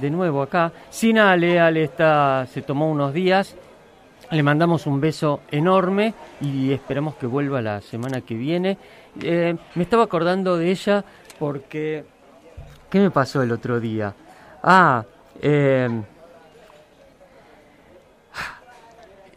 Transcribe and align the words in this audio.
de 0.00 0.10
nuevo 0.10 0.42
acá. 0.42 0.72
Sin 0.90 1.18
Ale, 1.18 1.60
Ale 1.60 1.84
está, 1.84 2.46
se 2.46 2.62
tomó 2.62 2.90
unos 2.90 3.12
días. 3.12 3.56
Le 4.30 4.42
mandamos 4.42 4.86
un 4.86 5.00
beso 5.00 5.40
enorme 5.50 6.14
y 6.40 6.72
esperamos 6.72 7.16
que 7.16 7.26
vuelva 7.26 7.60
la 7.60 7.80
semana 7.80 8.20
que 8.20 8.34
viene. 8.34 8.78
Eh, 9.20 9.56
me 9.74 9.82
estaba 9.82 10.04
acordando 10.04 10.56
de 10.56 10.70
ella 10.70 11.04
porque... 11.38 12.04
¿Qué 12.88 12.98
me 12.98 13.10
pasó 13.10 13.42
el 13.42 13.52
otro 13.52 13.78
día? 13.78 14.12
Ah, 14.62 15.04
eh, 15.40 15.88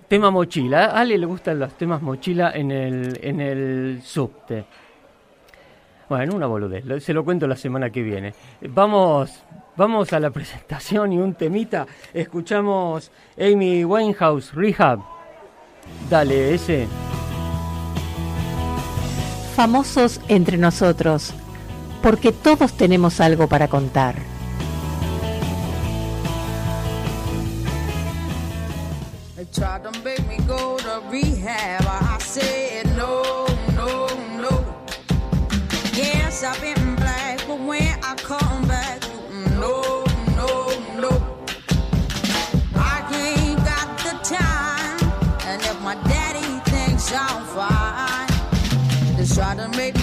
tema 0.08 0.30
mochila. 0.30 0.86
A 0.86 1.00
Ale 1.02 1.18
le 1.18 1.26
gustan 1.26 1.60
los 1.60 1.74
temas 1.74 2.02
mochila 2.02 2.52
en 2.52 2.72
el, 2.72 3.20
en 3.22 3.42
el 3.42 4.02
subte. 4.04 4.66
Bueno, 6.08 6.36
una 6.36 6.46
boludez, 6.46 7.04
se 7.04 7.14
lo 7.14 7.24
cuento 7.24 7.48
la 7.48 7.56
semana 7.56 7.90
que 7.90 8.04
viene. 8.04 8.34
Vamos, 8.70 9.44
vamos 9.76 10.14
a 10.14 10.20
la 10.20 10.30
presentación 10.30 11.14
y 11.14 11.18
un 11.18 11.34
temita. 11.34 11.88
Escuchamos 12.14 13.12
Amy 13.38 13.84
Winehouse, 13.86 14.54
Rehab. 14.54 15.00
Dale, 16.10 16.54
ese. 16.54 16.88
Famosos 19.56 20.20
entre 20.28 20.58
nosotros, 20.58 21.34
porque 22.02 22.32
todos 22.32 22.74
tenemos 22.74 23.20
algo 23.20 23.48
para 23.48 23.68
contar. 23.68 24.16
Yes, 35.96 36.44
I've 36.44 36.60
been 36.60 36.96
black, 36.96 37.46
but 37.46 37.60
when 37.60 38.00
I 38.02 38.16
try 49.34 49.56
to 49.56 49.68
make 49.70 50.03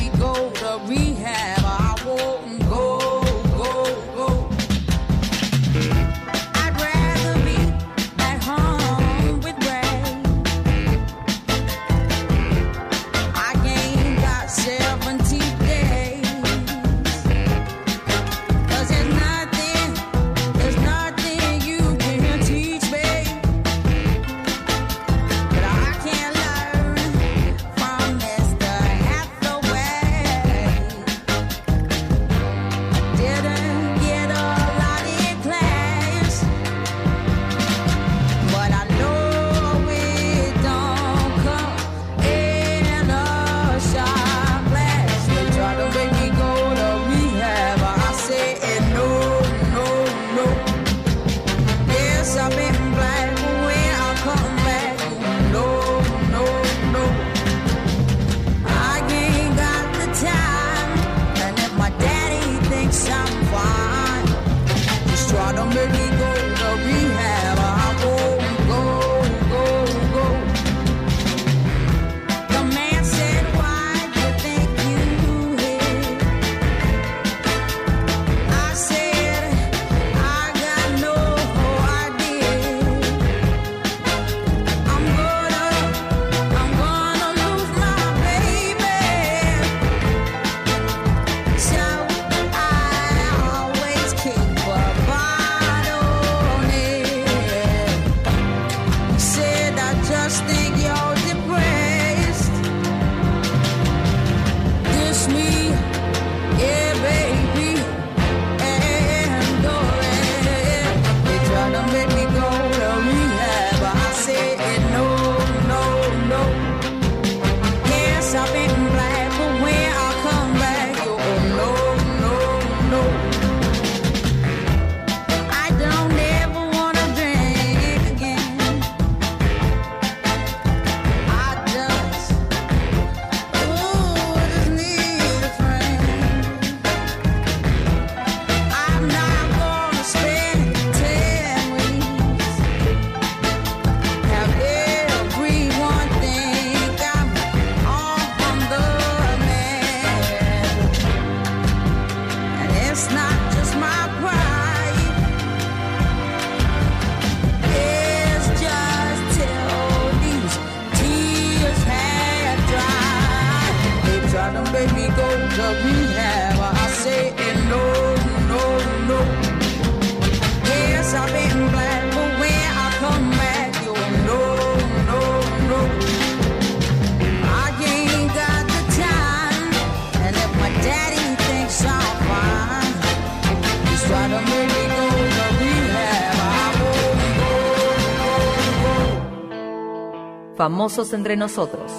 Famosos 190.81 191.13
entre 191.13 191.37
nosotros. 191.37 191.93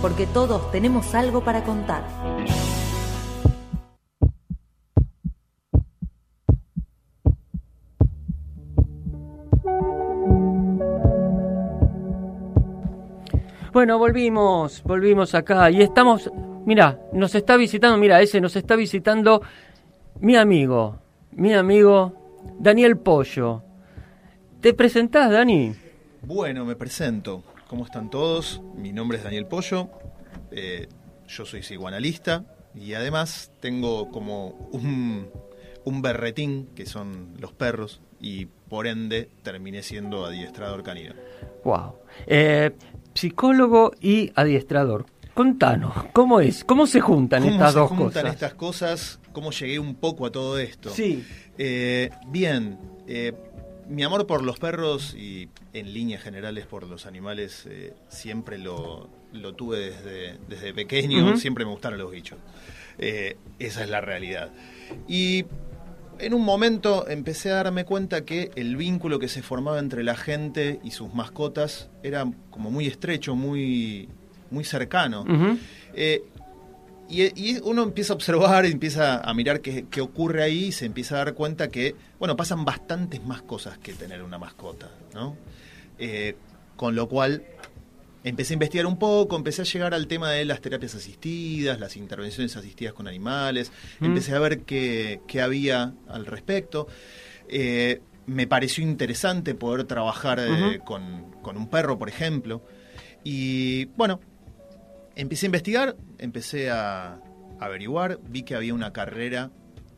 porque 0.00 0.26
todos 0.26 0.70
tenemos 0.70 1.14
algo 1.14 1.44
para 1.44 1.62
contar. 1.62 2.04
Bueno, 13.74 13.98
volvimos, 13.98 14.82
volvimos 14.82 15.34
acá 15.34 15.70
y 15.70 15.82
estamos, 15.82 16.30
mira, 16.64 16.98
nos 17.12 17.34
está 17.34 17.58
visitando, 17.58 17.98
mira, 17.98 18.22
ese 18.22 18.40
nos 18.40 18.56
está 18.56 18.74
visitando 18.74 19.42
mi 20.20 20.34
amigo, 20.34 20.98
mi 21.32 21.52
amigo 21.52 22.14
Daniel 22.58 22.96
Pollo. 22.96 23.62
¿Te 24.62 24.72
presentás, 24.72 25.30
Dani? 25.30 25.74
Bueno, 26.22 26.64
me 26.64 26.74
presento. 26.74 27.44
¿Cómo 27.68 27.84
están 27.84 28.10
todos? 28.10 28.60
Mi 28.76 28.92
nombre 28.92 29.18
es 29.18 29.24
Daniel 29.24 29.46
Pollo. 29.46 29.88
eh, 30.50 30.88
yo 31.28 31.44
soy 31.44 31.60
psicoanalista 31.60 32.44
y 32.74 32.94
además 32.94 33.50
tengo 33.60 34.10
como 34.10 34.50
un, 34.70 35.28
un 35.84 36.02
berretín 36.02 36.68
que 36.76 36.86
son 36.86 37.34
los 37.40 37.52
perros 37.52 38.00
y 38.20 38.46
por 38.46 38.86
ende 38.86 39.28
terminé 39.42 39.82
siendo 39.82 40.24
adiestrador 40.24 40.84
canino. 40.84 41.14
Wow. 41.64 41.94
Eh, 42.28 42.70
psicólogo 43.14 43.90
y 44.00 44.30
adiestrador. 44.36 45.06
Contanos, 45.34 45.92
¿cómo 46.12 46.40
es? 46.40 46.64
¿Cómo 46.64 46.86
se 46.86 47.00
juntan 47.00 47.42
¿Cómo 47.42 47.52
estas 47.54 47.72
se 47.72 47.78
dos 47.80 47.88
juntan 47.90 48.06
cosas? 48.22 48.32
estas 48.34 48.54
cosas? 48.54 49.20
¿Cómo 49.32 49.50
llegué 49.50 49.78
un 49.80 49.96
poco 49.96 50.26
a 50.26 50.30
todo 50.32 50.58
esto? 50.58 50.88
Sí. 50.90 51.26
Eh, 51.58 52.10
bien, 52.28 52.78
eh, 53.06 53.34
mi 53.88 54.02
amor 54.02 54.26
por 54.26 54.42
los 54.42 54.58
perros 54.58 55.14
y 55.14 55.48
en 55.72 55.92
líneas 55.92 56.22
generales 56.22 56.66
por 56.66 56.86
los 56.86 57.06
animales 57.06 57.66
eh, 57.66 57.94
siempre 58.08 58.58
lo, 58.58 59.08
lo 59.32 59.54
tuve 59.54 59.78
desde, 59.78 60.38
desde 60.48 60.74
pequeño, 60.74 61.36
siempre 61.36 61.64
me 61.64 61.70
gustaron 61.70 61.98
los 61.98 62.10
bichos. 62.10 62.38
Eh, 62.98 63.36
esa 63.58 63.84
es 63.84 63.90
la 63.90 64.00
realidad. 64.00 64.50
Y 65.06 65.44
en 66.18 66.34
un 66.34 66.44
momento 66.44 67.08
empecé 67.08 67.50
a 67.50 67.56
darme 67.56 67.84
cuenta 67.84 68.24
que 68.24 68.50
el 68.56 68.76
vínculo 68.76 69.18
que 69.18 69.28
se 69.28 69.42
formaba 69.42 69.78
entre 69.78 70.02
la 70.02 70.16
gente 70.16 70.80
y 70.82 70.90
sus 70.90 71.12
mascotas 71.14 71.90
era 72.02 72.26
como 72.50 72.70
muy 72.70 72.86
estrecho, 72.86 73.34
muy, 73.34 74.08
muy 74.50 74.64
cercano. 74.64 75.24
Eh, 75.94 76.24
y, 77.08 77.22
y 77.40 77.58
uno 77.62 77.82
empieza 77.82 78.12
a 78.12 78.16
observar, 78.16 78.66
empieza 78.66 79.18
a 79.18 79.34
mirar 79.34 79.60
qué, 79.60 79.86
qué 79.90 80.00
ocurre 80.00 80.42
ahí 80.42 80.66
y 80.66 80.72
se 80.72 80.86
empieza 80.86 81.14
a 81.16 81.18
dar 81.18 81.34
cuenta 81.34 81.68
que, 81.68 81.94
bueno, 82.18 82.36
pasan 82.36 82.64
bastantes 82.64 83.24
más 83.24 83.42
cosas 83.42 83.78
que 83.78 83.92
tener 83.92 84.22
una 84.22 84.38
mascota, 84.38 84.90
¿no? 85.14 85.36
Eh, 85.98 86.36
con 86.76 86.94
lo 86.94 87.08
cual 87.08 87.42
empecé 88.24 88.52
a 88.52 88.56
investigar 88.56 88.86
un 88.86 88.98
poco, 88.98 89.36
empecé 89.36 89.62
a 89.62 89.64
llegar 89.64 89.94
al 89.94 90.08
tema 90.08 90.30
de 90.32 90.44
las 90.44 90.60
terapias 90.60 90.94
asistidas, 90.96 91.78
las 91.78 91.96
intervenciones 91.96 92.56
asistidas 92.56 92.92
con 92.92 93.06
animales, 93.06 93.70
Mm. 94.00 94.04
empecé 94.06 94.34
a 94.34 94.40
ver 94.40 94.60
qué, 94.62 95.20
qué 95.28 95.40
había 95.40 95.94
al 96.08 96.26
respecto. 96.26 96.88
Eh, 97.48 98.00
me 98.26 98.48
pareció 98.48 98.82
interesante 98.82 99.54
poder 99.54 99.84
trabajar 99.84 100.40
eh, 100.40 100.80
con, 100.84 101.30
con 101.42 101.56
un 101.56 101.68
perro, 101.70 101.96
por 101.96 102.08
ejemplo. 102.08 102.62
Y 103.22 103.84
bueno, 103.96 104.18
empecé 105.16 105.46
a 105.46 105.48
investigar, 105.48 105.96
empecé 106.18 106.70
a 106.70 107.20
averiguar, 107.58 108.18
vi 108.28 108.42
que 108.42 108.54
había 108.54 108.74
una 108.74 108.92
carrera, 108.92 109.50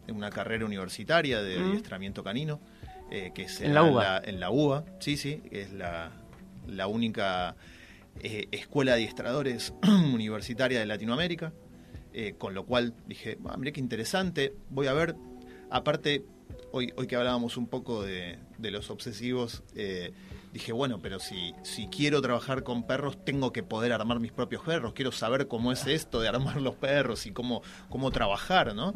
una 0.09 0.31
carrera 0.31 0.65
universitaria 0.65 1.43
de 1.43 1.59
Mm. 1.59 1.69
adiestramiento 1.71 2.25
canino, 2.25 2.61
eh, 3.11 3.33
que 3.35 3.43
es 3.43 3.61
En 3.61 3.75
la 3.75 3.83
UBA. 3.83 4.23
en 4.25 4.41
la 4.41 4.51
UBA, 4.51 4.85
sí, 5.01 5.17
sí, 5.17 5.43
es 5.51 5.73
la, 5.73 6.13
la 6.67 6.87
única 6.87 7.57
eh, 8.21 8.49
escuela 8.53 8.93
de 8.93 9.03
adiestradores 9.03 9.73
universitaria 10.15 10.81
de 10.81 10.87
Latinoamérica, 10.87 11.53
eh, 12.13 12.35
con 12.39 12.55
lo 12.55 12.65
cual 12.67 12.95
dije, 13.07 13.39
ah, 13.47 13.57
mira 13.57 13.73
qué 13.73 13.81
interesante, 13.81 14.55
voy 14.71 14.87
a 14.89 14.93
ver, 14.93 15.15
aparte, 15.71 16.25
hoy, 16.73 16.93
hoy 16.97 17.07
que 17.07 17.17
hablábamos 17.17 17.57
un 17.57 17.67
poco 17.69 18.03
de, 18.03 18.39
de 18.59 18.71
los 18.71 18.91
obsesivos, 18.91 19.63
eh, 19.77 20.13
dije, 20.53 20.73
bueno, 20.73 20.99
pero 21.01 21.19
si, 21.21 21.55
si 21.63 21.87
quiero 21.89 22.21
trabajar 22.23 22.63
con 22.63 22.87
perros, 22.87 23.23
tengo 23.25 23.53
que 23.53 23.63
poder 23.63 23.93
armar 23.93 24.21
mis 24.21 24.33
propios 24.33 24.63
perros, 24.63 24.93
quiero 24.95 25.13
saber 25.13 25.49
cómo 25.49 25.73
es 25.73 25.87
esto 25.87 26.21
de 26.21 26.29
armar 26.29 26.61
los 26.61 26.75
perros 26.75 27.27
y 27.27 27.33
cómo, 27.33 27.63
cómo 27.89 28.11
trabajar, 28.11 28.75
¿no? 28.75 28.95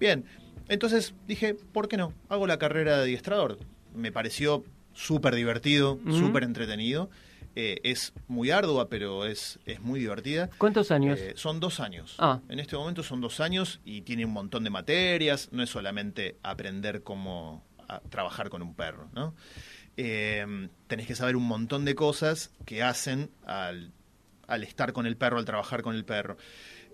Bien, 0.00 0.24
entonces 0.68 1.14
dije, 1.26 1.54
¿por 1.54 1.88
qué 1.88 1.96
no? 1.96 2.12
Hago 2.28 2.46
la 2.46 2.58
carrera 2.58 2.96
de 2.96 3.02
adiestrador. 3.04 3.58
Me 3.94 4.12
pareció 4.12 4.64
súper 4.92 5.34
divertido, 5.34 5.94
Ujú. 6.04 6.18
súper 6.18 6.42
entretenido. 6.44 7.08
Eh, 7.56 7.80
es 7.82 8.12
muy 8.28 8.50
ardua, 8.52 8.88
pero 8.88 9.24
es, 9.24 9.58
es 9.66 9.80
muy 9.80 9.98
divertida. 9.98 10.48
¿Cuántos 10.58 10.90
años? 10.92 11.18
Eh, 11.18 11.32
son 11.36 11.58
dos 11.58 11.80
años. 11.80 12.14
Ah. 12.18 12.40
En 12.48 12.60
este 12.60 12.76
momento 12.76 13.02
son 13.02 13.20
dos 13.20 13.40
años 13.40 13.80
y 13.84 14.02
tiene 14.02 14.24
un 14.24 14.32
montón 14.32 14.62
de 14.62 14.70
materias. 14.70 15.48
No 15.50 15.62
es 15.64 15.70
solamente 15.70 16.36
aprender 16.44 17.02
cómo 17.02 17.64
a- 17.88 18.00
trabajar 18.00 18.48
con 18.50 18.62
un 18.62 18.74
perro, 18.74 19.08
¿no? 19.12 19.34
Eh, 20.00 20.68
tenés 20.86 21.08
que 21.08 21.16
saber 21.16 21.34
un 21.34 21.42
montón 21.42 21.84
de 21.84 21.96
cosas 21.96 22.52
que 22.64 22.84
hacen 22.84 23.30
al, 23.44 23.92
al 24.46 24.62
estar 24.62 24.92
con 24.92 25.06
el 25.06 25.16
perro, 25.16 25.38
al 25.38 25.44
trabajar 25.44 25.82
con 25.82 25.96
el 25.96 26.04
perro. 26.04 26.36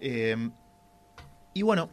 Eh, 0.01 0.37
y 1.53 1.61
bueno, 1.61 1.91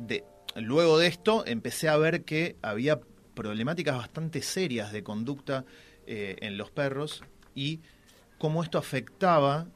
de, 0.00 0.24
luego 0.56 0.98
de 0.98 1.06
esto 1.06 1.46
empecé 1.46 1.88
a 1.88 1.96
ver 1.96 2.24
que 2.24 2.56
había 2.60 2.98
problemáticas 3.34 3.96
bastante 3.96 4.42
serias 4.42 4.90
de 4.90 5.04
conducta 5.04 5.64
eh, 6.08 6.34
en 6.40 6.58
los 6.58 6.72
perros 6.72 7.22
y 7.54 7.78
cómo 8.38 8.64
esto 8.64 8.78
afectaba, 8.78 9.68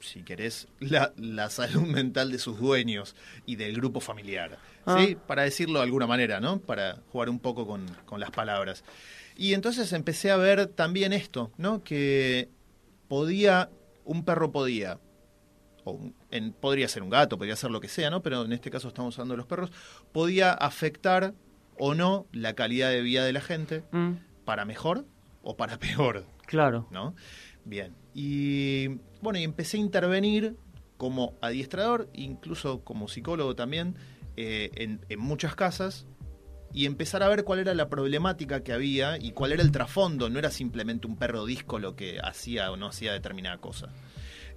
si 0.00 0.22
querés, 0.22 0.68
la, 0.80 1.14
la 1.16 1.48
salud 1.48 1.82
mental 1.86 2.30
de 2.30 2.38
sus 2.38 2.60
dueños 2.60 3.16
y 3.46 3.56
del 3.56 3.74
grupo 3.74 4.00
familiar. 4.00 4.58
¿sí? 4.84 5.16
Ah. 5.16 5.26
Para 5.26 5.44
decirlo 5.44 5.78
de 5.78 5.86
alguna 5.86 6.06
manera, 6.06 6.40
¿no? 6.40 6.60
Para 6.60 6.98
jugar 7.10 7.30
un 7.30 7.38
poco 7.38 7.66
con, 7.66 7.86
con 8.04 8.20
las 8.20 8.30
palabras. 8.30 8.84
Y 9.38 9.54
entonces 9.54 9.92
empecé 9.94 10.30
a 10.30 10.36
ver 10.36 10.66
también 10.66 11.12
esto, 11.14 11.52
¿no? 11.56 11.82
Que 11.82 12.50
podía, 13.08 13.70
un 14.04 14.24
perro 14.24 14.50
podía 14.52 14.98
o 15.84 15.92
un- 15.92 16.14
en- 16.30 16.52
podría 16.52 16.88
ser 16.88 17.02
un 17.02 17.08
gato, 17.10 17.38
podría 17.38 17.56
ser 17.56 17.70
lo 17.70 17.80
que 17.80 17.88
sea, 17.88 18.10
¿no? 18.10 18.20
Pero 18.22 18.44
en 18.44 18.52
este 18.52 18.70
caso 18.70 18.88
estamos 18.88 19.16
hablando 19.16 19.34
de 19.34 19.38
los 19.38 19.46
perros, 19.46 19.70
podía 20.12 20.52
afectar 20.52 21.34
o 21.78 21.94
no 21.94 22.26
la 22.32 22.54
calidad 22.54 22.90
de 22.90 23.00
vida 23.00 23.24
de 23.24 23.32
la 23.32 23.40
gente 23.40 23.84
Mm, 23.92 24.14
para 24.44 24.64
mejor 24.64 25.06
o 25.42 25.56
para 25.56 25.78
peor, 25.78 26.26
claro. 26.46 26.88
¿no? 26.90 27.14
Bien. 27.64 27.94
Y 28.14 28.88
bueno, 29.22 29.38
y 29.38 29.44
empecé 29.44 29.76
a 29.76 29.80
intervenir 29.80 30.56
como 30.96 31.34
adiestrador, 31.40 32.10
incluso 32.12 32.82
como 32.82 33.06
psicólogo 33.06 33.54
también, 33.54 33.94
eh, 34.36 34.70
en, 34.74 35.00
en 35.08 35.20
muchas 35.20 35.54
casas 35.54 36.06
y 36.72 36.86
empezar 36.86 37.22
a 37.22 37.28
ver 37.28 37.44
cuál 37.44 37.60
era 37.60 37.74
la 37.74 37.88
problemática 37.88 38.62
que 38.62 38.72
había 38.72 39.18
y 39.18 39.32
cuál 39.32 39.52
era 39.52 39.62
el 39.62 39.70
trasfondo. 39.70 40.28
No 40.28 40.38
era 40.38 40.50
simplemente 40.50 41.06
un 41.06 41.16
perro 41.16 41.44
disco 41.46 41.78
lo 41.78 41.96
que 41.96 42.18
hacía 42.22 42.70
o 42.70 42.76
no 42.76 42.88
hacía 42.88 43.12
determinada 43.12 43.58
cosa. 43.58 43.88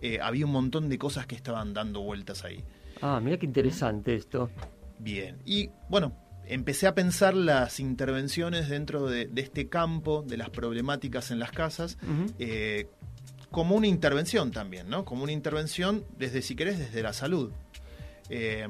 Eh, 0.01 0.19
había 0.21 0.45
un 0.45 0.51
montón 0.51 0.89
de 0.89 0.97
cosas 0.97 1.27
que 1.27 1.35
estaban 1.35 1.73
dando 1.73 2.01
vueltas 2.01 2.43
ahí. 2.43 2.63
Ah, 3.01 3.19
mira 3.23 3.37
qué 3.37 3.45
interesante 3.45 4.15
esto. 4.15 4.49
Bien. 4.99 5.37
Y 5.45 5.69
bueno, 5.89 6.15
empecé 6.45 6.87
a 6.87 6.95
pensar 6.95 7.33
las 7.33 7.79
intervenciones 7.79 8.69
dentro 8.69 9.07
de, 9.07 9.27
de 9.27 9.41
este 9.41 9.69
campo, 9.69 10.23
de 10.27 10.37
las 10.37 10.49
problemáticas 10.49 11.31
en 11.31 11.39
las 11.39 11.51
casas, 11.51 11.97
eh, 12.39 12.87
como 13.49 13.75
una 13.75 13.87
intervención 13.87 14.51
también, 14.51 14.89
¿no? 14.89 15.05
Como 15.05 15.23
una 15.23 15.31
intervención 15.31 16.05
desde, 16.17 16.41
si 16.41 16.55
querés, 16.55 16.79
desde 16.79 17.03
la 17.03 17.13
salud. 17.13 17.51
Eh, 18.29 18.67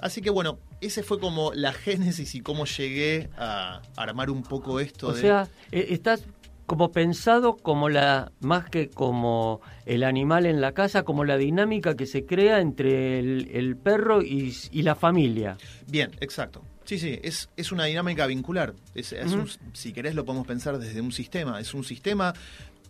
así 0.00 0.22
que 0.22 0.30
bueno, 0.30 0.58
ese 0.86 1.02
fue 1.02 1.18
como 1.18 1.52
la 1.54 1.72
génesis 1.72 2.34
y 2.34 2.40
cómo 2.40 2.64
llegué 2.66 3.30
a 3.36 3.82
armar 3.96 4.30
un 4.30 4.42
poco 4.42 4.80
esto 4.80 5.08
O 5.08 5.12
de... 5.12 5.20
sea, 5.20 5.48
eh, 5.72 5.86
estás 5.90 6.24
como 6.66 6.92
pensado 6.92 7.56
como 7.56 7.88
la, 7.90 8.32
más 8.40 8.70
que 8.70 8.88
como 8.88 9.60
el 9.84 10.02
animal 10.02 10.46
en 10.46 10.60
la 10.62 10.72
casa, 10.72 11.02
como 11.02 11.24
la 11.24 11.36
dinámica 11.36 11.94
que 11.94 12.06
se 12.06 12.24
crea 12.24 12.60
entre 12.60 13.18
el, 13.18 13.50
el 13.52 13.76
perro 13.76 14.22
y, 14.22 14.54
y 14.72 14.82
la 14.82 14.94
familia. 14.94 15.58
Bien, 15.86 16.10
exacto. 16.20 16.64
Sí, 16.86 16.98
sí, 16.98 17.18
es, 17.22 17.48
es 17.56 17.70
una 17.72 17.84
dinámica 17.84 18.26
vincular. 18.26 18.74
Es, 18.94 19.12
es 19.12 19.32
Ujú. 19.32 19.42
un- 19.42 19.74
si 19.74 19.92
querés 19.92 20.14
lo 20.14 20.24
podemos 20.24 20.46
pensar 20.46 20.78
desde 20.78 21.00
un 21.02 21.12
sistema. 21.12 21.60
Es 21.60 21.74
un 21.74 21.84
sistema, 21.84 22.32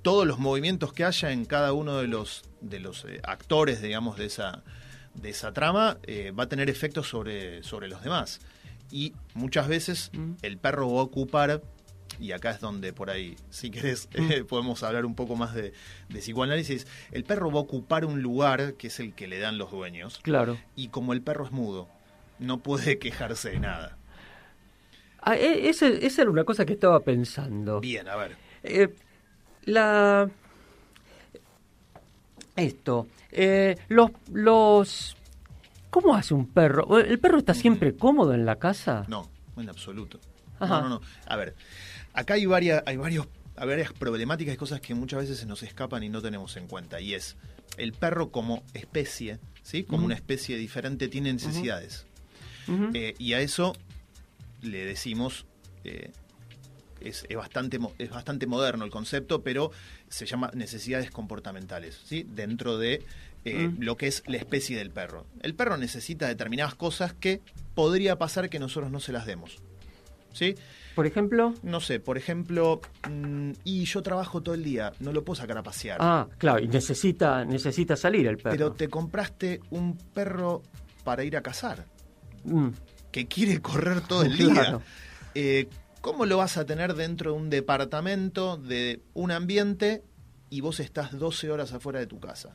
todos 0.02 0.24
los 0.26 0.38
movimientos 0.38 0.92
que 0.92 1.04
haya 1.04 1.32
en 1.32 1.44
cada 1.44 1.72
uno 1.72 1.98
de 1.98 2.06
los, 2.08 2.42
de 2.60 2.78
los 2.80 3.04
eh, 3.06 3.20
actores, 3.24 3.82
digamos, 3.82 4.16
de 4.18 4.26
esa, 4.26 4.62
de 5.14 5.30
esa 5.30 5.52
trama, 5.52 5.98
eh, 6.04 6.32
va 6.32 6.44
a 6.44 6.48
tener 6.48 6.68
efectos 6.70 7.08
sobre, 7.08 7.62
sobre 7.62 7.88
los 7.88 8.02
demás. 8.02 8.40
Y 8.90 9.12
muchas 9.34 9.68
veces 9.68 10.10
Mm. 10.12 10.32
el 10.42 10.58
perro 10.58 10.92
va 10.92 11.00
a 11.00 11.04
ocupar, 11.04 11.62
y 12.20 12.32
acá 12.32 12.50
es 12.50 12.60
donde 12.60 12.92
por 12.92 13.10
ahí, 13.10 13.34
si 13.50 13.70
querés, 13.70 14.08
eh, 14.14 14.44
podemos 14.44 14.82
hablar 14.82 15.04
un 15.06 15.14
poco 15.14 15.36
más 15.36 15.54
de, 15.54 15.72
de 16.08 16.18
psicoanálisis, 16.20 16.86
el 17.12 17.24
perro 17.24 17.50
va 17.50 17.58
a 17.58 17.62
ocupar 17.62 18.04
un 18.04 18.22
lugar 18.22 18.74
que 18.74 18.88
es 18.88 19.00
el 19.00 19.14
que 19.14 19.26
le 19.26 19.38
dan 19.38 19.58
los 19.58 19.70
dueños 19.70 20.18
Claro. 20.22 20.58
y 20.76 20.88
como 20.88 21.12
el 21.12 21.22
perro 21.22 21.44
es 21.46 21.52
mudo, 21.52 21.88
no 22.38 22.62
puede 22.62 22.98
quejarse 22.98 23.50
de 23.50 23.60
nada. 23.60 23.96
Ah, 25.26 25.36
e- 25.36 25.68
ese- 25.70 26.04
esa 26.06 26.22
era 26.22 26.30
una 26.30 26.44
cosa 26.44 26.66
que 26.66 26.74
estaba 26.74 27.00
pensando. 27.00 27.80
Bien, 27.80 28.06
a 28.08 28.16
ver. 28.16 28.36
Eh, 28.62 28.94
la 29.64 30.28
esto. 32.56 33.08
Eh, 33.30 33.76
los, 33.88 34.10
los... 34.32 35.16
¿Cómo 35.90 36.14
hace 36.14 36.34
un 36.34 36.46
perro? 36.48 36.98
¿El 36.98 37.18
perro 37.20 37.38
está 37.38 37.54
siempre 37.54 37.94
cómodo 37.94 38.34
en 38.34 38.44
la 38.44 38.56
casa? 38.56 39.04
No, 39.08 39.30
en 39.56 39.68
absoluto. 39.68 40.18
Ajá. 40.58 40.80
No, 40.80 40.88
no, 40.88 40.88
no. 40.88 41.00
A 41.26 41.36
ver, 41.36 41.54
acá 42.12 42.34
hay 42.34 42.46
varias, 42.46 42.82
hay 42.86 42.96
varios, 42.96 43.28
hay 43.56 43.68
varias 43.68 43.92
problemáticas 43.92 44.54
y 44.54 44.56
cosas 44.56 44.80
que 44.80 44.94
muchas 44.94 45.20
veces 45.20 45.38
se 45.38 45.46
nos 45.46 45.62
escapan 45.62 46.02
y 46.02 46.08
no 46.08 46.20
tenemos 46.20 46.56
en 46.56 46.66
cuenta. 46.66 47.00
Y 47.00 47.14
es, 47.14 47.36
el 47.76 47.92
perro 47.92 48.30
como 48.30 48.62
especie, 48.72 49.38
¿sí? 49.62 49.84
Como 49.84 50.04
una 50.04 50.14
especie 50.14 50.56
diferente, 50.56 51.08
tiene 51.08 51.32
necesidades. 51.32 52.06
Eh, 52.94 53.14
y 53.18 53.34
a 53.34 53.40
eso 53.40 53.74
le 54.62 54.84
decimos, 54.84 55.44
eh, 55.84 56.12
es, 57.04 57.24
es 57.28 57.36
bastante, 57.36 57.78
es 57.98 58.10
bastante 58.10 58.46
moderno 58.46 58.84
el 58.84 58.90
concepto, 58.90 59.42
pero 59.42 59.70
se 60.08 60.26
llama 60.26 60.50
necesidades 60.54 61.10
comportamentales, 61.10 62.00
¿sí? 62.04 62.26
dentro 62.28 62.78
de 62.78 63.02
eh, 63.46 63.68
Mm. 63.68 63.82
lo 63.82 63.96
que 63.98 64.06
es 64.06 64.22
la 64.26 64.38
especie 64.38 64.76
del 64.78 64.90
perro. 64.90 65.26
El 65.42 65.54
perro 65.54 65.76
necesita 65.76 66.26
determinadas 66.28 66.74
cosas 66.74 67.12
que 67.12 67.42
podría 67.74 68.16
pasar 68.16 68.48
que 68.48 68.58
nosotros 68.58 68.90
no 68.90 69.00
se 69.00 69.12
las 69.12 69.26
demos. 69.26 69.58
¿Sí? 70.32 70.54
Por 70.94 71.06
ejemplo... 71.06 71.54
No 71.62 71.80
sé, 71.80 72.00
por 72.00 72.16
ejemplo, 72.16 72.80
mm, 73.08 73.50
y 73.64 73.84
yo 73.84 74.02
trabajo 74.02 74.42
todo 74.42 74.54
el 74.54 74.64
día, 74.64 74.92
no 74.98 75.12
lo 75.12 75.24
puedo 75.24 75.36
sacar 75.40 75.58
a 75.58 75.62
pasear. 75.62 75.98
Ah, 76.00 76.26
claro, 76.38 76.58
y 76.60 76.68
necesita, 76.68 77.44
necesita 77.44 77.96
salir 77.96 78.26
el 78.26 78.38
perro. 78.38 78.50
pero 78.56 78.72
te 78.72 78.88
compraste 78.88 79.60
un 79.70 79.96
perro 79.96 80.62
para 81.04 81.22
ir 81.22 81.36
a 81.36 81.42
cazar. 81.42 81.84
Mm, 82.44 82.68
que 83.12 83.26
quiere 83.26 83.60
correr 83.60 84.00
todo 84.00 84.22
el 84.22 84.36
Claro. 84.36 84.78
día. 84.78 84.80
Eh, 85.34 85.68
¿Cómo 86.04 86.26
lo 86.26 86.36
vas 86.36 86.58
a 86.58 86.66
tener 86.66 86.92
dentro 86.94 87.32
de 87.32 87.38
un 87.38 87.48
departamento, 87.48 88.58
de 88.58 89.00
un 89.14 89.30
ambiente, 89.30 90.02
y 90.50 90.60
vos 90.60 90.78
estás 90.78 91.18
12 91.18 91.50
horas 91.50 91.72
afuera 91.72 91.98
de 91.98 92.06
tu 92.06 92.20
casa? 92.20 92.54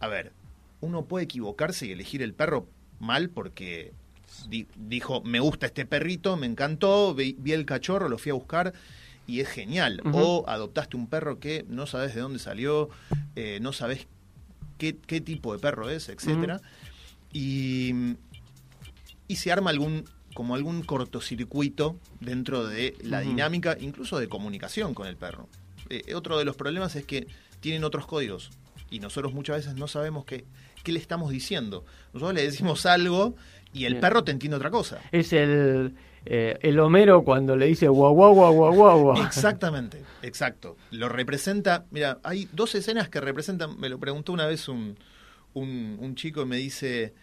A 0.00 0.08
ver, 0.08 0.32
uno 0.80 1.04
puede 1.04 1.26
equivocarse 1.26 1.86
y 1.86 1.92
elegir 1.92 2.22
el 2.22 2.34
perro 2.34 2.66
mal 2.98 3.30
porque 3.30 3.92
di- 4.48 4.66
dijo, 4.76 5.22
me 5.22 5.38
gusta 5.38 5.66
este 5.66 5.86
perrito, 5.86 6.36
me 6.36 6.46
encantó, 6.46 7.14
vi, 7.14 7.36
vi 7.38 7.52
el 7.52 7.66
cachorro, 7.66 8.08
lo 8.08 8.18
fui 8.18 8.30
a 8.30 8.34
buscar 8.34 8.72
y 9.28 9.38
es 9.38 9.48
genial. 9.48 10.02
O 10.12 10.44
adoptaste 10.48 10.96
un 10.96 11.06
perro 11.06 11.38
que 11.38 11.64
no 11.68 11.86
sabes 11.86 12.16
de 12.16 12.20
dónde 12.20 12.40
salió, 12.40 12.88
eh, 13.36 13.60
no 13.62 13.72
sabes 13.72 14.08
qué, 14.78 14.96
qué 15.06 15.20
tipo 15.20 15.52
de 15.52 15.60
perro 15.60 15.88
es, 15.88 16.08
etcétera. 16.08 16.60
Y 17.32 18.16
y 19.28 19.36
se 19.36 19.52
arma 19.52 19.70
algún 19.70 20.04
como 20.34 20.54
algún 20.54 20.82
cortocircuito 20.82 21.96
dentro 22.20 22.66
de 22.66 22.96
la 23.02 23.20
dinámica, 23.20 23.76
incluso 23.80 24.18
de 24.18 24.28
comunicación 24.28 24.94
con 24.94 25.06
el 25.06 25.16
perro. 25.16 25.48
Eh, 25.90 26.14
otro 26.14 26.38
de 26.38 26.44
los 26.44 26.56
problemas 26.56 26.96
es 26.96 27.04
que 27.04 27.26
tienen 27.60 27.84
otros 27.84 28.06
códigos 28.06 28.50
y 28.90 28.98
nosotros 28.98 29.32
muchas 29.34 29.56
veces 29.56 29.74
no 29.74 29.88
sabemos 29.88 30.24
qué, 30.24 30.44
qué 30.82 30.92
le 30.92 30.98
estamos 30.98 31.30
diciendo. 31.30 31.84
Nosotros 32.12 32.34
le 32.34 32.42
decimos 32.42 32.86
algo 32.86 33.34
y 33.72 33.84
el 33.84 33.94
Bien. 33.94 34.00
perro 34.00 34.24
te 34.24 34.32
entiende 34.32 34.56
otra 34.56 34.70
cosa. 34.70 35.00
Es 35.12 35.32
el, 35.32 35.94
eh, 36.24 36.58
el 36.62 36.78
Homero 36.78 37.24
cuando 37.24 37.56
le 37.56 37.66
dice 37.66 37.88
guau, 37.88 38.14
guau, 38.14 38.34
guau, 38.34 38.52
guau, 38.52 38.74
guau, 38.74 39.00
guau. 39.00 39.22
Exactamente, 39.24 40.02
exacto. 40.22 40.76
Lo 40.90 41.08
representa, 41.08 41.86
mira, 41.90 42.18
hay 42.22 42.48
dos 42.52 42.74
escenas 42.74 43.08
que 43.08 43.20
representan, 43.20 43.78
me 43.78 43.88
lo 43.88 43.98
preguntó 43.98 44.32
una 44.32 44.46
vez 44.46 44.68
un, 44.68 44.96
un, 45.54 45.96
un 46.00 46.14
chico 46.14 46.42
y 46.42 46.46
me 46.46 46.56
dice, 46.56 47.14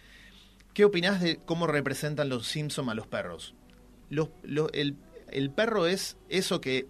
¿qué 0.74 0.86
opinás 0.86 1.22
de 1.22 1.38
cómo 1.46 1.68
representan 1.68 2.30
los 2.30 2.48
Simpson 2.48 2.90
a 2.90 2.94
los 2.94 3.08
perros? 3.08 3.56
Los, 4.10 4.30
lo- 4.44 4.72
el, 4.72 4.96
el 5.32 5.52
perro 5.52 5.86
es 5.88 6.18
eso 6.30 6.62
que 6.62 6.88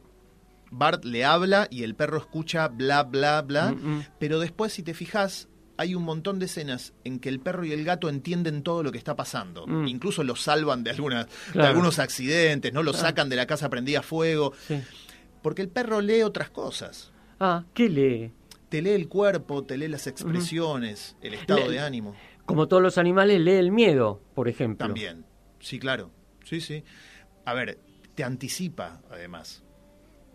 Bart 0.71 1.03
le 1.05 1.25
habla 1.25 1.67
y 1.71 1.83
el 1.83 1.95
perro 1.95 2.17
escucha 2.17 2.67
bla, 2.67 3.03
bla, 3.03 3.41
bla, 3.41 3.71
Mm, 3.71 3.97
mm. 3.97 4.05
pero 4.19 4.39
después 4.39 4.73
si 4.73 4.83
te 4.83 4.93
fijas... 4.93 5.47
Hay 5.81 5.95
un 5.95 6.03
montón 6.03 6.39
de 6.39 6.47
escenas 6.47 6.91
en 7.05 7.19
que 7.19 7.29
el 7.29 7.39
perro 7.39 7.63
y 7.63 7.71
el 7.71 7.85
gato 7.85 8.09
entienden 8.09 8.63
todo 8.63 8.83
lo 8.83 8.91
que 8.91 8.97
está 8.97 9.15
pasando. 9.15 9.65
Mm. 9.65 9.87
Incluso 9.87 10.25
los 10.25 10.41
salvan 10.41 10.83
de, 10.83 10.89
algunas, 10.91 11.27
de 11.53 11.63
algunos 11.65 11.99
accidentes, 11.99 12.73
no 12.73 12.83
lo 12.83 12.91
Claro. 12.91 13.07
sacan 13.07 13.29
de 13.29 13.37
la 13.37 13.47
casa 13.47 13.69
prendida 13.69 13.99
a 13.99 14.01
fuego. 14.01 14.51
Sí. 14.67 14.81
Porque 15.41 15.61
el 15.61 15.69
perro 15.69 16.01
lee 16.01 16.23
otras 16.23 16.49
cosas. 16.49 17.13
Ah, 17.39 17.63
¿qué 17.73 17.87
lee? 17.87 18.33
Te 18.67 18.81
lee 18.81 18.89
el 18.89 19.07
cuerpo, 19.07 19.63
te 19.63 19.77
lee 19.77 19.87
las 19.87 20.05
expresiones, 20.07 21.15
el 21.21 21.33
estado 21.35 21.61
Le- 21.61 21.69
de 21.71 21.79
ánimo. 21.79 22.13
Como 22.49 22.67
todos 22.67 22.83
los 22.83 22.97
animales, 22.97 23.39
lee 23.39 23.51
el 23.53 23.71
miedo, 23.71 24.21
por 24.35 24.47
ejemplo. 24.49 24.85
También. 24.85 25.25
Sí, 25.59 25.79
claro. 25.79 26.11
Sí, 26.43 26.61
sí. 26.61 26.83
A 27.45 27.53
ver, 27.53 27.79
te 28.15 28.23
anticipa, 28.23 29.01
además. 29.09 29.63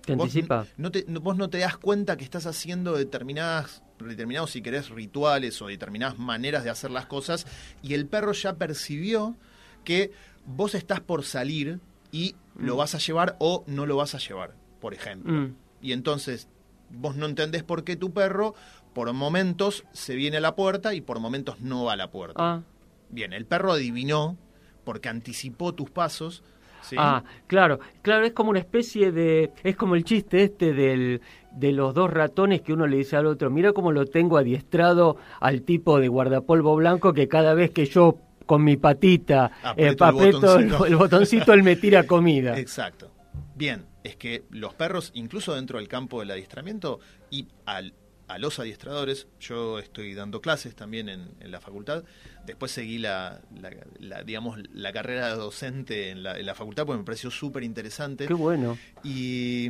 ¿Te 0.05 0.15
Vos 0.15 0.25
anticipa? 0.27 0.61
n- 0.63 0.69
No 0.77 0.91
te, 0.91 1.05
no- 1.09 1.21
vos 1.21 1.37
no 1.37 1.49
te 1.51 1.59
das 1.59 1.77
cuenta 1.79 2.17
que 2.17 2.25
estás 2.25 2.47
haciendo 2.47 2.95
determinadas, 2.95 3.83
determinados, 3.99 4.51
si 4.51 4.61
querés, 4.63 4.91
rituales 4.91 5.61
o 5.63 5.67
determinadas 5.69 6.19
maneras 6.19 6.63
de 6.65 6.71
hacer 6.71 6.91
las 6.91 7.07
cosas 7.07 7.47
y 7.83 7.95
el 7.95 8.07
perro 8.07 8.33
ya 8.33 8.57
percibió 8.57 9.37
que 9.85 10.13
vos 10.47 10.75
estás 10.75 11.01
por 11.01 11.25
salir 11.25 11.81
y 12.13 12.35
lo 12.57 12.75
Mm. 12.75 12.79
vas 12.79 12.95
a 12.95 12.99
llevar 12.99 13.37
o 13.41 13.65
no 13.67 13.87
lo 13.87 13.97
vas 13.97 14.15
a 14.15 14.19
llevar, 14.19 14.55
por 14.81 14.93
ejemplo. 14.95 15.33
Mm. 15.33 15.55
Y 15.81 15.93
entonces 15.93 16.49
vos 16.91 17.17
no 17.17 17.27
entendés 17.27 17.63
por 17.65 17.83
qué 17.83 17.97
tu 17.97 18.13
perro 18.13 18.55
por 18.95 19.13
momentos 19.13 19.85
se 19.93 20.15
viene 20.15 20.39
a 20.39 20.41
la 20.41 20.55
puerta 20.55 20.95
y 20.95 21.01
por 21.01 21.21
momentos 21.21 21.61
no 21.61 21.85
va 21.85 21.93
a 21.95 21.97
la 21.97 22.11
puerta. 22.11 22.35
Ah, 22.39 22.63
Bien, 23.11 23.33
el 23.33 23.45
perro 23.47 23.73
adivinó 23.73 24.37
porque 24.85 25.09
anticipó 25.09 25.75
tus 25.75 25.91
pasos. 25.91 26.43
¿sí? 26.83 26.97
ah, 26.99 27.23
claro, 27.47 27.81
claro, 28.03 28.25
es 28.27 28.33
como 28.33 28.51
una 28.51 28.59
especie 28.59 29.13
de, 29.13 29.53
es 29.63 29.77
como 29.77 29.95
el 29.95 30.05
chiste 30.05 30.43
este 30.45 30.73
del, 30.73 31.21
de 31.53 31.73
los 31.73 31.95
dos 31.95 32.11
ratones 32.13 32.61
que 32.63 32.73
uno 32.73 32.87
le 32.87 32.97
dice 32.99 33.17
al 33.17 33.27
otro, 33.27 33.51
mira 33.51 33.73
cómo 33.73 33.93
lo 33.93 34.07
tengo 34.07 34.37
adiestrado 34.39 35.17
al 35.41 35.63
tipo 35.63 35.99
de 36.01 36.09
guardapolvo 36.09 36.75
blanco 36.77 37.13
que 37.13 37.29
cada 37.29 37.55
vez 37.55 37.71
que 37.71 37.87
yo 37.87 38.19
con 38.47 38.63
mi 38.65 38.77
patita 38.77 39.51
eh, 39.77 39.89
Aprieto 39.89 40.05
el 40.05 40.11
aprieto 40.15 40.37
el, 40.59 40.67
botoncito. 40.67 40.87
el 40.87 40.97
botoncito, 40.97 41.53
él 41.55 41.63
me 41.63 41.77
tira 41.77 42.07
comida. 42.07 42.59
Exacto. 42.59 43.11
Bien, 43.57 43.87
es 44.03 44.17
que 44.17 44.45
los 44.51 44.75
perros, 44.75 45.11
incluso 45.15 45.55
dentro 45.55 45.79
del 45.79 45.89
campo 45.89 46.21
del 46.21 46.31
adiestramiento 46.33 47.01
y 47.31 47.47
al- 47.65 47.95
a 48.27 48.39
los 48.39 48.59
adiestradores, 48.59 49.27
yo 49.39 49.79
estoy 49.79 50.15
dando 50.15 50.41
clases 50.41 50.75
también 50.75 51.09
en, 51.09 51.29
en 51.41 51.51
la 51.51 51.61
facultad, 51.61 52.05
después 52.47 52.73
seguí 52.73 52.99
la, 52.99 53.43
la- 53.61 53.71
la, 53.99 54.23
digamos, 54.23 54.59
la 54.73 54.93
carrera 54.93 55.29
de 55.29 55.37
docente 55.37 56.11
en 56.11 56.23
la, 56.23 56.39
en 56.39 56.47
la 56.47 56.55
facultad 56.55 56.87
porque 56.87 56.99
me 56.99 57.05
pareció 57.05 57.31
súper 57.31 57.63
interesante. 57.65 58.27
Qué 58.27 58.35
bueno. 58.35 58.79
Y, 59.03 59.69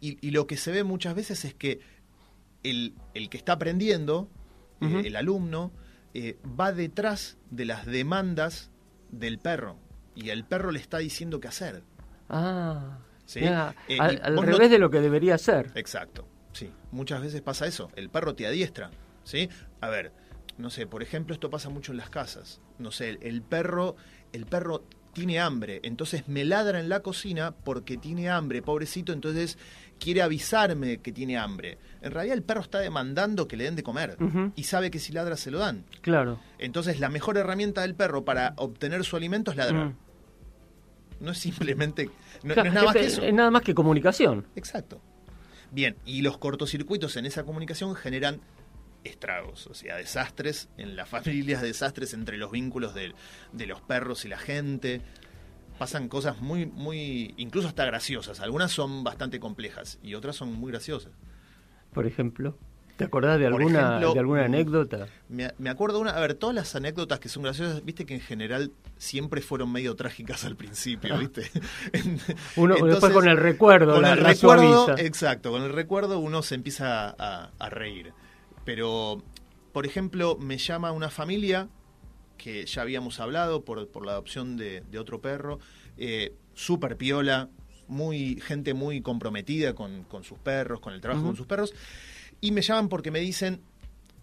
y- 0.00 0.18
y 0.20 0.30
lo 0.32 0.46
que 0.46 0.56
se 0.56 0.72
ve 0.72 0.82
muchas 0.84 1.14
veces 1.14 1.44
es 1.44 1.54
que 1.54 1.80
el, 2.64 2.94
el 3.14 3.28
que 3.30 3.36
está 3.36 3.52
aprendiendo, 3.52 4.28
eh, 4.80 5.02
el 5.04 5.16
alumno, 5.16 5.72
eh, 6.14 6.38
va 6.58 6.72
detrás 6.72 7.36
de 7.50 7.64
las 7.64 7.86
demandas 7.86 8.70
del 9.10 9.38
perro. 9.38 9.76
Y 10.14 10.30
el 10.30 10.44
perro 10.44 10.72
le 10.72 10.78
está 10.80 10.98
diciendo 10.98 11.40
qué 11.40 11.48
hacer. 11.48 11.82
Ah, 12.28 12.98
¿sí? 13.24 13.40
Eh, 13.88 13.98
al, 14.00 14.34
no- 14.34 14.42
revés 14.42 14.70
de 14.70 14.78
lo 14.78 14.90
que 14.90 15.00
debería 15.00 15.38
ser. 15.38 15.70
Exacto, 15.74 16.26
sí. 16.52 16.70
Muchas 16.90 17.20
veces 17.22 17.40
pasa 17.42 17.66
eso. 17.66 17.90
El 17.96 18.10
perro 18.10 18.34
te 18.34 18.46
adiestra, 18.46 18.90
¿sí? 19.24 19.48
A 19.80 19.88
ver, 19.88 20.12
no 20.58 20.70
sé, 20.70 20.86
por 20.86 21.02
ejemplo, 21.02 21.34
esto 21.34 21.50
pasa 21.50 21.68
mucho 21.70 21.92
en 21.92 21.98
las 21.98 22.10
casas. 22.10 22.60
No 22.78 22.90
sé, 22.90 23.08
el, 23.10 23.18
el 23.22 23.42
perro, 23.42 23.96
el 24.32 24.46
perro 24.46 24.84
tiene 25.12 25.40
hambre, 25.40 25.80
entonces 25.82 26.26
me 26.26 26.44
ladra 26.44 26.80
en 26.80 26.88
la 26.88 27.00
cocina 27.00 27.54
porque 27.64 27.98
tiene 27.98 28.30
hambre, 28.30 28.62
pobrecito, 28.62 29.12
entonces 29.12 29.58
quiere 29.98 30.22
avisarme 30.22 30.98
que 31.02 31.12
tiene 31.12 31.36
hambre. 31.36 31.76
En 32.00 32.12
realidad 32.12 32.34
el 32.36 32.42
perro 32.42 32.62
está 32.62 32.78
demandando 32.78 33.46
que 33.46 33.56
le 33.58 33.64
den 33.64 33.76
de 33.76 33.82
comer 33.82 34.16
y 34.56 34.62
sabe 34.64 34.90
que 34.90 34.98
si 34.98 35.12
ladra 35.12 35.36
se 35.36 35.50
lo 35.50 35.58
dan. 35.58 35.84
Claro. 36.00 36.40
Entonces 36.58 36.98
la 36.98 37.10
mejor 37.10 37.36
herramienta 37.36 37.82
del 37.82 37.94
perro 37.94 38.24
para 38.24 38.54
obtener 38.56 39.04
su 39.04 39.14
alimento 39.16 39.50
es 39.50 39.58
ladrar. 39.58 39.88
Mm. 39.88 39.96
No 41.20 41.30
es 41.32 41.38
simplemente, 41.38 42.10
no, 42.42 42.54
Claro, 42.54 42.62
no 42.64 42.68
es 42.68 42.74
nada 42.74 42.86
más 42.86 42.94
que 42.94 43.00
es- 43.04 43.12
eso. 43.12 43.22
es 43.22 43.34
nada 43.34 43.50
más 43.50 43.62
que 43.62 43.74
comunicación. 43.74 44.46
Exacto. 44.56 45.00
Bien, 45.72 45.96
y 46.04 46.20
los 46.20 46.36
cortocircuitos 46.36 47.16
en 47.16 47.24
esa 47.24 47.44
comunicación 47.44 47.94
generan 47.94 48.40
estragos, 49.04 49.66
o 49.66 49.74
sea, 49.74 49.96
desastres 49.96 50.68
en 50.76 50.96
las 50.96 51.08
familias, 51.08 51.62
desastres 51.62 52.12
entre 52.12 52.36
los 52.36 52.52
vínculos 52.52 52.94
de, 52.94 53.14
de 53.52 53.66
los 53.66 53.80
perros 53.80 54.24
y 54.24 54.28
la 54.28 54.38
gente. 54.38 55.00
Pasan 55.78 56.08
cosas 56.08 56.40
muy, 56.40 56.66
muy, 56.66 57.34
incluso 57.38 57.66
hasta 57.66 57.86
graciosas. 57.86 58.40
Algunas 58.40 58.70
son 58.70 59.02
bastante 59.02 59.40
complejas 59.40 59.98
y 60.02 60.14
otras 60.14 60.36
son 60.36 60.52
muy 60.52 60.70
graciosas. 60.70 61.12
Por 61.92 62.06
ejemplo, 62.06 62.58
¿te 63.02 63.06
acordás 63.08 63.38
de 63.38 63.46
alguna, 63.46 63.80
ejemplo, 63.80 64.12
de 64.14 64.18
alguna 64.20 64.42
mm, 64.42 64.44
anécdota? 64.44 65.06
Me, 65.28 65.52
me 65.58 65.70
acuerdo 65.70 66.00
una, 66.00 66.10
a 66.12 66.20
ver, 66.20 66.34
todas 66.34 66.54
las 66.54 66.74
anécdotas 66.74 67.18
que 67.20 67.28
son 67.28 67.42
graciosas, 67.42 67.84
viste 67.84 68.06
que 68.06 68.14
en 68.14 68.20
general 68.20 68.72
siempre 68.98 69.40
fueron 69.40 69.70
medio 69.72 69.94
trágicas 69.96 70.44
al 70.44 70.56
principio, 70.56 71.16
viste. 71.18 71.50
En- 71.92 72.20
Uno 72.56 72.74
después 72.86 73.12
con 73.12 73.28
el 73.28 73.36
recuerdo 73.36 73.94
con 73.94 74.02
la, 74.02 74.12
el 74.14 74.22
la 74.22 74.28
recuerdo, 74.30 74.84
suaviza. 74.86 75.02
exacto, 75.04 75.50
con 75.50 75.62
el 75.62 75.72
recuerdo 75.72 76.18
uno 76.18 76.42
se 76.42 76.54
empieza 76.54 77.14
a, 77.18 77.50
a 77.58 77.70
reír. 77.70 78.12
Pero, 78.64 79.22
por 79.72 79.86
ejemplo, 79.86 80.36
me 80.40 80.58
llama 80.58 80.92
una 80.92 81.10
familia 81.10 81.68
que 82.38 82.66
ya 82.66 82.82
habíamos 82.82 83.20
hablado 83.20 83.64
por, 83.64 83.88
por 83.88 84.04
la 84.06 84.12
adopción 84.12 84.56
de, 84.56 84.82
de 84.90 84.98
otro 84.98 85.20
perro, 85.20 85.58
eh, 85.96 86.34
súper 86.54 86.96
piola, 86.96 87.48
muy, 87.88 88.40
gente 88.40 88.74
muy 88.74 89.00
comprometida 89.00 89.74
con, 89.74 90.04
con 90.04 90.24
sus 90.24 90.38
perros, 90.38 90.80
con 90.80 90.92
el 90.94 91.00
trabajo 91.00 91.24
con 91.26 91.36
sus 91.36 91.46
perros, 91.46 91.74
y 92.42 92.50
me 92.50 92.60
llaman 92.60 92.88
porque 92.90 93.10
me 93.10 93.20
dicen, 93.20 93.62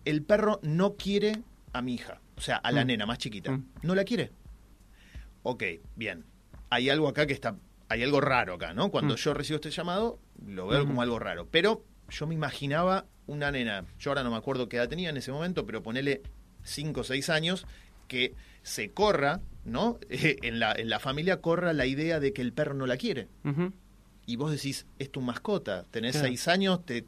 el 0.05 0.21
perro 0.21 0.59
no 0.61 0.95
quiere 0.95 1.41
a 1.73 1.81
mi 1.81 1.95
hija, 1.95 2.21
o 2.37 2.41
sea, 2.41 2.57
a 2.57 2.71
la 2.71 2.83
Mm. 2.83 2.87
nena 2.87 3.05
más 3.07 3.17
chiquita. 3.17 3.51
Mm. 3.53 3.65
No 3.81 3.95
la 3.95 4.03
quiere. 4.03 4.31
Ok, 5.43 5.63
bien. 5.95 6.25
Hay 6.69 6.89
algo 6.89 7.07
acá 7.07 7.25
que 7.25 7.33
está, 7.33 7.55
hay 7.87 8.03
algo 8.03 8.21
raro 8.21 8.55
acá, 8.55 8.73
¿no? 8.73 8.91
Cuando 8.91 9.13
Mm. 9.15 9.17
yo 9.17 9.33
recibo 9.33 9.55
este 9.55 9.71
llamado, 9.71 10.19
lo 10.45 10.67
veo 10.67 10.85
como 10.85 11.01
algo 11.01 11.17
raro. 11.17 11.47
Pero 11.49 11.83
yo 12.09 12.27
me 12.27 12.35
imaginaba 12.35 13.05
una 13.25 13.51
nena, 13.51 13.85
yo 13.99 14.11
ahora 14.11 14.23
no 14.23 14.31
me 14.31 14.37
acuerdo 14.37 14.67
qué 14.67 14.77
edad 14.77 14.89
tenía 14.89 15.09
en 15.09 15.17
ese 15.17 15.31
momento, 15.31 15.65
pero 15.65 15.81
ponele 15.81 16.21
5 16.63 17.01
o 17.01 17.03
6 17.03 17.29
años, 17.29 17.65
que 18.09 18.33
se 18.63 18.91
corra, 18.91 19.39
¿no? 19.63 19.97
en, 20.09 20.59
la, 20.59 20.73
en 20.73 20.89
la 20.89 20.99
familia 20.99 21.39
corra 21.39 21.71
la 21.73 21.85
idea 21.85 22.19
de 22.19 22.33
que 22.33 22.41
el 22.41 22.51
perro 22.51 22.73
no 22.73 22.85
la 22.85 22.97
quiere. 22.97 23.29
Y 24.25 24.35
vos 24.35 24.51
decís, 24.51 24.85
es 24.99 25.09
tu 25.11 25.21
mascota, 25.21 25.85
tenés 25.89 26.13
Claro. 26.13 26.27
6 26.27 26.47
años, 26.49 26.85
te 26.85 27.05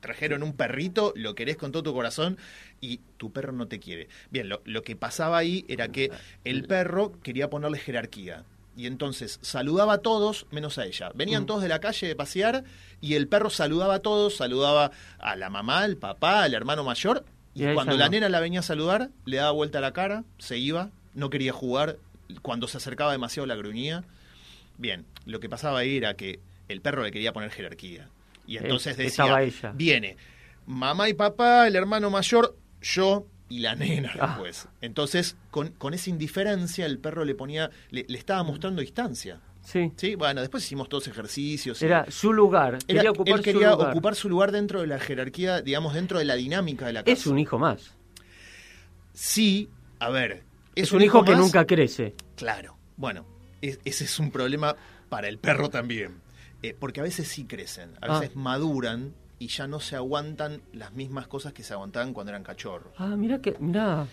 trajeron 0.00 0.42
un 0.42 0.52
perrito, 0.54 1.12
lo 1.16 1.34
querés 1.34 1.56
con 1.56 1.72
todo 1.72 1.82
tu 1.82 1.92
corazón 1.92 2.38
y 2.80 2.98
tu 3.16 3.32
perro 3.32 3.52
no 3.52 3.68
te 3.68 3.78
quiere. 3.78 4.08
Bien, 4.30 4.48
lo, 4.48 4.62
lo 4.64 4.82
que 4.82 4.96
pasaba 4.96 5.38
ahí 5.38 5.64
era 5.68 5.88
que 5.88 6.10
el 6.44 6.64
perro 6.66 7.12
quería 7.22 7.50
ponerle 7.50 7.78
jerarquía. 7.78 8.44
Y 8.76 8.86
entonces 8.86 9.38
saludaba 9.42 9.94
a 9.94 9.98
todos 9.98 10.46
menos 10.50 10.78
a 10.78 10.86
ella. 10.86 11.10
Venían 11.14 11.42
Mm. 11.42 11.46
todos 11.46 11.62
de 11.62 11.68
la 11.68 11.80
calle 11.80 12.06
de 12.06 12.16
pasear 12.16 12.64
y 13.00 13.14
el 13.14 13.28
perro 13.28 13.50
saludaba 13.50 13.96
a 13.96 13.98
todos, 14.00 14.36
saludaba 14.36 14.92
a 15.18 15.36
la 15.36 15.50
mamá, 15.50 15.80
al 15.80 15.96
papá, 15.96 16.44
al 16.44 16.54
hermano 16.54 16.82
mayor. 16.84 17.24
Y, 17.52 17.64
a 17.66 17.74
cuando 17.74 17.96
la 17.98 18.06
no. 18.06 18.12
nena 18.12 18.28
la 18.28 18.40
venía 18.40 18.60
a 18.60 18.62
saludar, 18.62 19.10
le 19.26 19.36
daba 19.38 19.50
vuelta 19.50 19.80
la 19.80 19.92
cara, 19.92 20.24
se 20.38 20.56
iba, 20.56 20.90
no 21.14 21.28
quería 21.30 21.52
jugar. 21.52 21.98
Cuando 22.42 22.68
se 22.68 22.76
acercaba 22.78 23.10
demasiado 23.12 23.44
la 23.46 23.56
gruñía. 23.56 24.04
Bien, 24.78 25.04
lo 25.26 25.40
que 25.40 25.48
pasaba 25.48 25.80
ahí 25.80 25.96
era 25.96 26.14
que 26.14 26.38
el 26.68 26.80
perro 26.80 27.02
le 27.02 27.10
quería 27.10 27.32
poner 27.32 27.50
jerarquía. 27.50 28.08
Y 28.46 28.56
Eh, 28.56 28.60
entonces 28.62 28.96
decía, 28.96 29.42
ella. 29.42 29.72
viene 29.74 30.16
mamá 30.66 31.08
y 31.08 31.14
papá, 31.14 31.66
el 31.66 31.76
hermano 31.76 32.10
mayor, 32.10 32.56
yo 32.80 33.26
y 33.48 33.58
la 33.60 33.74
nena 33.74 34.12
Ah. 34.20 34.26
después. 34.28 34.68
Entonces, 34.80 35.36
con, 35.50 35.68
con 35.72 35.94
esa 35.94 36.10
indiferencia, 36.10 36.86
el 36.86 36.98
perro 36.98 37.24
le 37.24 37.34
ponía, 37.34 37.70
le, 37.90 38.04
le 38.08 38.18
estaba 38.18 38.42
mostrando 38.44 38.80
distancia. 38.80 39.40
Sí. 39.62 39.92
Sí, 39.96 40.14
bueno, 40.14 40.40
después 40.40 40.64
hicimos 40.64 40.88
todos 40.88 41.06
ejercicios. 41.08 41.82
y- 41.82 41.84
Era 41.84 42.10
su 42.10 42.32
lugar. 42.32 42.78
Era- 42.88 43.00
quería 43.00 43.10
ocupar 43.10 43.34
él 43.38 43.44
quería 43.44 43.70
su 43.70 43.76
lugar. 43.76 43.90
ocupar 43.90 44.14
su 44.14 44.28
lugar 44.28 44.52
dentro 44.52 44.80
de 44.80 44.86
la 44.86 44.98
jerarquía, 44.98 45.60
digamos, 45.60 45.94
dentro 45.94 46.18
de 46.18 46.24
la 46.24 46.34
dinámica 46.34 46.86
de 46.86 46.92
la 46.94 47.02
casa. 47.02 47.12
Es 47.12 47.26
un 47.26 47.38
hijo 47.38 47.58
más. 47.58 47.94
Sí, 49.12 49.68
a 49.98 50.08
ver. 50.10 50.44
Es, 50.74 50.92
un 50.92 51.02
hijo, 51.02 51.24
que 51.24 51.32
más, 51.32 51.40
nunca 51.40 51.66
crece. 51.66 52.14
Claro. 52.36 52.76
Bueno, 52.96 53.26
es- 53.60 53.80
ese 53.84 54.04
es 54.04 54.18
un 54.18 54.30
problema 54.30 54.76
para 55.08 55.28
el 55.28 55.38
perro 55.38 55.68
también. 55.68 56.20
Eh, 56.62 56.76
porque 56.78 57.00
a 57.00 57.02
veces 57.02 57.26
sí 57.28 57.44
crecen, 57.44 57.90
a 58.02 58.06
Ah. 58.06 58.20
veces 58.20 58.36
maduran 58.36 59.14
y 59.38 59.48
ya 59.48 59.66
no 59.66 59.80
se 59.80 59.96
aguantan 59.96 60.60
las 60.72 60.92
mismas 60.92 61.26
cosas 61.26 61.52
que 61.54 61.62
se 61.62 61.72
aguantaban 61.72 62.12
cuando 62.12 62.30
eran 62.30 62.42
cachorros. 62.42 62.92
Ah, 62.98 63.14
mira 63.16 63.40
que, 63.40 63.54
mira. 63.58 64.06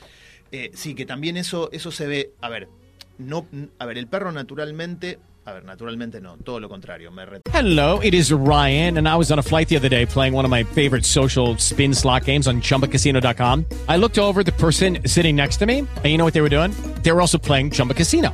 Eh, 0.52 0.72
sí, 0.74 0.96
que 0.96 1.06
también 1.06 1.36
eso, 1.36 1.70
eso 1.74 1.92
se 1.92 2.08
ve. 2.08 2.32
A 2.40 2.48
ver, 2.50 2.70
no, 3.18 3.46
a 3.80 3.86
ver, 3.86 3.98
el 3.98 4.08
perro 4.08 4.32
naturalmente. 4.32 5.20
A 5.44 5.54
ver, 5.54 5.64
naturalmente 5.64 6.20
no, 6.20 6.36
todo 6.38 6.60
lo 6.60 6.68
contrario. 6.68 7.10
Me 7.10 7.26
re- 7.26 7.42
Hello, 7.54 8.02
it 8.04 8.14
is 8.14 8.32
Ryan, 8.32 8.98
and 8.98 9.08
I 9.08 9.16
was 9.16 9.32
on 9.32 9.40
a 9.40 9.42
flight 9.44 9.70
the 9.70 9.78
other 9.78 9.90
day 9.90 10.06
playing 10.06 10.34
one 10.36 10.44
of 10.46 10.52
my 10.52 10.64
favorite 10.66 11.06
social 11.06 11.58
spin 11.58 11.94
slot 11.96 12.26
games 12.26 12.48
on 12.48 12.62
chumbacasino.com. 12.62 13.66
I 13.88 13.98
looked 13.98 14.18
over 14.18 14.42
at 14.42 14.46
the 14.46 14.52
person 14.52 15.00
sitting 15.06 15.36
next 15.38 15.58
to 15.60 15.66
me, 15.66 15.80
and 15.80 16.06
you 16.06 16.18
know 16.18 16.26
what 16.26 16.34
they 16.34 16.42
were 16.42 16.50
doing? 16.50 16.72
They 17.02 17.12
were 17.14 17.22
also 17.22 17.38
playing 17.38 17.72
Chumba 17.72 17.94
Casino. 17.94 18.34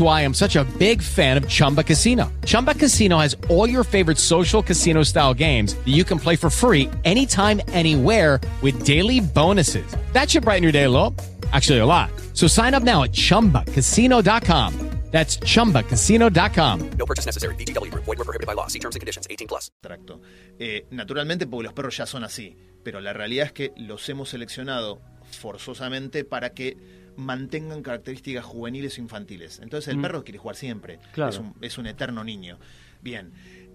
why 0.00 0.20
I'm 0.20 0.34
such 0.34 0.56
a 0.56 0.64
big 0.78 1.00
fan 1.00 1.38
of 1.38 1.48
Chumba 1.48 1.82
Casino. 1.82 2.30
Chumba 2.44 2.74
Casino 2.74 3.18
has 3.18 3.34
all 3.48 3.66
your 3.66 3.84
favorite 3.84 4.18
social 4.18 4.62
casino 4.62 5.02
style 5.02 5.32
games 5.32 5.74
that 5.74 5.88
you 5.88 6.04
can 6.04 6.18
play 6.18 6.36
for 6.36 6.50
free 6.50 6.90
anytime, 7.04 7.62
anywhere 7.68 8.38
with 8.60 8.84
daily 8.84 9.20
bonuses. 9.20 9.96
That 10.12 10.28
should 10.30 10.42
brighten 10.42 10.62
your 10.62 10.72
day 10.72 10.84
a 10.84 10.90
little. 10.90 11.14
Actually, 11.52 11.78
a 11.78 11.86
lot. 11.86 12.10
So 12.34 12.46
sign 12.46 12.74
up 12.74 12.82
now 12.82 13.04
at 13.04 13.12
chumbacasino.com. 13.12 14.90
That's 15.10 15.38
chumbacasino.com. 15.38 16.90
No 16.96 17.04
purchase 17.04 17.26
necessary. 17.26 17.54
VGW 17.56 17.90
Group. 17.90 18.04
Void 18.04 18.18
were 18.18 18.24
prohibited 18.24 18.46
by 18.46 18.54
law. 18.54 18.68
See 18.68 18.78
terms 18.78 18.94
and 18.94 19.00
conditions. 19.00 19.26
18 19.28 19.48
plus. 19.48 19.70
abstracto. 19.82 20.20
Eh, 20.58 20.86
naturalmente, 20.90 21.46
porque 21.46 21.64
los 21.64 21.72
perros 21.72 21.96
ya 21.96 22.06
son 22.06 22.22
así, 22.22 22.56
pero 22.84 23.00
la 23.00 23.12
realidad 23.12 23.46
es 23.46 23.52
que 23.52 23.72
los 23.76 24.08
hemos 24.08 24.28
seleccionado 24.28 25.00
forzosamente 25.32 26.24
para 26.24 26.50
que 26.50 26.76
mantengan 27.16 27.82
características 27.82 28.44
juveniles 28.44 28.98
o 28.98 29.00
infantiles. 29.00 29.58
Entonces 29.60 29.88
el 29.88 29.98
Mm. 29.98 30.02
perro 30.02 30.24
quiere 30.24 30.38
jugar 30.38 30.56
siempre, 30.56 30.98
Claro. 31.12 31.30
es, 31.30 31.38
un, 31.38 31.54
es 31.60 31.78
un 31.78 31.86
eterno 31.86 32.24
niño. 32.24 32.58
Bien, 33.02 33.32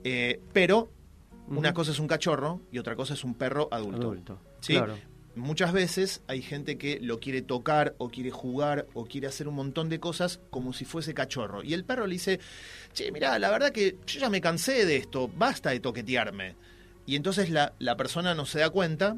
Eh, 0.07 0.39
pero 0.53 0.91
una 1.47 1.73
cosa 1.73 1.89
es 1.91 1.97
un 1.99 2.07
cachorro 2.07 2.61
y 2.71 2.77
otra 2.77 2.95
cosa 2.95 3.15
es 3.15 3.23
un 3.23 3.33
perro 3.33 3.67
adulto. 3.71 4.01
Adulto, 4.11 4.39
¿sí? 4.61 4.73
claro. 4.73 4.97
Muchas 5.35 5.73
veces 5.73 6.21
hay 6.27 6.41
gente 6.43 6.77
que 6.77 6.99
lo 7.01 7.19
quiere 7.19 7.41
tocar 7.41 7.95
o 7.97 8.09
quiere 8.09 8.29
jugar 8.31 8.85
o 8.93 9.05
quiere 9.05 9.25
hacer 9.27 9.47
un 9.47 9.55
montón 9.55 9.89
de 9.89 9.99
cosas 9.99 10.39
como 10.51 10.73
si 10.73 10.85
fuese 10.85 11.13
cachorro. 11.15 11.63
Y 11.63 11.73
el 11.73 11.83
perro 11.85 12.05
le 12.07 12.13
dice, 12.13 12.39
che, 12.93 13.11
mirá, 13.11 13.37
la 13.39 13.49
verdad 13.49 13.71
que 13.71 13.97
yo 14.05 14.19
ya 14.19 14.29
me 14.29 14.39
cansé 14.41 14.85
de 14.85 14.95
esto, 14.97 15.27
basta 15.27 15.71
de 15.71 15.79
toquetearme. 15.79 16.55
Y 17.07 17.15
entonces 17.15 17.49
la, 17.49 17.73
la 17.79 17.97
persona 17.97 18.33
no 18.35 18.45
se 18.45 18.59
da 18.59 18.69
cuenta 18.69 19.17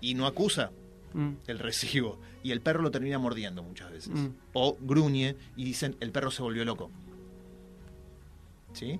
y 0.00 0.14
no 0.14 0.26
acusa 0.26 0.70
Mm. 1.14 1.32
el 1.48 1.58
recibo. 1.58 2.20
Y 2.48 2.52
el 2.52 2.62
perro 2.62 2.80
lo 2.80 2.90
termina 2.90 3.18
mordiendo 3.18 3.62
muchas 3.62 3.90
veces. 3.92 4.14
Mm. 4.14 4.28
O 4.54 4.74
gruñe 4.80 5.36
y 5.54 5.64
dicen, 5.64 5.96
el 6.00 6.12
perro 6.12 6.30
se 6.30 6.40
volvió 6.42 6.64
loco. 6.64 6.90
¿Sí? 8.72 8.98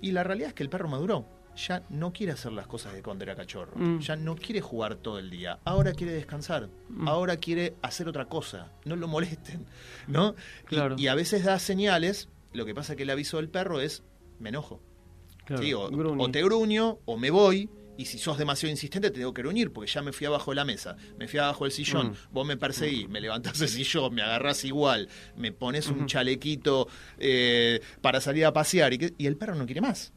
Y 0.00 0.12
la 0.12 0.22
realidad 0.22 0.50
es 0.50 0.54
que 0.54 0.62
el 0.62 0.68
perro 0.68 0.86
maduró. 0.88 1.24
Ya 1.56 1.82
no 1.90 2.12
quiere 2.12 2.32
hacer 2.34 2.52
las 2.52 2.68
cosas 2.68 2.94
de 2.94 3.02
cuando 3.02 3.24
era 3.24 3.34
cachorro. 3.34 3.72
Mm. 3.74 3.98
Ya 3.98 4.14
no 4.14 4.36
quiere 4.36 4.60
jugar 4.60 4.94
todo 4.94 5.18
el 5.18 5.28
día. 5.28 5.58
Ahora 5.64 5.92
quiere 5.92 6.12
descansar. 6.12 6.68
Mm. 6.88 7.08
Ahora 7.08 7.36
quiere 7.38 7.74
hacer 7.82 8.06
otra 8.08 8.26
cosa. 8.26 8.70
No 8.84 8.94
lo 8.94 9.08
molesten. 9.08 9.66
¿No? 10.06 10.36
Y- 10.62 10.66
Claro. 10.66 10.94
Y, 10.96 11.08
a 11.08 11.16
veces 11.16 11.42
da 11.44 11.58
señales. 11.58 12.28
Lo 12.52 12.64
que 12.64 12.76
pasa 12.76 12.94
que 12.94 13.02
el 13.02 13.10
aviso 13.10 13.38
del 13.38 13.48
perro 13.48 13.80
es 13.80 14.04
me 14.38 14.50
enojo. 14.50 14.80
Claro, 15.46 15.62
¿sí? 15.64 15.72
O, 15.74 15.88
gruñe. 15.90 16.22
o 16.24 16.30
te 16.30 16.44
gruño 16.44 16.98
o 17.06 17.16
me 17.16 17.30
voy. 17.32 17.68
Y 17.98 18.06
si 18.06 18.16
sos 18.18 18.38
demasiado 18.38 18.70
insistente, 18.70 19.10
te 19.10 19.18
tengo 19.18 19.34
que 19.34 19.42
gruñir, 19.42 19.72
porque 19.72 19.90
ya 19.90 20.00
me 20.02 20.12
fui 20.12 20.26
abajo 20.26 20.52
de 20.52 20.54
la 20.54 20.64
mesa, 20.64 20.96
me 21.18 21.26
fui 21.28 21.38
abajo 21.40 21.64
del 21.64 21.72
sillón, 21.72 22.12
Mm. 22.12 22.14
vos 22.32 22.46
me 22.46 22.56
perseguís, 22.56 23.08
me 23.08 23.20
levantás 23.20 23.60
el 23.60 23.68
sillón, 23.68 24.14
me 24.14 24.22
agarrás 24.22 24.64
igual, 24.64 25.08
me 25.36 25.50
pones 25.52 25.88
un 25.88 26.06
chalequito 26.06 26.88
eh, 27.18 27.80
para 28.00 28.20
salir 28.20 28.46
a 28.46 28.52
pasear, 28.52 28.92
y, 28.94 28.98
que- 28.98 29.14
y 29.18 29.26
el 29.26 29.36
perro 29.36 29.54
no 29.56 29.66
quiere 29.66 29.80
más. 29.80 30.12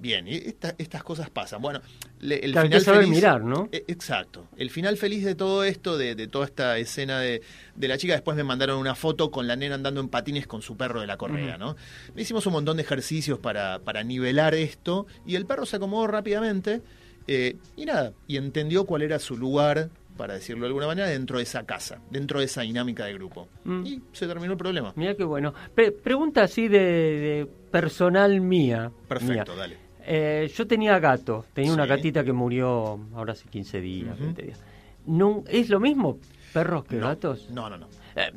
Bien, 0.00 0.26
y 0.26 0.34
esta- 0.36 0.74
estas 0.78 1.02
cosas 1.04 1.28
pasan. 1.30 1.60
Bueno, 1.60 1.80
le- 2.20 2.36
el 2.44 2.52
Claro, 2.52 2.66
final 2.68 2.80
saber 2.80 3.00
feliz- 3.02 3.14
mirar, 3.14 3.42
¿no? 3.44 3.68
Eh, 3.70 3.84
Exacto. 3.86 4.48
El 4.56 4.70
final 4.70 4.96
feliz 4.96 5.24
de 5.24 5.34
todo 5.34 5.62
esto, 5.62 5.98
de, 5.98 6.14
de 6.14 6.26
toda 6.26 6.46
esta 6.46 6.78
escena 6.78 7.20
de, 7.20 7.42
de 7.74 7.88
la 7.88 7.98
chica, 7.98 8.14
después 8.14 8.36
me 8.36 8.42
mandaron 8.44 8.78
una 8.78 8.94
foto 8.94 9.30
con 9.30 9.46
la 9.46 9.56
nena 9.56 9.74
andando 9.74 10.00
en 10.00 10.08
patines 10.08 10.46
con 10.46 10.62
su 10.62 10.76
perro 10.76 11.00
de 11.02 11.06
la 11.06 11.16
correa. 11.18 11.58
¿no? 11.58 11.76
Hicimos 12.16 12.46
un 12.46 12.54
montón 12.54 12.78
de 12.78 12.82
ejercicios 12.82 13.38
para, 13.38 13.80
para 13.80 14.02
nivelar 14.02 14.54
esto 14.54 15.06
y 15.26 15.34
el 15.36 15.44
perro 15.46 15.66
se 15.66 15.76
acomodó 15.76 16.06
rápidamente 16.06 16.80
eh, 17.26 17.56
y 17.76 17.84
nada, 17.84 18.12
y 18.26 18.38
entendió 18.38 18.86
cuál 18.86 19.02
era 19.02 19.18
su 19.18 19.36
lugar, 19.36 19.90
para 20.16 20.34
decirlo 20.34 20.62
de 20.62 20.66
alguna 20.68 20.86
manera, 20.86 21.08
dentro 21.08 21.36
de 21.38 21.44
esa 21.44 21.64
casa, 21.64 22.00
dentro 22.10 22.40
de 22.40 22.46
esa 22.46 22.62
dinámica 22.62 23.04
de 23.06 23.14
grupo. 23.14 23.48
Mm. 23.64 23.86
Y 23.86 24.02
se 24.12 24.26
terminó 24.26 24.52
el 24.52 24.58
problema. 24.58 24.92
Mira 24.96 25.14
qué 25.14 25.24
bueno. 25.24 25.54
Pre- 25.74 25.92
pregunta 25.92 26.42
así 26.42 26.68
de, 26.68 26.78
de 26.78 27.48
personal 27.70 28.40
mía. 28.40 28.90
Perfecto, 29.08 29.52
mía. 29.52 29.60
dale. 29.60 29.76
Eh, 30.12 30.50
yo 30.56 30.66
tenía 30.66 30.98
gato, 30.98 31.44
tenía 31.54 31.72
una 31.72 31.86
gatita 31.86 32.24
que 32.24 32.32
murió 32.32 32.98
ahora 33.14 33.32
hace 33.34 33.48
15 33.48 33.80
días, 33.80 34.14
Ujú. 34.16 34.24
20 34.24 34.42
días. 34.42 34.60
No, 35.06 35.44
¿Es 35.46 35.68
lo 35.68 35.78
mismo 35.78 36.18
perros 36.52 36.84
que 36.84 36.96
No, 36.96 37.06
gatos? 37.06 37.48
No, 37.50 37.70
no, 37.70 37.78
no. 37.78 37.86
Eh, 38.16 38.32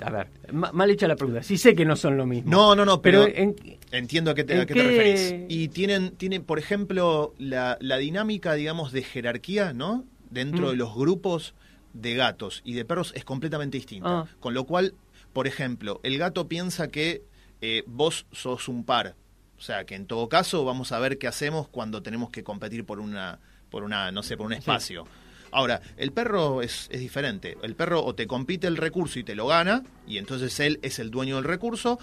a 0.00 0.10
ver, 0.10 0.26
ma- 0.52 0.72
mal 0.72 0.90
hecha 0.90 1.06
la 1.06 1.14
pregunta. 1.14 1.44
Sí 1.44 1.56
sé 1.56 1.76
que 1.76 1.84
no 1.84 1.94
son 1.94 2.16
lo 2.16 2.26
mismo. 2.26 2.50
No, 2.50 2.74
no, 2.74 2.84
no, 2.84 3.00
pero, 3.00 3.28
en- 3.28 3.54
entiendo 3.92 4.32
a 4.32 4.34
qué 4.34 4.42
te, 4.42 4.54
¿en 4.54 4.60
a 4.62 4.66
qué 4.66 4.74
te 4.74 4.82
referís. 4.82 5.34
Y 5.48 5.68
tienen, 5.68 6.16
tienen, 6.16 6.42
por 6.42 6.58
ejemplo, 6.58 7.32
la, 7.38 7.78
la 7.80 7.96
dinámica, 7.98 8.54
digamos, 8.54 8.90
de 8.90 9.02
jerarquía, 9.04 9.72
¿no? 9.72 10.04
Dentro 10.30 10.66
Mm. 10.66 10.70
de 10.70 10.76
los 10.76 10.94
grupos 10.96 11.54
de 11.92 12.14
gatos 12.14 12.60
y 12.64 12.72
de 12.72 12.84
perros 12.84 13.12
es 13.14 13.24
completamente 13.24 13.76
distinta. 13.78 14.08
Ah. 14.22 14.26
Con 14.40 14.52
lo 14.52 14.64
cual, 14.64 14.94
por 15.32 15.46
ejemplo, 15.46 16.00
el 16.02 16.18
gato 16.18 16.48
piensa 16.48 16.88
que 16.88 17.22
eh, 17.60 17.84
vos 17.86 18.26
sos 18.32 18.66
un 18.68 18.84
par. 18.84 19.14
O 19.58 19.60
sea, 19.60 19.84
que 19.84 19.94
en 19.94 20.06
todo 20.06 20.28
caso 20.28 20.64
vamos 20.64 20.92
a 20.92 20.98
ver 20.98 21.18
qué 21.18 21.26
hacemos 21.26 21.68
cuando 21.68 22.02
tenemos 22.02 22.30
que 22.30 22.42
competir 22.44 22.84
por 22.84 23.00
una, 23.00 23.38
por 23.70 23.82
una 23.84 24.10
no 24.12 24.22
sé, 24.22 24.36
por 24.36 24.46
un 24.46 24.52
espacio. 24.52 25.06
Ahora, 25.52 25.80
el 25.96 26.10
perro 26.12 26.62
es, 26.62 26.88
es 26.90 26.98
diferente. 27.00 27.56
El 27.62 27.76
perro 27.76 28.04
o 28.04 28.14
te 28.14 28.26
compite 28.26 28.66
el 28.66 28.76
recurso 28.76 29.18
y 29.20 29.24
te 29.24 29.36
lo 29.36 29.46
gana, 29.46 29.84
y 30.06 30.18
entonces 30.18 30.58
él 30.60 30.80
es 30.82 30.98
el 30.98 31.10
dueño 31.12 31.36
del 31.36 31.44
recurso, 31.44 31.98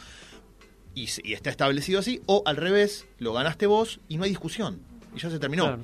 y, 0.95 1.09
y 1.23 1.33
está 1.33 1.49
establecido 1.49 1.99
así, 1.99 2.21
o 2.27 2.43
al 2.45 2.55
revés, 2.55 3.07
lo 3.19 3.33
ganaste 3.33 3.65
vos 3.67 3.99
y 4.07 4.17
no 4.17 4.23
hay 4.23 4.29
discusión. 4.29 4.81
Y 5.15 5.19
ya 5.19 5.29
se 5.29 5.37
terminó. 5.39 5.63
Claro. 5.65 5.81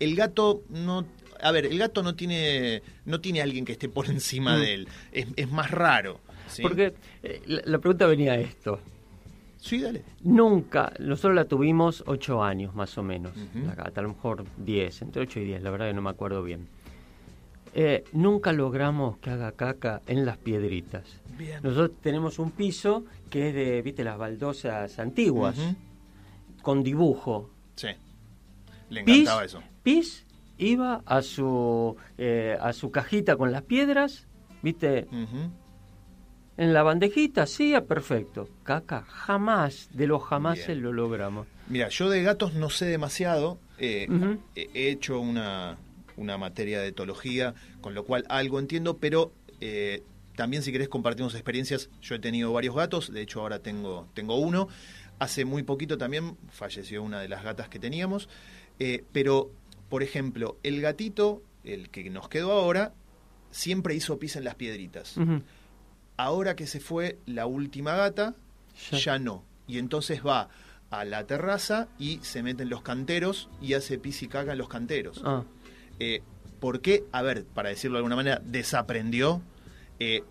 El 0.00 0.16
gato 0.16 0.62
no. 0.70 1.06
A 1.42 1.52
ver, 1.52 1.66
el 1.66 1.78
gato 1.78 2.02
no 2.02 2.14
tiene 2.16 2.82
no 3.04 3.20
tiene 3.20 3.42
alguien 3.42 3.66
que 3.66 3.72
esté 3.72 3.88
por 3.90 4.06
encima 4.08 4.56
Mm. 4.56 4.60
de 4.60 4.74
él. 4.74 4.88
Es, 5.12 5.26
es 5.36 5.50
más 5.50 5.70
raro. 5.70 6.20
¿sí? 6.48 6.62
Porque 6.62 6.94
eh, 7.22 7.42
la, 7.46 7.60
la 7.66 7.78
pregunta 7.78 8.06
venía 8.06 8.32
a 8.32 8.36
esto. 8.36 8.80
Sí, 9.58 9.80
dale. 9.80 10.02
Nunca, 10.22 10.92
nosotros 11.00 11.34
la 11.34 11.44
tuvimos 11.46 12.04
ocho 12.06 12.42
años 12.42 12.74
más 12.74 12.96
o 12.98 13.02
menos, 13.02 13.32
la 13.54 13.74
gata, 13.74 14.00
a 14.00 14.02
lo 14.02 14.10
mejor 14.10 14.44
10, 14.58 15.02
entre 15.02 15.22
8 15.22 15.40
y 15.40 15.44
10, 15.44 15.62
la 15.62 15.70
verdad 15.70 15.88
que 15.88 15.94
no 15.94 16.02
me 16.02 16.10
acuerdo 16.10 16.42
bien. 16.42 16.68
Eh, 17.74 18.04
nunca 18.12 18.52
logramos 18.52 19.18
que 19.18 19.30
haga 19.30 19.52
caca 19.52 20.00
en 20.06 20.24
las 20.24 20.38
piedritas. 20.38 21.20
Bien. 21.36 21.60
Nosotros 21.62 21.98
tenemos 22.00 22.38
un 22.38 22.50
piso 22.50 23.04
que 23.28 23.48
es 23.48 23.54
de, 23.54 23.82
viste, 23.82 24.02
las 24.02 24.16
baldosas 24.16 24.98
antiguas, 24.98 25.58
con 26.62 26.82
dibujo. 26.82 27.50
Sí. 27.74 27.88
Le 28.88 29.04
Pis, 29.04 29.16
encantaba 29.16 29.44
eso. 29.44 29.62
Pis 29.82 30.26
iba 30.58 31.02
a 31.04 31.20
su, 31.20 31.96
eh, 32.16 32.56
a 32.60 32.72
su 32.72 32.90
cajita 32.90 33.36
con 33.36 33.52
las 33.52 33.62
piedras, 33.62 34.26
viste. 34.62 35.06
En 36.56 36.72
la 36.72 36.82
bandejita, 36.82 37.46
sí, 37.46 37.74
ah, 37.74 37.84
perfecto. 37.84 38.48
Caca, 38.62 39.02
jamás, 39.08 39.88
de 39.92 40.06
los 40.06 40.22
jamás 40.24 40.66
Bien. 40.66 40.82
lo 40.82 40.92
logramos. 40.92 41.46
Mira, 41.68 41.88
yo 41.88 42.08
de 42.08 42.22
gatos 42.22 42.54
no 42.54 42.70
sé 42.70 42.86
demasiado. 42.86 43.58
eh, 43.78 44.06
he- 44.54 44.70
He 44.74 44.90
hecho 44.90 45.20
una, 45.20 45.76
una 46.16 46.38
materia 46.38 46.80
de 46.80 46.88
etología, 46.88 47.54
con 47.80 47.94
lo 47.94 48.04
cual 48.04 48.24
algo 48.28 48.58
entiendo, 48.58 48.96
pero 48.98 49.32
eh, 49.60 50.02
también 50.34 50.62
si 50.62 50.72
querés 50.72 50.88
compartimos 50.88 51.34
experiencias, 51.34 51.90
yo 52.00 52.14
he 52.14 52.18
tenido 52.18 52.52
varios 52.52 52.74
gatos, 52.74 53.12
de 53.12 53.20
hecho 53.22 53.40
ahora 53.40 53.58
tengo, 53.58 54.06
tengo 54.14 54.36
uno. 54.36 54.68
Hace 55.18 55.44
muy 55.46 55.62
poquito 55.62 55.96
también 55.98 56.36
falleció 56.50 57.02
una 57.02 57.20
de 57.20 57.28
las 57.28 57.42
gatas 57.42 57.68
que 57.70 57.78
teníamos, 57.78 58.28
eh, 58.78 59.04
pero, 59.12 59.50
por 59.88 60.02
ejemplo, 60.02 60.58
el 60.62 60.80
gatito, 60.82 61.42
el 61.64 61.88
que 61.90 62.08
nos 62.10 62.28
quedó 62.28 62.52
ahora, 62.52 62.92
siempre 63.50 63.94
hizo 63.94 64.18
pis 64.18 64.36
en 64.36 64.44
las 64.44 64.54
piedritas. 64.56 65.16
Ahora 66.16 66.56
que 66.56 66.66
se 66.66 66.80
fue 66.80 67.18
la 67.26 67.46
última 67.46 67.94
gata, 67.94 68.34
Ya. 68.90 68.98
ya 68.98 69.18
no. 69.18 69.44
Y 69.66 69.78
entonces 69.78 70.24
va 70.24 70.48
a 70.90 71.04
la 71.04 71.26
terraza 71.26 71.88
y 71.98 72.18
se 72.22 72.42
mete 72.42 72.62
en 72.62 72.70
los 72.70 72.82
canteros 72.82 73.48
y 73.60 73.74
hace 73.74 73.98
pis 73.98 74.22
y 74.22 74.28
caga 74.28 74.52
en 74.52 74.58
los 74.58 74.68
canteros. 74.68 75.20
Ah. 75.24 75.42
Eh, 75.98 76.22
¿Por 76.60 76.80
qué? 76.80 77.04
A 77.12 77.22
ver, 77.22 77.44
para 77.44 77.68
decirlo 77.70 77.96
de 77.96 77.98
alguna 77.98 78.16
manera, 78.16 78.40
desaprendió. 78.44 79.42
Eh, 79.98 80.22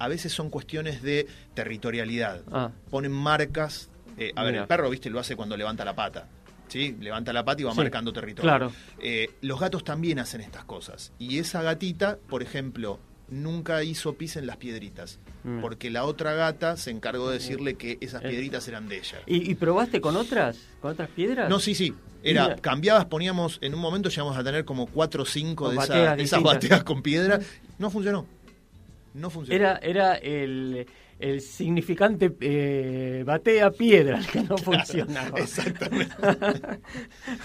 a 0.00 0.08
veces 0.08 0.32
son 0.32 0.48
cuestiones 0.50 1.02
de 1.02 1.26
territorialidad. 1.54 2.42
Ah. 2.50 2.70
Ponen 2.90 3.12
marcas. 3.12 3.90
eh, 4.16 4.32
a 4.34 4.42
ver, 4.42 4.54
el 4.56 4.66
perro, 4.66 4.90
viste, 4.90 5.10
lo 5.10 5.20
hace 5.20 5.36
cuando 5.36 5.56
levanta 5.56 5.84
la 5.84 5.94
pata. 5.94 6.26
¿Sí? 6.68 6.96
Levanta 7.00 7.32
la 7.32 7.44
pata 7.44 7.62
y 7.62 7.64
va 7.64 7.70
Sí, 7.72 7.78
marcando 7.78 8.12
territorio. 8.12 8.42
claro. 8.50 8.72
Los 9.42 9.60
gatos 9.60 9.84
también 9.84 10.18
hacen 10.18 10.40
estas 10.40 10.64
cosas. 10.64 11.12
Y 11.18 11.38
esa 11.38 11.62
gatita, 11.62 12.18
por 12.28 12.42
ejemplo, 12.42 12.98
nunca 13.30 13.82
hizo 13.84 14.14
pis 14.14 14.36
en 14.36 14.46
las 14.46 14.56
piedritas. 14.56 15.18
Mm. 15.44 15.60
Porque 15.60 15.90
la 15.90 16.04
otra 16.04 16.32
gata 16.34 16.76
se 16.76 16.90
encargó 16.90 17.28
de 17.28 17.34
decirle 17.38 17.74
que 17.74 17.98
esas 18.00 18.24
Eh. 18.24 18.28
piedritas 18.28 18.66
eran 18.68 18.88
de 18.88 18.98
ella. 18.98 19.18
¿Y, 19.26 19.50
y 19.50 19.54
probaste 19.54 20.00
con 20.00 20.16
otras? 20.16 20.58
¿Con 20.80 20.92
otras 20.92 21.08
piedras? 21.10 21.48
No, 21.48 21.58
sí, 21.60 21.74
sí. 21.74 21.94
Era, 22.22 22.44
Mira. 22.44 22.56
cambiabas, 22.56 23.04
poníamos, 23.04 23.58
en 23.62 23.74
un 23.74 23.80
momento 23.80 24.08
llegamos 24.08 24.36
a 24.36 24.42
tener 24.42 24.64
como 24.64 24.86
cuatro 24.86 25.22
o 25.22 25.26
cinco 25.26 25.66
Con 25.66 25.76
de, 25.76 25.82
esa- 25.84 26.16
de 26.16 26.22
esas 26.22 26.42
bateas 26.42 26.82
con 26.84 27.02
piedra. 27.02 27.38
No 27.78 27.90
funcionó. 27.90 28.26
No 29.14 29.30
funcionó. 29.30 29.56
Era, 29.56 29.76
era 29.78 30.14
el, 30.16 30.86
el 31.18 31.40
significante 31.40 32.34
eh, 32.40 33.22
batea 33.26 33.70
piedra 33.70 34.18
el 34.18 34.26
que 34.26 34.42
no 34.42 34.56
funcionaba. 34.56 35.38
Exactamente. 35.40 36.14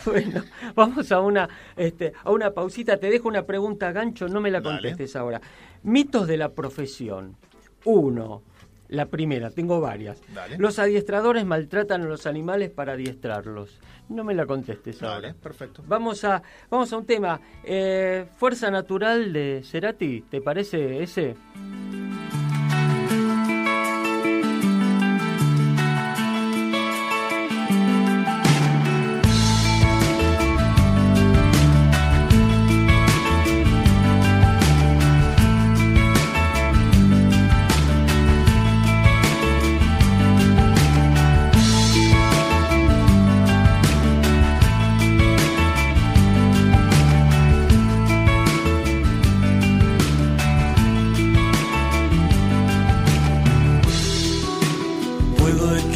bueno, 0.05 0.43
vamos 0.75 1.11
a 1.11 1.19
una, 1.19 1.49
este, 1.75 2.13
a 2.23 2.31
una 2.31 2.51
pausita. 2.51 2.97
Te 2.97 3.09
dejo 3.09 3.27
una 3.27 3.45
pregunta, 3.45 3.91
gancho, 3.91 4.27
no 4.27 4.41
me 4.41 4.51
la 4.51 4.61
Dale. 4.61 4.75
contestes 4.75 5.15
ahora. 5.15 5.41
Mitos 5.83 6.27
de 6.27 6.37
la 6.37 6.49
profesión. 6.53 7.35
Uno, 7.85 8.43
la 8.89 9.07
primera, 9.07 9.49
tengo 9.49 9.81
varias. 9.81 10.21
Dale. 10.33 10.57
Los 10.57 10.77
adiestradores 10.77 11.43
maltratan 11.45 12.03
a 12.03 12.05
los 12.05 12.27
animales 12.27 12.69
para 12.69 12.93
adiestrarlos. 12.93 13.79
No 14.09 14.23
me 14.23 14.35
la 14.35 14.45
contestes 14.45 14.99
Dale, 14.99 15.13
ahora. 15.29 15.35
perfecto. 15.41 15.83
Vamos 15.87 16.23
a, 16.23 16.43
vamos 16.69 16.93
a 16.93 16.97
un 16.97 17.05
tema. 17.05 17.41
Eh, 17.63 18.25
Fuerza 18.37 18.69
Natural 18.69 19.33
de 19.33 19.61
Cerati, 19.63 20.21
¿te 20.29 20.41
parece 20.41 21.01
ese? 21.01 21.35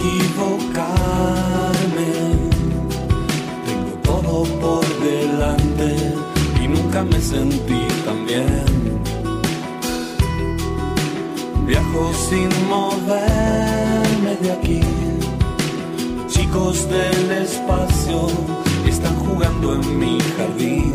Equivocarme, 0.08 2.12
tengo 3.66 3.92
todo 4.04 4.44
por 4.60 4.86
delante 5.00 5.96
y 6.62 6.68
nunca 6.68 7.04
me 7.04 7.20
sentí 7.20 7.88
tan 8.06 8.24
bien. 8.26 8.66
Viajo 11.66 12.14
sin 12.30 12.50
moverme 12.70 14.36
de 14.42 14.52
aquí, 14.52 14.82
chicos 16.28 16.88
del 16.90 17.32
espacio 17.44 18.28
están 18.88 19.16
jugando 19.16 19.76
en 19.76 20.00
mi 20.00 20.18
jardín. 20.38 20.94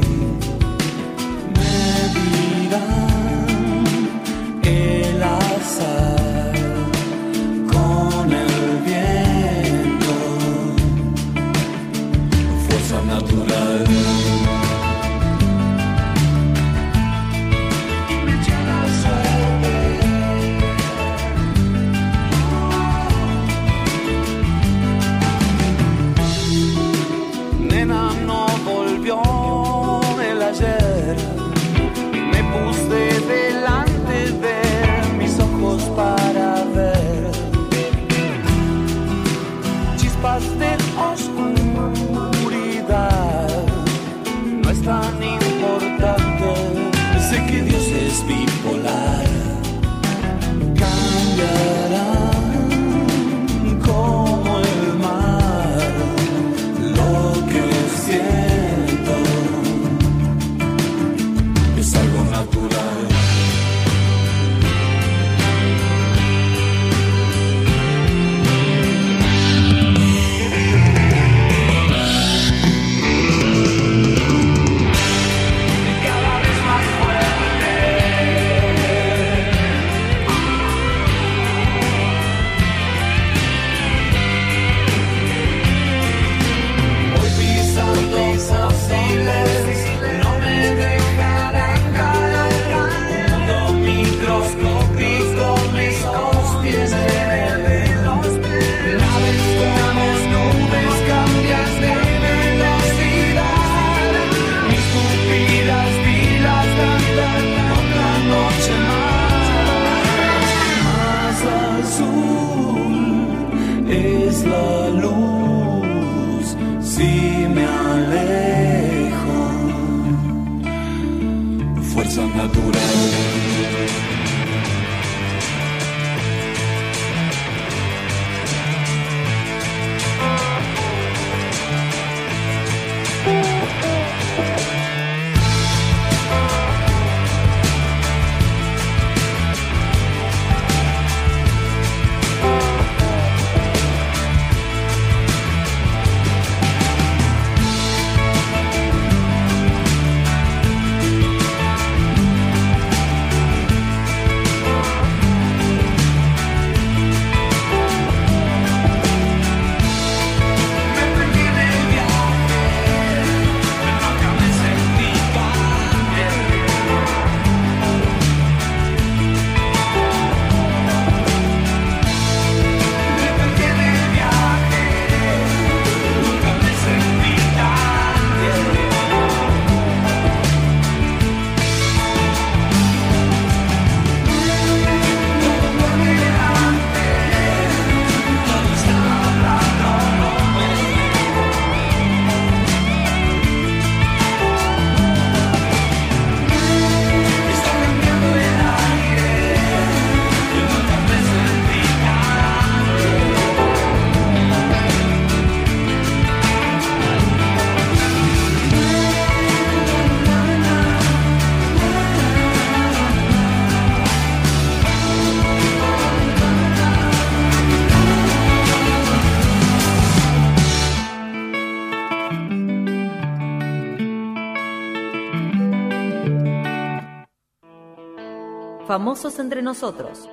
Famosos 228.92 229.38
entre 229.38 229.62
nosotros. 229.62 230.28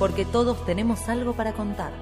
Porque 0.00 0.24
todos 0.24 0.66
tenemos 0.66 1.08
algo 1.08 1.32
para 1.32 1.52
contar. 1.52 1.92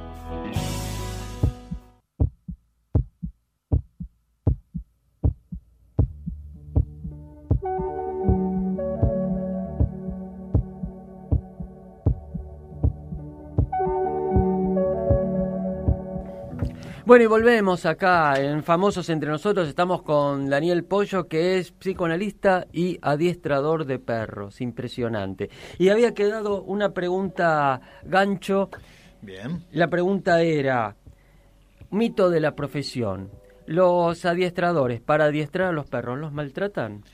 Bueno, 17.08 17.24
y 17.24 17.26
volvemos 17.26 17.86
acá 17.86 18.34
en 18.38 18.62
Famosos 18.62 19.08
entre 19.08 19.30
nosotros. 19.30 19.66
Estamos 19.66 20.02
con 20.02 20.50
Daniel 20.50 20.84
Pollo, 20.84 21.26
que 21.26 21.56
es 21.56 21.72
psicoanalista 21.72 22.66
y 22.70 22.98
adiestrador 23.00 23.86
de 23.86 23.98
perros. 23.98 24.60
Impresionante. 24.60 25.48
Y 25.78 25.88
había 25.88 26.12
quedado 26.12 26.62
una 26.62 26.92
pregunta 26.92 27.80
gancho. 28.04 28.68
Bien. 29.22 29.64
La 29.72 29.88
pregunta 29.88 30.42
era, 30.42 30.96
mito 31.88 32.28
de 32.28 32.40
la 32.40 32.54
profesión. 32.54 33.30
¿Los 33.64 34.26
adiestradores 34.26 35.00
para 35.00 35.24
adiestrar 35.24 35.68
a 35.68 35.72
los 35.72 35.88
perros 35.88 36.18
los 36.18 36.34
maltratan? 36.34 37.04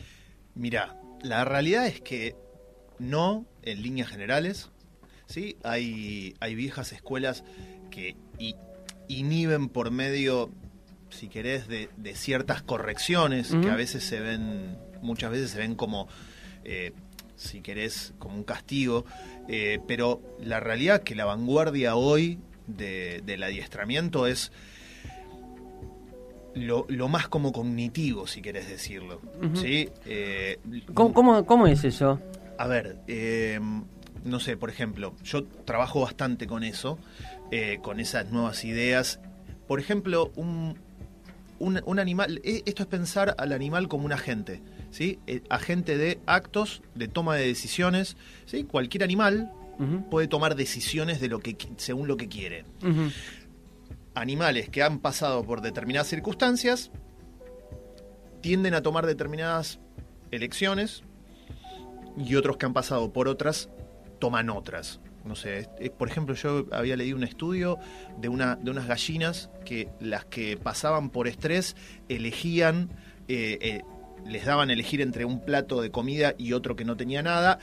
Mira, 0.57 0.97
la 1.23 1.45
realidad 1.45 1.87
es 1.87 2.01
que 2.01 2.35
no 2.99 3.47
en 3.63 3.81
líneas 3.81 4.09
generales. 4.09 4.73
¿sí? 5.27 5.57
Hay, 5.63 6.35
hay 6.41 6.57
viejas 6.57 6.93
escuelas 6.93 7.45
que 7.93 8.17
inhiben 9.09 9.69
por 9.69 9.91
medio, 9.91 10.51
si 11.11 11.29
querés, 11.29 11.69
de, 11.69 11.89
de 11.97 12.15
ciertas 12.15 12.63
correcciones 12.63 13.55
que 13.63 13.71
a 13.71 13.77
veces 13.77 14.05
se 14.05 14.21
ven, 14.21 14.77
muchas 15.03 15.31
veces 15.31 15.51
se 15.51 15.59
ven 15.59 15.75
como, 15.75 16.09
eh, 16.65 16.93
si 17.37 17.61
querés, 17.61 18.15
como 18.19 18.35
un 18.37 18.45
castigo. 18.45 19.05
eh, 19.49 19.79
pero 19.87 20.23
la 20.41 20.59
realidad 20.61 21.03
que 21.03 21.15
la 21.15 21.27
vanguardia 21.27 21.97
hoy 21.97 22.39
de- 22.67 23.21
del 23.27 23.43
adiestramiento 23.43 24.27
es 24.27 24.51
lo, 26.55 26.87
lo 26.89 27.09
más 27.09 27.29
como 27.29 27.53
cognitivo, 27.53 28.27
si 28.27 28.41
querés 28.41 28.69
decirlo. 28.69 29.21
¿sí? 29.55 29.89
Eh, 30.07 30.59
¿Cómo, 30.95 31.13
cómo, 31.13 31.45
cómo 31.47 31.67
es 31.67 31.85
eso? 31.85 32.21
a 32.57 32.67
ver, 32.69 32.99
no 34.25 34.39
sé, 34.41 34.57
por 34.57 34.71
ejemplo, 34.71 35.15
yo 35.25 35.45
trabajo 35.45 36.01
bastante 36.03 36.47
con 36.47 36.63
eso, 36.63 36.99
eh, 37.51 37.79
con 37.83 38.01
esas 38.01 38.31
nuevas 38.31 38.65
ideas. 38.65 39.21
Por 39.67 39.81
ejemplo, 39.81 40.33
un, 40.37 40.79
un, 41.59 41.81
un 41.85 41.99
animal, 41.99 42.41
eh, 42.45 42.63
esto 42.67 42.83
es 42.83 42.89
pensar 42.89 43.35
al 43.39 43.53
animal 43.53 43.89
como 43.89 44.05
un 44.05 44.13
agente, 44.13 44.63
¿sí? 44.91 45.19
Eh, 45.27 45.43
agente 45.49 45.97
de 45.97 46.21
actos, 46.27 46.83
de 46.95 47.09
toma 47.09 47.37
de 47.37 47.47
decisiones, 47.47 48.17
¿sí? 48.47 48.65
Cualquier 48.65 49.05
animal 49.05 49.53
puede 50.09 50.29
tomar 50.29 50.55
decisiones 50.55 51.21
de 51.21 51.27
lo 51.27 51.41
que 51.41 51.57
según 51.79 52.07
lo 52.07 52.17
que 52.17 52.29
quiere. 52.29 52.65
Animales 54.15 54.69
que 54.69 54.85
han 54.85 55.01
pasado 55.01 55.45
por 55.45 55.63
determinadas 55.63 56.07
circunstancias 56.07 56.93
tienden 58.41 58.75
a 58.75 58.83
tomar 58.83 59.05
determinadas 59.05 59.81
elecciones 60.31 61.03
y 62.17 62.37
otros 62.37 62.57
que 62.57 62.67
han 62.67 62.73
pasado 62.73 63.13
por 63.13 63.27
otras 63.27 63.69
toman 64.21 64.49
otras. 64.51 65.01
No 65.25 65.37
sé, 65.37 65.69
por 65.97 66.09
ejemplo, 66.09 66.35
yo 66.35 66.67
había 66.71 66.97
leído 66.97 67.17
un 67.17 67.25
estudio 67.25 67.79
de, 68.19 68.29
una, 68.29 68.57
de 68.57 68.71
unas 68.71 68.87
gallinas 68.87 69.51
que 69.65 69.89
las 69.99 70.27
que 70.27 70.59
pasaban 70.59 71.09
por 71.09 71.29
estrés 71.29 71.77
elegían, 72.09 72.91
eh, 73.29 73.59
eh, 73.63 73.83
les 74.27 74.45
daban 74.45 74.71
elegir 74.71 75.01
entre 75.01 75.25
un 75.25 75.41
plato 75.41 75.81
de 75.81 75.91
comida 75.91 76.35
y 76.37 76.53
otro 76.53 76.77
que 76.77 76.85
no 76.85 76.97
tenía 76.97 77.23
nada. 77.23 77.59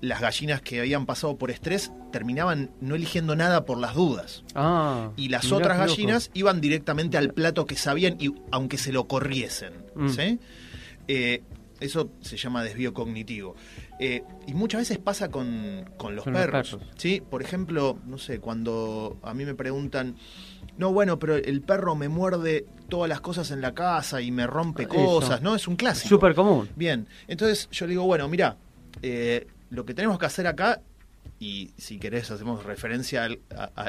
Las 0.00 0.20
gallinas 0.20 0.60
que 0.60 0.80
habían 0.80 1.06
pasado 1.06 1.38
por 1.38 1.50
estrés 1.50 1.92
terminaban 2.12 2.72
no 2.80 2.94
eligiendo 2.94 3.36
nada 3.36 3.64
por 3.64 3.78
las 3.78 3.94
dudas. 3.94 4.44
Ah, 4.54 5.12
Y 5.16 5.28
las 5.28 5.50
otras 5.52 5.78
gallinas 5.78 6.30
iban 6.34 6.60
directamente 6.60 7.16
al 7.16 7.32
plato 7.32 7.64
que 7.64 7.76
sabían, 7.76 8.16
y, 8.18 8.34
aunque 8.50 8.76
se 8.76 8.92
lo 8.92 9.06
corriesen. 9.06 9.72
Mm. 9.94 10.08
¿sí? 10.08 10.40
Eh, 11.08 11.42
eso 11.84 12.10
se 12.20 12.36
llama 12.36 12.62
desvío 12.62 12.92
cognitivo. 12.94 13.54
Eh, 14.00 14.22
y 14.46 14.54
muchas 14.54 14.80
veces 14.82 14.98
pasa 14.98 15.30
con, 15.30 15.84
con 15.96 16.16
los 16.16 16.24
perros. 16.24 16.78
¿sí? 16.96 17.22
Por 17.28 17.42
ejemplo, 17.42 17.98
no 18.06 18.18
sé, 18.18 18.40
cuando 18.40 19.18
a 19.22 19.34
mí 19.34 19.44
me 19.44 19.54
preguntan, 19.54 20.16
no, 20.78 20.92
bueno, 20.92 21.18
pero 21.18 21.36
el 21.36 21.60
perro 21.62 21.94
me 21.94 22.08
muerde 22.08 22.66
todas 22.88 23.08
las 23.08 23.20
cosas 23.20 23.50
en 23.50 23.60
la 23.60 23.74
casa 23.74 24.20
y 24.20 24.30
me 24.30 24.46
rompe 24.46 24.82
Eso. 24.84 24.92
cosas, 24.92 25.42
¿no? 25.42 25.54
Es 25.54 25.68
un 25.68 25.76
clásico. 25.76 26.08
Súper 26.08 26.34
común. 26.34 26.68
Bien, 26.76 27.06
entonces 27.28 27.68
yo 27.70 27.86
le 27.86 27.90
digo, 27.90 28.04
bueno, 28.04 28.28
mira, 28.28 28.56
eh, 29.02 29.46
lo 29.70 29.84
que 29.84 29.94
tenemos 29.94 30.18
que 30.18 30.26
hacer 30.26 30.46
acá, 30.46 30.80
y 31.38 31.72
si 31.76 31.98
querés 31.98 32.30
hacemos 32.30 32.64
referencia 32.64 33.24
al- 33.24 33.40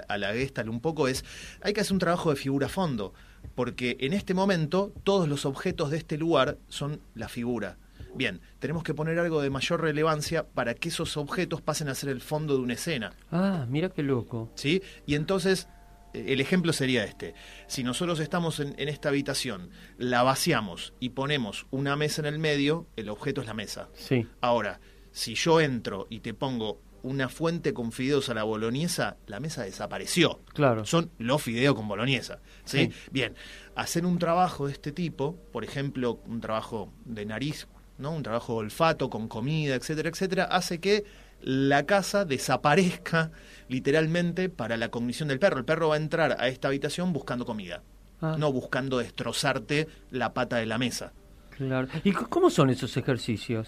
a, 0.08 0.17
la 0.17 0.34
Gestalt 0.34 0.67
un 0.69 0.79
poco, 0.79 1.08
es, 1.08 1.23
hay 1.62 1.73
que 1.73 1.81
hacer 1.81 1.93
un 1.93 1.99
trabajo 1.99 2.29
de 2.29 2.36
figura 2.36 2.65
a 2.67 2.69
fondo, 2.69 3.13
porque 3.53 3.97
en 3.99 4.13
este 4.13 4.34
momento 4.34 4.91
todos 5.03 5.27
los 5.27 5.45
objetos 5.45 5.91
de 5.91 5.97
este 5.97 6.17
lugar 6.17 6.58
son 6.69 6.99
la 7.13 7.29
figura. 7.29 7.77
Bien, 8.15 8.41
tenemos 8.60 8.84
que 8.84 8.93
poner 8.93 9.19
algo 9.19 9.41
de 9.41 9.49
mayor 9.49 9.82
relevancia 9.82 10.47
para 10.47 10.73
que 10.73 10.89
esos 10.89 11.17
objetos 11.17 11.62
pasen 11.62 11.89
a 11.89 11.95
ser 11.95 12.10
el 12.10 12.21
fondo 12.21 12.56
de 12.56 12.62
una 12.62 12.73
escena. 12.73 13.13
Ah, 13.32 13.65
mira 13.69 13.89
qué 13.89 14.04
loco. 14.04 14.51
¿sí? 14.56 14.82
Y 15.06 15.15
entonces, 15.15 15.67
eh, 16.13 16.25
el 16.30 16.39
ejemplo 16.39 16.71
sería 16.71 17.04
este. 17.04 17.36
Si 17.67 17.84
nosotros 17.84 18.19
estamos 18.19 18.60
en, 18.60 18.73
en 18.78 18.88
esta 18.88 19.10
habitación, 19.10 19.69
la 19.97 20.23
vaciamos 20.23 20.93
y 20.99 21.10
ponemos 21.10 21.67
una 21.71 21.95
mesa 21.95 22.21
en 22.21 22.28
el 22.28 22.39
medio, 22.39 22.88
el 22.95 23.10
objeto 23.10 23.41
es 23.41 23.47
la 23.47 23.54
mesa. 23.54 23.89
Sí. 23.93 24.25
Ahora, 24.39 24.80
si 25.12 25.36
yo 25.36 25.60
entro 25.60 26.08
y 26.10 26.21
te 26.21 26.34
pongo 26.34 26.82
una 27.06 27.30
fuente 27.30 27.71
con 27.73 27.91
fideos 27.91 28.30
a 28.30 28.34
la 28.34 28.43
boloñesa, 28.43 29.17
la 29.28 29.39
mesa 29.39 29.63
desapareció. 29.63 30.39
Claro. 30.54 30.86
Son 30.86 31.12
los 31.19 31.41
fideos 31.41 31.75
con 31.75 31.88
boloñesa. 31.88 32.39
¿sí? 32.63 32.88
Sí. 32.88 32.93
Bien, 33.12 33.36
hacer 33.75 34.08
un 34.08 34.17
trabajo 34.17 34.65
de 34.65 34.73
este 34.73 34.91
tipo, 34.91 35.36
por 35.51 35.63
ejemplo, 35.63 36.19
un 36.25 36.41
trabajo 36.41 36.91
de 37.06 37.25
nariz 37.25 37.67
¿no? 37.97 38.12
Un 38.12 38.23
trabajo 38.23 38.53
de 38.53 38.60
olfato 38.60 39.10
con 39.10 39.27
comida, 39.27 39.75
etcétera, 39.75 40.10
etcétera, 40.10 40.43
hace 40.45 40.79
que 40.79 41.03
la 41.41 41.86
casa 41.86 42.25
desaparezca 42.25 43.31
literalmente 43.67 44.49
para 44.49 44.77
la 44.77 44.89
cognición 44.89 45.27
del 45.29 45.39
perro. 45.39 45.58
El 45.60 45.65
perro 45.65 45.89
va 45.89 45.95
a 45.95 45.97
entrar 45.97 46.38
a 46.39 46.47
esta 46.47 46.67
habitación 46.69 47.13
buscando 47.13 47.45
comida, 47.45 47.84
Ah. 48.21 48.36
no 48.39 48.51
buscando 48.51 48.97
destrozarte 48.99 49.88
la 50.10 50.34
pata 50.34 50.55
de 50.58 50.65
la 50.65 50.77
mesa. 50.77 51.12
Claro. 51.51 51.88
¿Y 52.03 52.12
cómo 52.13 52.49
son 52.49 52.69
esos 52.69 52.95
ejercicios? 52.97 53.67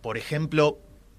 por 0.00 0.18
ejemplo, 0.18 0.78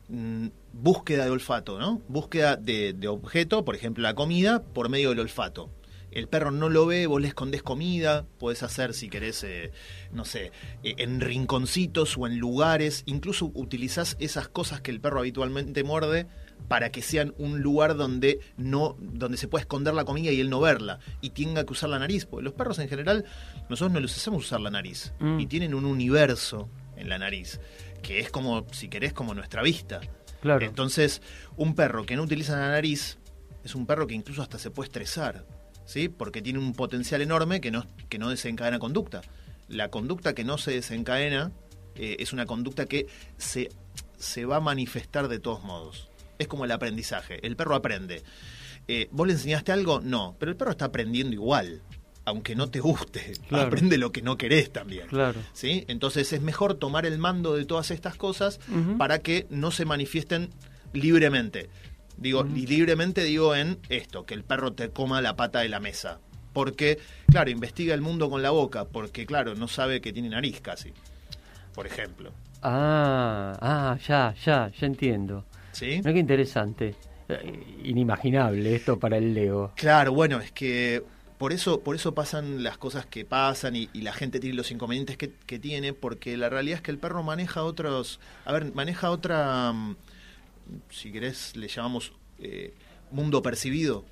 mm, 0.09 0.47
búsqueda 0.73 1.25
de 1.25 1.31
olfato, 1.31 1.79
¿no? 1.79 2.01
Búsqueda 2.07 2.55
de, 2.55 2.93
de 2.93 3.07
objeto, 3.07 3.65
por 3.65 3.75
ejemplo, 3.75 4.03
la 4.03 4.13
comida, 4.13 4.61
por 4.61 4.89
medio 4.89 5.09
del 5.09 5.19
olfato. 5.21 5.69
El 6.15 6.27
perro 6.27 6.49
no 6.49 6.69
lo 6.69 6.85
ve, 6.87 7.05
vos 7.07 7.21
le 7.21 7.27
escondés 7.27 7.61
comida, 7.61 8.25
podés 8.39 8.63
hacer, 8.63 8.93
si 8.95 9.09
querés, 9.09 9.43
eh, 9.43 9.71
no 10.11 10.25
sé, 10.25 10.51
eh, 10.83 10.95
en 10.97 11.19
rinconcitos 11.21 12.17
o 12.17 12.25
en 12.25 12.37
lugares, 12.39 13.03
incluso 13.05 13.51
utilizás 13.53 14.15
esas 14.19 14.47
cosas 14.47 14.81
que 14.81 14.89
el 14.91 14.99
perro 15.01 15.19
habitualmente 15.19 15.83
muerde 15.83 16.27
para 16.67 16.89
que 16.89 17.01
sean 17.01 17.33
un 17.37 17.61
lugar 17.61 17.95
donde 17.97 18.39
no 18.57 18.95
donde 18.99 19.37
se 19.37 19.47
pueda 19.49 19.61
esconder 19.61 19.93
la 19.93 20.05
comida 20.05 20.31
y 20.31 20.39
él 20.39 20.49
no 20.49 20.61
verla 20.61 20.99
y 21.21 21.31
tenga 21.31 21.65
que 21.65 21.73
usar 21.73 21.89
la 21.89 21.99
nariz 21.99 22.25
porque 22.25 22.45
los 22.45 22.53
perros 22.53 22.79
en 22.79 22.87
general 22.87 23.25
nosotros 23.69 23.91
no 23.91 23.99
les 23.99 24.15
hacemos 24.15 24.45
usar 24.45 24.61
la 24.61 24.71
nariz 24.71 25.13
Mm. 25.19 25.39
y 25.41 25.47
tienen 25.47 25.73
un 25.75 25.83
universo 25.85 26.69
en 26.95 27.09
la 27.09 27.17
nariz 27.19 27.59
que 28.01 28.19
es 28.19 28.29
como 28.31 28.65
si 28.71 28.87
querés 28.87 29.11
como 29.11 29.33
nuestra 29.33 29.61
vista 29.63 29.99
Claro. 30.41 30.65
entonces 30.65 31.21
un 31.57 31.75
perro 31.75 32.05
que 32.05 32.15
no 32.15 32.23
utiliza 32.23 32.55
la 32.57 32.69
nariz 32.71 33.17
es 33.65 33.75
un 33.75 33.85
perro 33.85 34.07
que 34.07 34.13
incluso 34.15 34.41
hasta 34.41 34.57
se 34.57 34.71
puede 34.71 34.87
estresar 34.87 35.45
sí 35.85 36.09
porque 36.09 36.41
tiene 36.41 36.59
un 36.59 36.73
potencial 36.73 37.21
enorme 37.21 37.61
que 37.61 37.71
no 37.71 37.85
que 38.09 38.17
no 38.19 38.29
desencadena 38.29 38.79
conducta 38.79 39.21
la 39.67 39.89
conducta 39.89 40.33
que 40.33 40.43
no 40.43 40.57
se 40.57 40.71
desencadena 40.71 41.51
eh, 41.95 42.17
es 42.19 42.33
una 42.33 42.45
conducta 42.45 42.85
que 42.85 43.07
se, 43.37 43.69
se 44.17 44.45
va 44.45 44.57
a 44.57 44.61
manifestar 44.61 45.27
de 45.27 45.39
todos 45.39 45.63
modos. 45.63 46.09
Es 46.37 46.47
como 46.47 46.65
el 46.65 46.71
aprendizaje. 46.71 47.45
El 47.45 47.55
perro 47.55 47.75
aprende. 47.75 48.23
Eh, 48.87 49.07
¿Vos 49.11 49.27
le 49.27 49.33
enseñaste 49.33 49.71
algo? 49.71 50.01
No, 50.01 50.35
pero 50.37 50.51
el 50.51 50.57
perro 50.57 50.71
está 50.71 50.85
aprendiendo 50.85 51.33
igual, 51.33 51.81
aunque 52.25 52.55
no 52.55 52.69
te 52.69 52.79
guste. 52.79 53.33
Claro. 53.47 53.67
Aprende 53.67 53.97
lo 53.97 54.11
que 54.11 54.21
no 54.21 54.37
querés 54.37 54.71
también. 54.71 55.07
Claro. 55.07 55.39
¿sí? 55.53 55.85
Entonces 55.87 56.33
es 56.33 56.41
mejor 56.41 56.75
tomar 56.75 57.05
el 57.05 57.17
mando 57.17 57.55
de 57.55 57.65
todas 57.65 57.91
estas 57.91 58.15
cosas 58.15 58.59
para 58.97 59.19
que 59.19 59.47
no 59.49 59.71
se 59.71 59.85
manifiesten 59.85 60.49
libremente. 60.91 61.69
Digo, 62.17 62.45
y 62.45 62.65
libremente 62.67 63.23
digo 63.23 63.55
en 63.55 63.77
esto, 63.89 64.25
que 64.25 64.33
el 64.33 64.43
perro 64.43 64.73
te 64.73 64.89
coma 64.89 65.21
la 65.21 65.35
pata 65.35 65.59
de 65.59 65.69
la 65.69 65.79
mesa. 65.79 66.19
Porque, 66.53 66.99
claro, 67.27 67.49
investiga 67.49 67.93
el 67.93 68.01
mundo 68.01 68.29
con 68.29 68.41
la 68.41 68.51
boca, 68.51 68.85
porque, 68.85 69.25
claro, 69.25 69.55
no 69.55 69.67
sabe 69.67 69.99
que 69.99 70.13
tiene 70.13 70.29
nariz 70.29 70.61
casi. 70.61 70.93
Por 71.73 71.85
ejemplo. 71.85 72.31
Ah, 72.61 73.57
ah, 73.59 73.97
ya, 74.07 74.33
ya, 74.43 74.71
ya 74.71 74.87
entiendo. 74.87 75.43
¿Sí? 75.73 75.97
Mira 75.97 76.13
qué 76.13 76.19
interesante. 76.19 76.95
Eh, 77.27 77.81
Inimaginable 77.83 78.75
esto 78.75 78.97
para 78.97 79.17
el 79.17 79.33
Leo. 79.33 79.73
Claro, 79.75 80.13
bueno, 80.13 80.39
es 80.39 80.51
que 80.51 81.03
por 81.37 81.51
eso, 81.51 81.81
por 81.81 81.95
eso 81.95 82.15
pasan 82.15 82.63
las 82.63 82.77
cosas 82.77 83.05
que 83.05 83.25
pasan 83.25 83.75
y, 83.75 83.89
y 83.93 84.01
la 84.01 84.13
gente 84.13 84.39
tiene 84.39 84.55
los 84.55 84.71
inconvenientes 84.71 85.17
que, 85.17 85.33
que 85.45 85.59
tiene, 85.59 85.91
porque 85.93 86.37
la 86.37 86.49
realidad 86.49 86.77
es 86.77 86.81
que 86.81 86.91
el 86.91 86.97
perro 86.97 87.23
maneja 87.23 87.63
otros, 87.63 88.19
a 88.45 88.53
ver, 88.53 88.73
maneja 88.73 89.11
otra, 89.11 89.73
mm, 89.73 89.95
si 90.89 91.11
querés, 91.11 91.55
le 91.55 91.67
llamamos 91.67 92.13
eh, 92.39 92.73
mundo 93.11 93.41
percibido. 93.41 94.05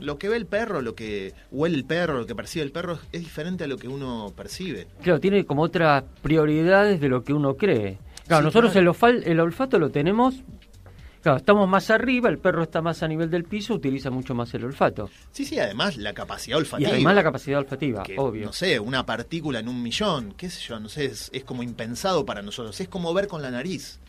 Lo 0.00 0.18
que 0.18 0.28
ve 0.28 0.36
el 0.36 0.46
perro, 0.46 0.80
lo 0.82 0.96
que 0.96 1.34
huele 1.52 1.76
el 1.76 1.84
perro, 1.84 2.18
lo 2.18 2.26
que 2.26 2.34
percibe 2.34 2.64
el 2.64 2.72
perro 2.72 2.98
es, 3.12 3.20
diferente 3.20 3.62
a 3.62 3.68
lo 3.68 3.76
que 3.76 3.86
uno 3.86 4.32
percibe. 4.36 4.88
Claro, 5.02 5.20
tiene 5.20 5.44
como 5.46 5.62
otras 5.62 6.02
prioridades 6.20 7.00
de 7.00 7.08
lo 7.08 7.22
que 7.22 7.32
uno 7.32 7.54
cree. 7.56 7.98
Claro, 8.26 8.42
Sí, 8.42 8.44
nosotros 8.46 8.72
claro. 8.72 8.90
El, 8.90 8.96
olfal- 8.96 9.22
el 9.24 9.38
olfato 9.38 9.78
lo 9.78 9.90
tenemos. 9.90 10.34
Claro, 11.22 11.38
estamos 11.38 11.68
más 11.68 11.88
arriba, 11.90 12.28
el 12.28 12.38
perro 12.38 12.64
está 12.64 12.82
más 12.82 13.04
a 13.04 13.06
nivel 13.08 13.30
del 13.30 13.44
piso, 13.44 13.74
utiliza 13.74 14.10
mucho 14.10 14.34
más 14.34 14.52
el 14.54 14.64
olfato. 14.64 15.08
Sí, 15.30 15.44
sí, 15.44 15.56
además 15.60 15.96
la 15.96 16.12
capacidad 16.12 16.56
Y 16.56 16.60
olfativa. 16.62 16.90
además 16.90 17.14
la 17.14 17.22
capacidad 17.22 17.60
olfativa, 17.60 18.02
que, 18.02 18.16
obvio. 18.18 18.46
No 18.46 18.52
sé, 18.52 18.80
una 18.80 19.06
partícula 19.06 19.60
en 19.60 19.68
un 19.68 19.80
millón, 19.80 20.34
qué 20.36 20.50
sé 20.50 20.60
yo, 20.66 20.80
no 20.80 20.88
sé, 20.88 21.04
es, 21.04 21.30
es 21.32 21.44
como 21.44 21.62
impensado 21.62 22.26
para 22.26 22.42
nosotros. 22.42 22.80
Es 22.80 22.88
como 22.88 23.14
ver 23.14 23.28
con 23.28 23.40
la 23.42 23.52
nariz. 23.52 24.00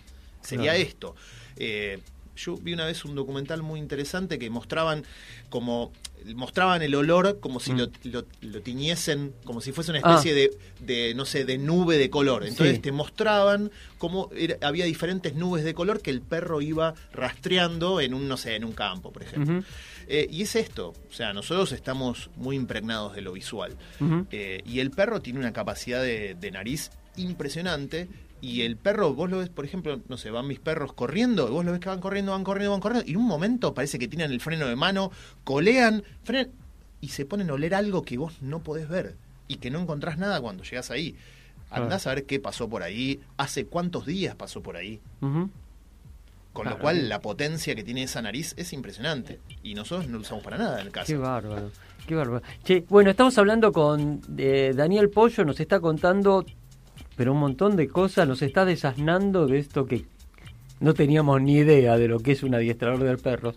Sería 0.42 0.72
Claro. 0.72 0.80
esto. 0.88 1.16
Eh, 1.58 2.00
yo 2.36 2.58
vi 2.58 2.74
una 2.74 2.86
vez 2.86 3.06
un 3.06 3.14
documental 3.14 3.62
muy 3.62 3.80
interesante 3.80 4.40
que 4.40 4.50
mostraban 4.50 5.04
como 5.50 5.92
mostraban 6.36 6.82
el 6.82 6.96
olor 6.96 7.40
como 7.42 7.60
si 7.60 7.74
Mm. 7.74 7.78
lo, 7.80 7.90
lo- 8.06 8.26
lo 8.42 8.62
tiñesen, 8.62 9.34
como 9.44 9.60
si 9.60 9.74
fuese 9.74 9.92
una 9.92 10.00
Ah. 10.04 10.12
especie 10.16 10.34
de, 10.34 10.58
de, 10.80 11.14
no 11.16 11.26
sé, 11.26 11.44
de 11.44 11.58
nube 11.58 11.98
de 11.98 12.10
color. 12.10 12.46
Entonces 12.48 12.76
Sí. 12.78 12.82
te 12.82 12.92
mostraban 12.94 13.72
cómo 13.98 14.30
era- 14.34 14.56
había 14.66 14.86
diferentes 14.86 15.36
nubes 15.36 15.66
de 15.66 15.74
color 15.74 16.02
que 16.02 16.12
el 16.12 16.22
perro 16.22 16.62
iba 16.62 16.94
rastreando 17.12 18.00
en 18.00 18.14
un, 18.14 18.30
no 18.30 18.38
sé, 18.38 18.56
en 18.56 18.64
un 18.64 18.72
campo, 18.72 19.12
por 19.12 19.22
ejemplo. 19.24 19.64
Eh, 20.08 20.28
y 20.32 20.44
es 20.44 20.56
esto, 20.56 20.94
o 21.10 21.14
sea, 21.14 21.34
nosotros 21.34 21.74
estamos 21.74 22.30
muy 22.38 22.56
impregnados 22.56 23.16
de 23.16 23.22
lo 23.22 23.34
visual. 23.34 23.76
Eh, 24.32 24.62
y 24.66 24.80
el 24.80 24.92
perro 24.92 25.22
tiene 25.22 25.40
una 25.40 25.52
capacidad 25.52 26.02
de, 26.02 26.36
de 26.36 26.52
nariz 26.52 26.90
impresionante. 27.18 28.08
Y 28.44 28.64
el 28.64 28.76
perro, 28.76 29.14
vos 29.14 29.30
lo 29.30 29.38
ves, 29.38 29.48
por 29.48 29.64
ejemplo, 29.64 30.02
no 30.10 30.18
sé, 30.18 30.30
van 30.30 30.46
mis 30.48 30.60
perros 30.60 30.92
corriendo, 30.92 31.48
y 31.48 31.52
vos 31.52 31.64
lo 31.64 31.72
ves 31.72 31.80
que 31.80 31.88
van 31.88 32.02
corriendo, 32.02 32.34
van 32.34 32.44
corriendo, 32.44 32.72
van 32.72 32.82
corriendo, 32.82 33.08
y 33.08 33.12
en 33.14 33.18
un 33.18 33.26
momento 33.26 33.74
parece 33.74 33.98
que 33.98 34.10
tienen 34.10 34.32
el 34.32 34.42
freno 34.42 34.68
de 34.68 34.76
mano, 34.76 35.12
colean, 35.46 36.04
frenan, 36.26 36.52
y 37.00 37.08
se 37.08 37.26
ponen 37.26 37.50
a 37.50 37.54
oler 37.54 37.74
algo 37.74 38.02
que 38.02 38.18
vos 38.18 38.42
no 38.42 38.60
podés 38.62 38.90
ver, 38.90 39.16
y 39.48 39.56
que 39.56 39.72
no 39.72 39.80
encontrás 39.80 40.18
nada 40.18 40.42
cuando 40.42 40.66
llegás 40.66 40.92
ahí. 40.92 41.16
Andás 41.70 42.06
a 42.06 42.14
ver 42.14 42.26
qué 42.26 42.42
pasó 42.42 42.68
por 42.68 42.84
ahí, 42.84 43.22
hace 43.38 43.66
cuántos 43.66 44.06
días 44.06 44.36
pasó 44.36 44.62
por 44.62 44.76
ahí. 44.76 45.00
Con 45.22 45.52
Claro. 46.54 46.72
lo 46.72 46.82
cual 46.82 47.08
la 47.10 47.20
potencia 47.22 47.74
que 47.76 47.84
tiene 47.84 48.04
esa 48.04 48.22
nariz 48.22 48.54
es 48.58 48.74
impresionante. 48.74 49.40
Y 49.64 49.74
nosotros 49.74 50.08
no 50.08 50.18
lo 50.18 50.22
usamos 50.22 50.44
para 50.44 50.58
nada 50.58 50.82
en 50.82 50.88
el 50.88 50.92
caso. 50.92 51.08
Qué 51.08 51.18
bárbaro, 51.18 51.72
qué 52.06 52.14
bárbaro. 52.14 52.44
Che, 52.64 52.84
bueno, 52.90 53.10
estamos 53.10 53.36
hablando 53.40 53.72
con 53.72 54.22
eh, 54.38 54.74
Daniel 54.76 55.10
Pollo, 55.10 55.46
nos 55.46 55.60
está 55.60 55.80
contando, 55.80 56.46
pero 57.16 57.34
un 57.34 57.40
montón 57.40 57.76
de 57.76 57.88
cosas, 57.88 58.28
nos 58.28 58.42
está 58.42 58.66
desasnando 58.66 59.48
de 59.48 59.60
esto 59.60 59.86
que 59.86 60.06
no 60.80 60.94
teníamos 60.94 61.42
ni 61.42 61.58
idea 61.58 61.98
de 61.98 62.08
lo 62.08 62.20
que 62.20 62.34
es 62.34 62.44
un 62.44 62.56
adiestrador 62.56 63.04
de 63.04 63.18
perros. 63.18 63.56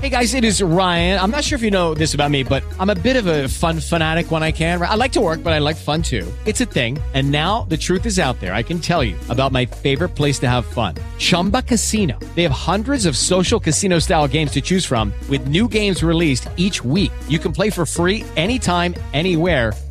Hey 0.00 0.10
guys, 0.10 0.34
it 0.34 0.44
is 0.44 0.60
Ryan. 0.60 1.20
I'm 1.20 1.30
not 1.30 1.44
sure 1.44 1.56
if 1.56 1.62
you 1.62 1.70
know 1.70 1.94
this 1.94 2.14
about 2.14 2.30
me, 2.30 2.42
but 2.42 2.62
I'm 2.80 2.90
a 2.90 2.94
bit 2.94 3.16
of 3.16 3.26
a 3.26 3.48
fun 3.48 3.80
fanatic 3.80 4.30
when 4.30 4.42
I 4.42 4.50
can. 4.50 4.82
I 4.82 4.96
like 4.96 5.12
to 5.12 5.20
work, 5.20 5.42
but 5.42 5.52
I 5.52 5.60
like 5.60 5.76
fun 5.76 6.02
too. 6.02 6.26
It's 6.44 6.60
a 6.60 6.66
thing. 6.66 6.98
And 7.14 7.30
now 7.30 7.62
the 7.68 7.76
truth 7.76 8.04
is 8.04 8.18
out 8.18 8.38
there. 8.40 8.52
I 8.52 8.62
can 8.62 8.80
tell 8.80 9.04
you 9.04 9.16
about 9.28 9.52
my 9.52 9.64
favorite 9.64 10.10
place 10.10 10.38
to 10.40 10.48
have 10.48 10.66
fun. 10.66 10.96
Chumba 11.18 11.62
Casino. 11.62 12.18
They 12.34 12.42
have 12.42 12.52
hundreds 12.52 13.06
of 13.06 13.16
social 13.16 13.60
casino 13.60 13.98
style 13.98 14.26
games 14.26 14.50
to 14.52 14.60
choose 14.60 14.84
from 14.84 15.12
with 15.30 15.46
new 15.46 15.68
games 15.68 16.02
released 16.02 16.48
each 16.56 16.84
week. 16.84 17.12
You 17.28 17.38
can 17.38 17.52
play 17.52 17.70
for 17.70 17.86
free 17.86 18.24
anytime, 18.36 18.94
anywhere. 19.12 19.72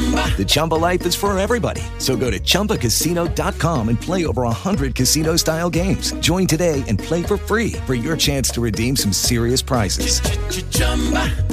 The 0.00 0.44
Chumba 0.46 0.74
life 0.76 1.04
is 1.04 1.14
for 1.16 1.36
everybody. 1.38 1.82
So 1.98 2.16
go 2.16 2.30
to 2.30 2.38
ChumbaCasino.com 2.38 3.88
and 3.88 4.00
play 4.00 4.24
over 4.24 4.42
100 4.44 4.94
casino-style 4.94 5.68
games. 5.70 6.12
Join 6.20 6.46
today 6.46 6.82
and 6.88 6.98
play 6.98 7.22
for 7.22 7.36
free 7.36 7.72
for 7.86 7.94
your 7.94 8.16
chance 8.16 8.50
to 8.52 8.60
redeem 8.62 8.96
some 8.96 9.12
serious 9.12 9.60
prizes. 9.60 10.20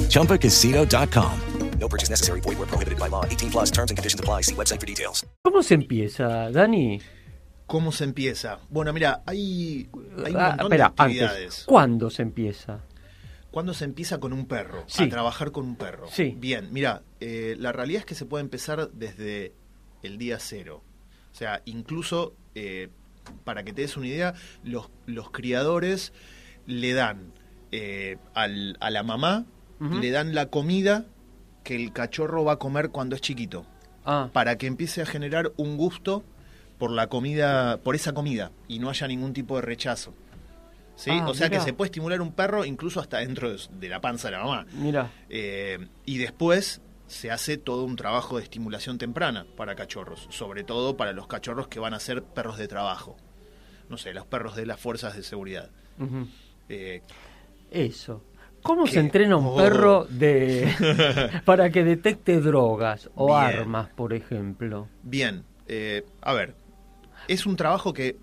ChumbaCasino.com. 0.08 1.32
No 1.80 1.88
purchase 1.88 2.10
necessary. 2.10 2.40
Void 2.40 2.58
were 2.58 2.66
prohibited 2.66 2.98
by 2.98 3.08
law. 3.08 3.24
18 3.24 3.50
plus 3.50 3.70
terms 3.70 3.90
and 3.90 3.96
conditions 3.98 4.18
apply. 4.20 4.42
See 4.42 4.54
website 4.54 4.80
for 4.80 4.86
details. 4.86 5.24
¿Cómo 5.44 5.62
se 5.62 5.74
empieza, 5.74 6.50
Dani? 6.50 7.00
¿Cómo 7.66 7.92
se 7.92 8.04
empieza? 8.04 8.58
Bueno, 8.70 8.92
mira, 8.92 9.22
hay, 9.26 9.88
hay 10.24 10.32
un 10.32 10.40
Ah, 10.40 10.48
montón 10.50 10.66
espera, 10.66 10.84
de 10.96 11.02
actividades. 11.02 11.42
antes, 11.42 11.64
¿cuándo 11.66 12.10
se 12.10 12.22
empieza? 12.22 12.80
¿Cuándo 13.52 13.74
se 13.74 13.84
empieza 13.84 14.18
con 14.18 14.32
un 14.32 14.46
perro? 14.46 14.82
Sí. 14.88 15.04
A 15.04 15.08
trabajar 15.08 15.52
con 15.52 15.66
un 15.66 15.76
perro. 15.76 16.06
Sí. 16.12 16.34
Bien, 16.36 16.68
mira, 16.72 17.02
eh, 17.20 17.56
la 17.58 17.72
realidad 17.72 18.00
es 18.00 18.06
que 18.06 18.14
se 18.14 18.26
puede 18.26 18.42
empezar 18.42 18.90
desde 18.92 19.52
el 20.02 20.18
día 20.18 20.38
cero. 20.38 20.82
O 21.32 21.34
sea, 21.34 21.62
incluso, 21.64 22.34
eh, 22.54 22.88
para 23.44 23.62
que 23.64 23.72
te 23.72 23.82
des 23.82 23.96
una 23.96 24.06
idea, 24.06 24.34
los, 24.64 24.90
los 25.06 25.30
criadores 25.30 26.12
le 26.66 26.92
dan 26.94 27.32
eh, 27.72 28.16
al- 28.34 28.76
a 28.80 28.90
la 28.90 29.02
mamá, 29.02 29.44
le 30.00 30.10
dan 30.10 30.34
la 30.34 30.46
comida 30.46 31.06
que 31.64 31.76
el 31.76 31.92
cachorro 31.92 32.44
va 32.44 32.54
a 32.54 32.58
comer 32.58 32.90
cuando 32.90 33.14
es 33.14 33.20
chiquito. 33.20 33.64
Ah, 34.04 34.30
Para 34.32 34.56
que 34.58 34.66
empiece 34.66 35.02
a 35.02 35.06
generar 35.06 35.52
un 35.56 35.76
gusto 35.76 36.24
por 36.78 36.90
la 36.90 37.08
comida, 37.08 37.76
por 37.78 37.94
esa 37.94 38.12
comida, 38.14 38.50
y 38.68 38.78
no 38.78 38.88
haya 38.90 39.06
ningún 39.06 39.32
tipo 39.34 39.56
de 39.56 39.62
rechazo. 39.62 40.14
¿sí? 40.96 41.10
Ah, 41.12 41.28
o 41.28 41.34
sea 41.34 41.48
que 41.50 41.56
se 41.64 41.72
puede 41.74 41.88
estimular 41.88 42.20
un 42.20 42.32
perro 42.32 42.64
incluso 42.64 43.00
hasta 43.00 43.18
dentro 43.18 43.50
de, 43.52 43.58
de 43.78 43.88
la 43.88 44.00
panza 44.00 44.28
de 44.28 44.36
la 44.36 44.44
mamá. 44.44 44.66
Mira, 44.72 45.10
Eh, 45.28 45.78
y 46.06 46.18
después 46.18 46.80
se 47.08 47.30
hace 47.32 47.56
todo 47.56 47.84
un 47.84 47.96
trabajo 47.96 48.36
de 48.36 48.44
estimulación 48.44 48.98
temprana 48.98 49.46
para 49.56 49.74
cachorros, 49.74 50.26
sobre 50.30 50.62
todo 50.62 50.96
para 50.96 51.12
los 51.12 51.26
cachorros 51.26 51.66
que 51.68 51.80
van 51.80 51.94
a 51.94 52.00
ser 52.00 52.22
perros 52.22 52.56
de 52.58 52.68
trabajo. 52.68 53.16
No 53.88 53.96
sé, 53.98 54.12
los 54.14 54.26
perros 54.26 54.54
de 54.54 54.66
las 54.66 54.78
fuerzas 54.78 55.16
de 55.16 55.22
seguridad. 55.24 55.70
Eh, 56.68 57.02
eso. 57.70 58.22
¿Cómo 58.62 58.84
¿Qué? 58.84 58.92
se 58.92 59.00
entrena 59.00 59.36
un 59.36 59.46
Oh. 59.46 59.56
perro 59.56 60.04
de 60.10 60.72
para 61.44 61.70
que 61.70 61.82
detecte 61.84 62.40
drogas 62.40 63.08
o 63.14 63.26
Bien. 63.26 63.38
armas, 63.60 63.88
por 63.94 64.12
ejemplo? 64.12 64.88
Bien, 65.02 65.44
eh, 65.66 66.04
a 66.20 66.34
ver, 66.34 66.54
es 67.28 67.46
un 67.46 67.56
trabajo 67.56 67.92
que 67.92 68.16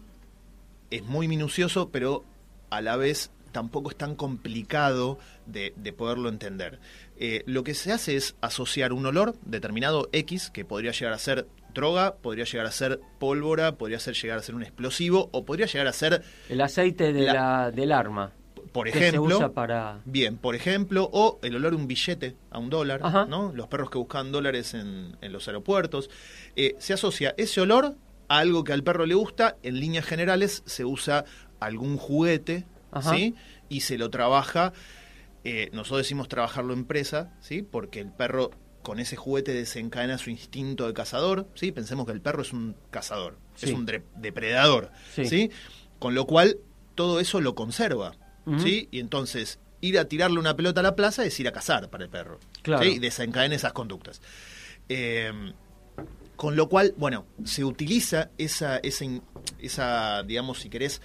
es 0.91 1.03
muy 1.03 1.27
minucioso, 1.27 1.89
pero 1.89 2.23
a 2.69 2.81
la 2.81 2.95
vez 2.97 3.31
tampoco 3.51 3.89
es 3.89 3.95
tan 3.95 4.15
complicado 4.15 5.17
de, 5.45 5.73
de 5.77 5.93
poderlo 5.93 6.27
entender. 6.29 6.79
Eh, 7.17 7.43
lo 7.45 7.63
que 7.63 7.73
se 7.73 7.91
hace 7.91 8.15
es 8.15 8.35
asociar 8.41 8.91
un 8.93 9.05
olor 9.05 9.35
determinado 9.45 10.09
X, 10.11 10.49
que 10.51 10.65
podría 10.65 10.91
llegar 10.91 11.13
a 11.13 11.17
ser 11.17 11.47
droga, 11.73 12.15
podría 12.15 12.45
llegar 12.45 12.65
a 12.67 12.71
ser 12.71 12.99
pólvora, 13.19 13.75
podría 13.75 13.99
ser, 13.99 14.15
llegar 14.15 14.37
a 14.37 14.41
ser 14.41 14.55
un 14.55 14.63
explosivo, 14.63 15.29
o 15.31 15.45
podría 15.45 15.65
llegar 15.65 15.87
a 15.87 15.93
ser, 15.93 16.23
El 16.49 16.61
aceite 16.61 17.11
de 17.13 17.23
La- 17.23 17.33
la, 17.33 17.71
del 17.71 17.91
arma. 17.91 18.31
por 18.71 18.85
que 18.87 18.93
se 18.93 19.07
ejemplo, 19.09 19.37
usa 19.37 19.49
para... 19.49 19.99
Bien, 20.05 20.37
por 20.37 20.55
ejemplo, 20.55 21.09
o 21.13 21.39
el 21.43 21.55
olor 21.55 21.73
a 21.73 21.75
un 21.77 21.87
billete, 21.87 22.35
a 22.49 22.59
un 22.59 22.69
dólar, 22.69 22.99
Ajá. 23.03 23.25
¿no? 23.25 23.51
Los 23.53 23.67
perros 23.67 23.89
que 23.89 23.97
buscan 23.97 24.31
dólares 24.31 24.73
en, 24.73 25.15
en 25.21 25.31
los 25.31 25.47
aeropuertos. 25.47 26.09
Eh, 26.55 26.75
se 26.79 26.93
asocia 26.93 27.33
ese 27.37 27.61
olor 27.61 27.95
a 28.27 28.37
algo 28.39 28.63
que 28.65 28.73
al 28.73 28.83
perro 28.83 29.05
le 29.05 29.13
gusta. 29.15 29.55
En 29.63 29.79
líneas 29.79 30.05
generales 30.05 30.63
se 30.65 30.83
usa 30.83 31.23
algún 31.61 31.95
juguete, 31.97 32.65
Ajá. 32.91 33.13
¿sí? 33.15 33.35
Y 33.69 33.81
se 33.81 33.97
lo 33.97 34.09
trabaja. 34.09 34.73
Eh, 35.45 35.69
nosotros 35.71 35.99
decimos 35.99 36.27
trabajarlo 36.27 36.73
en 36.73 36.85
presa, 36.85 37.33
¿sí? 37.39 37.61
Porque 37.61 37.99
el 38.01 38.11
perro 38.11 38.51
con 38.81 38.99
ese 38.99 39.15
juguete 39.15 39.53
desencadena 39.53 40.17
su 40.17 40.29
instinto 40.29 40.85
de 40.87 40.93
cazador, 40.93 41.47
¿sí? 41.55 41.71
Pensemos 41.71 42.05
que 42.05 42.11
el 42.11 42.21
perro 42.21 42.41
es 42.41 42.51
un 42.53 42.75
cazador, 42.91 43.37
Sí. 43.55 43.67
es 43.67 43.71
un 43.71 43.85
depredador, 44.17 44.91
Sí. 45.15 45.25
¿sí? 45.25 45.51
Con 45.99 46.13
lo 46.13 46.25
cual 46.27 46.57
todo 46.95 47.19
eso 47.19 47.39
lo 47.41 47.55
conserva. 47.55 48.13
¿sí? 48.59 48.87
Y 48.91 48.99
entonces 48.99 49.57
ir 49.81 49.97
a 49.97 50.05
tirarle 50.05 50.37
una 50.39 50.55
pelota 50.55 50.81
a 50.81 50.83
la 50.83 50.95
plaza 50.95 51.25
es 51.25 51.39
ir 51.39 51.47
a 51.47 51.51
cazar 51.51 51.89
para 51.89 52.03
el 52.03 52.11
perro, 52.11 52.39
Claro. 52.61 52.83
¿sí? 52.83 52.89
Y 52.95 52.99
desencadena 52.99 53.55
esas 53.55 53.73
conductas. 53.73 54.21
Eh, 54.87 55.31
con 56.35 56.55
lo 56.55 56.67
cual, 56.69 56.93
bueno, 56.97 57.25
se 57.43 57.63
utiliza 57.63 58.29
esa, 58.37 58.77
esa, 58.77 59.05
esa, 59.57 60.21
digamos, 60.23 60.59
si 60.59 60.69
querés, 60.69 61.01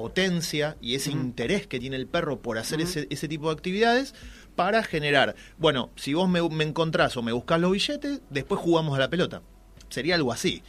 potencia 0.00 0.76
y 0.80 0.94
ese 0.94 1.10
interés 1.10 1.66
que 1.66 1.78
tiene 1.78 1.96
el 1.96 2.06
perro 2.06 2.40
por 2.40 2.56
hacer 2.58 2.80
ese, 2.80 3.06
ese 3.10 3.28
tipo 3.28 3.48
de 3.48 3.52
actividades 3.52 4.14
para 4.56 4.82
generar, 4.82 5.34
bueno, 5.58 5.90
si 5.96 6.14
vos 6.14 6.28
me, 6.28 6.46
me 6.48 6.64
encontrás 6.64 7.16
o 7.16 7.22
me 7.22 7.32
buscás 7.32 7.60
los 7.60 7.70
billetes, 7.72 8.20
después 8.30 8.60
jugamos 8.60 8.96
a 8.96 9.00
la 9.00 9.08
pelota. 9.10 9.42
Sería 9.90 10.14
algo 10.14 10.32
así. 10.32 10.62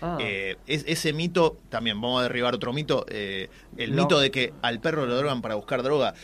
Ah. 0.00 0.16
Eh, 0.20 0.56
es- 0.66 0.84
ese 0.86 1.12
mito, 1.12 1.58
también 1.68 2.00
vamos 2.00 2.20
a 2.20 2.22
derribar 2.24 2.54
otro 2.54 2.72
mito, 2.72 3.04
eh, 3.08 3.48
el 3.76 3.92
mito 3.92 4.18
de 4.20 4.30
que 4.30 4.52
al 4.62 4.80
perro 4.80 5.06
lo 5.06 5.16
drogan 5.16 5.42
para 5.42 5.54
buscar 5.56 5.82
droga. 5.82 6.14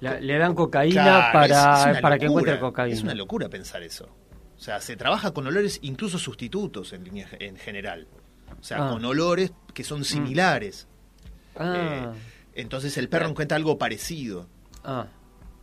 La- 0.00 0.20
le 0.20 0.36
dan 0.38 0.54
cocaína 0.54 1.02
Claro, 1.02 1.32
para, 1.32 1.46
es- 1.46 1.80
es 1.80 1.86
una 1.92 2.00
para 2.00 2.18
que 2.18 2.26
encuentre 2.26 2.60
cocaína. 2.60 2.94
Es 2.94 3.02
una 3.02 3.14
locura 3.14 3.48
pensar 3.48 3.82
eso. 3.82 4.08
O 4.56 4.60
sea, 4.60 4.80
se 4.80 4.96
trabaja 4.96 5.32
con 5.32 5.46
olores 5.46 5.78
incluso 5.82 6.18
sustitutos 6.18 6.92
en, 6.92 7.04
en 7.40 7.56
general. 7.56 8.06
O 8.60 8.62
sea, 8.62 8.86
Ah. 8.86 8.90
con 8.92 9.04
olores 9.04 9.52
que 9.74 9.84
son 9.84 10.04
similares. 10.04 10.86
Ah, 11.58 12.12
Entonces 12.54 12.96
el 12.98 13.08
perro 13.08 13.28
encuentra 13.28 13.56
algo 13.56 13.78
parecido. 13.78 14.48
ah, 14.84 15.06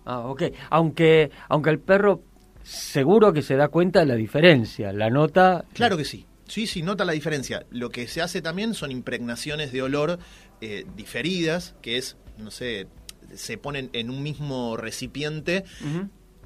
ah, 0.05 0.19
ok. 0.19 0.43
Aunque, 0.69 1.31
aunque 1.49 1.69
el 1.69 1.79
perro 1.79 2.23
seguro 2.63 3.33
que 3.33 3.41
se 3.41 3.55
da 3.55 3.67
cuenta 3.67 3.99
de 3.99 4.05
la 4.05 4.15
diferencia, 4.15 4.93
la 4.93 5.09
nota... 5.09 5.65
Claro 5.73 5.97
que 5.97 6.05
sí. 6.05 6.25
Sí, 6.47 6.67
sí, 6.67 6.81
nota 6.81 7.05
la 7.05 7.13
diferencia. 7.13 7.65
Lo 7.71 7.89
que 7.89 8.07
se 8.07 8.21
hace 8.21 8.41
también 8.41 8.73
son 8.73 8.91
impregnaciones 8.91 9.71
de 9.71 9.81
olor 9.81 10.19
eh, 10.61 10.85
diferidas, 10.95 11.75
que 11.81 11.97
es, 11.97 12.17
no 12.37 12.51
sé, 12.51 12.87
se 13.33 13.57
ponen 13.57 13.89
en 13.93 14.09
un 14.09 14.21
mismo 14.21 14.77
recipiente 14.77 15.63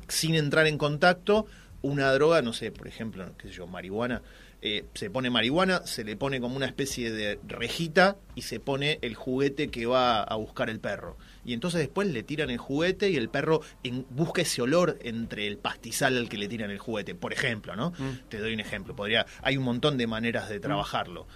sin 0.07 0.35
entrar 0.35 0.67
en 0.67 0.77
contacto 0.77 1.45
una 1.81 2.11
droga, 2.13 2.41
no 2.41 2.53
sé, 2.53 2.71
por 2.71 2.87
ejemplo, 2.87 3.31
qué 3.37 3.47
sé 3.49 3.53
yo, 3.53 3.67
marihuana. 3.67 4.21
eh, 4.63 4.85
se 4.95 5.11
pone 5.11 5.29
marihuana, 5.29 5.85
se 5.85 6.03
le 6.03 6.15
pone 6.17 6.41
como 6.41 6.55
una 6.55 6.65
especie 6.65 7.11
de 7.11 7.39
rejita 7.47 8.17
y 8.33 8.41
se 8.41 8.59
pone 8.59 8.97
el 9.03 9.13
juguete 9.13 9.67
que 9.69 9.85
va 9.85 10.23
a 10.23 10.35
buscar 10.35 10.71
el 10.71 10.79
perro. 10.79 11.15
Y 11.45 11.53
entonces 11.53 11.79
después 11.79 12.07
le 12.07 12.23
tiran 12.23 12.49
el 12.49 12.57
juguete 12.57 13.11
y 13.11 13.17
el 13.17 13.29
perro 13.29 13.61
en- 13.83 14.07
busca 14.09 14.41
ese 14.41 14.63
olor 14.63 14.97
entre 15.03 15.45
el 15.45 15.59
pastizal 15.59 16.17
al 16.17 16.27
que 16.27 16.37
le 16.39 16.47
tiran 16.47 16.71
el 16.71 16.79
juguete, 16.79 17.13
por 17.13 17.33
ejemplo, 17.33 17.75
¿no? 17.75 17.91
Mm. 17.99 18.27
Te 18.29 18.39
doy 18.39 18.53
un 18.55 18.59
ejemplo. 18.59 18.95
Podría, 18.95 19.27
hay 19.43 19.57
un 19.57 19.63
montón 19.63 19.95
de 19.95 20.07
maneras 20.07 20.49
de 20.49 20.59
trabajarlo. 20.59 21.27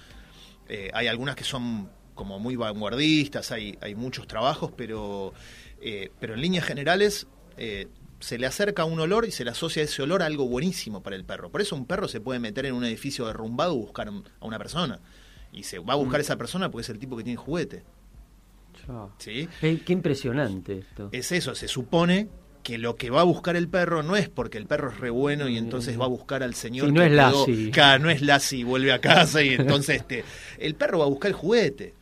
Eh, 0.67 0.89
hay 0.93 1.05
algunas 1.07 1.35
que 1.35 1.43
son 1.43 1.91
como 2.15 2.39
muy 2.39 2.55
vanguardistas, 2.55 3.51
hay, 3.51 3.77
hay 3.81 3.93
muchos 3.93 4.25
trabajos, 4.27 4.71
pero, 4.75 5.33
eh, 5.79 6.09
pero 6.19 6.33
en 6.33 6.41
líneas 6.41 6.65
generales 6.65 7.27
eh, 7.57 7.87
se 8.21 8.37
le 8.37 8.47
acerca 8.47 8.85
un 8.85 8.99
olor 8.99 9.25
y 9.25 9.31
se 9.31 9.43
le 9.43 9.51
asocia 9.51 9.83
ese 9.83 10.01
olor 10.01 10.21
a 10.23 10.27
algo 10.27 10.47
buenísimo 10.47 11.03
para 11.03 11.15
el 11.17 11.25
perro. 11.25 11.49
Por 11.51 11.59
eso 11.61 11.75
un 11.75 11.85
perro 11.85 12.07
se 12.07 12.21
puede 12.21 12.39
meter 12.39 12.65
en 12.65 12.73
un 12.75 12.85
edificio 12.85 13.25
derrumbado 13.27 13.73
y 13.75 13.77
buscar 13.79 14.07
a 14.07 14.45
una 14.45 14.57
persona. 14.57 14.99
Y 15.51 15.63
se 15.63 15.79
va 15.79 15.93
a 15.93 15.97
buscar 15.97 16.19
a 16.19 16.23
esa 16.23 16.37
persona 16.37 16.71
porque 16.71 16.83
es 16.83 16.89
el 16.89 16.97
tipo 16.99 17.17
que 17.17 17.23
tiene 17.23 17.35
juguete. 17.37 17.83
¿sí? 19.17 19.47
Qué, 19.59 19.79
qué 19.81 19.93
impresionante 19.93 20.79
esto. 20.79 21.09
Es 21.11 21.31
eso, 21.31 21.55
se 21.55 21.67
supone 21.67 22.29
que 22.63 22.77
lo 22.77 22.95
que 22.95 23.09
va 23.09 23.21
a 23.21 23.23
buscar 23.23 23.55
el 23.55 23.67
perro 23.67 24.03
no 24.03 24.15
es 24.15 24.29
porque 24.29 24.57
el 24.59 24.67
perro 24.67 24.91
es 24.91 24.99
re 24.99 25.09
bueno 25.09 25.47
y 25.49 25.57
entonces 25.57 25.99
va 25.99 26.05
a 26.05 26.09
buscar 26.09 26.43
al 26.43 26.53
señor 26.53 26.87
Sí, 26.87 26.91
no 26.93 27.01
que 27.01 27.07
es 27.07 27.11
quedó- 27.11 27.17
Lassie. 27.47 27.71
Claro, 27.71 28.03
no 28.03 28.09
es 28.11 28.21
Lassie 28.21 28.63
vuelve 28.63 28.91
a 28.91 28.99
casa 29.01 29.41
y 29.41 29.49
entonces 29.55 29.97
este, 29.97 30.23
el 30.59 30.75
perro 30.75 30.99
va 30.99 31.05
a 31.05 31.09
buscar 31.09 31.29
el 31.29 31.35
juguete 31.35 31.95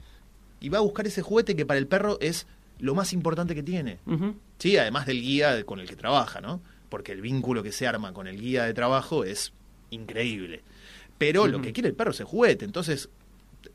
y 0.60 0.68
va 0.70 0.80
a 0.80 0.82
buscar 0.82 1.08
ese 1.08 1.22
juguete 1.22 1.56
que 1.56 1.66
para 1.66 1.78
el 1.80 1.88
perro 1.88 2.18
es 2.20 2.46
lo 2.80 2.94
más 2.94 3.14
importante 3.14 3.56
que 3.56 3.64
tiene. 3.64 4.00
Sí, 4.60 4.78
además 4.78 5.06
del 5.08 5.22
guía 5.22 5.64
con 5.66 5.80
el 5.80 5.88
que 5.90 5.96
trabaja, 5.96 6.42
¿no? 6.42 6.62
Porque 6.90 7.12
el 7.14 7.22
vínculo 7.22 7.64
que 7.64 7.72
se 7.72 7.88
arma 7.88 8.14
con 8.14 8.28
el 8.28 8.40
guía 8.40 8.66
de 8.66 8.74
trabajo 8.74 9.24
es 9.24 9.54
increíble. 9.90 10.62
Pero 11.18 11.48
lo 11.48 11.62
que 11.62 11.74
quiere 11.74 11.90
el 11.90 11.96
perro 11.96 12.12
es 12.12 12.20
el 12.20 12.26
juguete, 12.28 12.64
entonces 12.66 13.10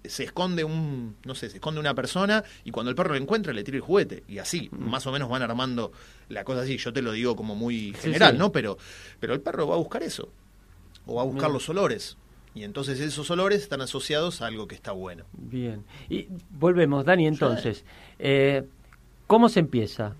se 0.02 0.24
esconde 0.24 0.64
un, 0.64 1.14
no 1.24 1.34
sé, 1.34 1.50
se 1.50 1.56
esconde 1.56 1.78
una 1.78 1.94
persona 1.94 2.42
y 2.64 2.70
cuando 2.70 2.88
el 2.90 2.96
perro 2.96 3.10
lo 3.10 3.16
encuentra 3.16 3.52
le 3.52 3.62
tira 3.64 3.76
el 3.76 3.82
juguete 3.82 4.22
y 4.28 4.38
así, 4.38 4.70
más 4.72 5.06
o 5.06 5.12
menos 5.12 5.28
van 5.28 5.42
armando 5.42 5.92
la 6.30 6.42
cosa 6.44 6.62
así. 6.62 6.78
Yo 6.78 6.92
te 6.92 7.02
lo 7.02 7.12
digo 7.12 7.36
como 7.36 7.54
muy 7.54 7.92
Sí, 7.94 8.00
general, 8.02 8.32
sí. 8.32 8.38
¿no? 8.38 8.50
Pero, 8.50 8.78
pero 9.20 9.34
el 9.34 9.40
perro 9.40 9.66
va 9.68 9.74
a 9.74 9.78
buscar 9.78 10.02
eso 10.02 10.30
o 11.06 11.16
va 11.16 11.22
a 11.22 11.24
buscar 11.24 11.44
Bien. 11.48 11.52
los 11.52 11.68
olores 11.68 12.16
y 12.54 12.62
entonces 12.64 12.98
esos 13.00 13.30
olores 13.30 13.60
están 13.62 13.80
asociados 13.82 14.40
a 14.40 14.46
algo 14.46 14.66
que 14.66 14.74
está 14.74 14.92
bueno. 14.92 15.24
Bien. 15.32 15.84
Y 16.08 16.28
volvemos, 16.50 17.04
Dani, 17.04 17.26
entonces. 17.26 17.84
eh, 18.18 18.64
¿Cómo 19.26 19.48
se 19.48 19.60
empieza? 19.60 20.14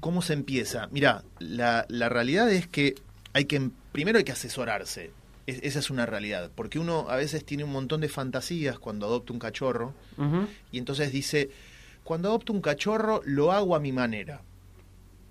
¿Cómo 0.00 0.22
se 0.22 0.32
empieza? 0.32 0.88
Mira, 0.92 1.24
la, 1.38 1.86
la 1.88 2.08
realidad 2.08 2.50
es 2.50 2.66
que 2.68 2.94
hay 3.32 3.44
que 3.46 3.70
primero 3.92 4.18
hay 4.18 4.24
que 4.24 4.32
asesorarse. 4.32 5.10
Es- 5.46 5.60
esa 5.62 5.78
es 5.78 5.90
una 5.90 6.06
realidad, 6.06 6.50
porque 6.54 6.78
uno 6.78 7.06
a 7.08 7.16
veces 7.16 7.44
tiene 7.44 7.64
un 7.64 7.72
montón 7.72 8.00
de 8.00 8.08
fantasías 8.08 8.78
cuando 8.78 9.06
adopta 9.06 9.32
un 9.32 9.38
cachorro 9.38 9.94
y 10.72 10.78
entonces 10.78 11.10
dice, 11.12 11.50
cuando 12.04 12.28
adopto 12.28 12.52
un 12.52 12.60
cachorro 12.60 13.22
lo 13.24 13.52
hago 13.52 13.74
a 13.74 13.80
mi 13.80 13.92
manera. 13.92 14.42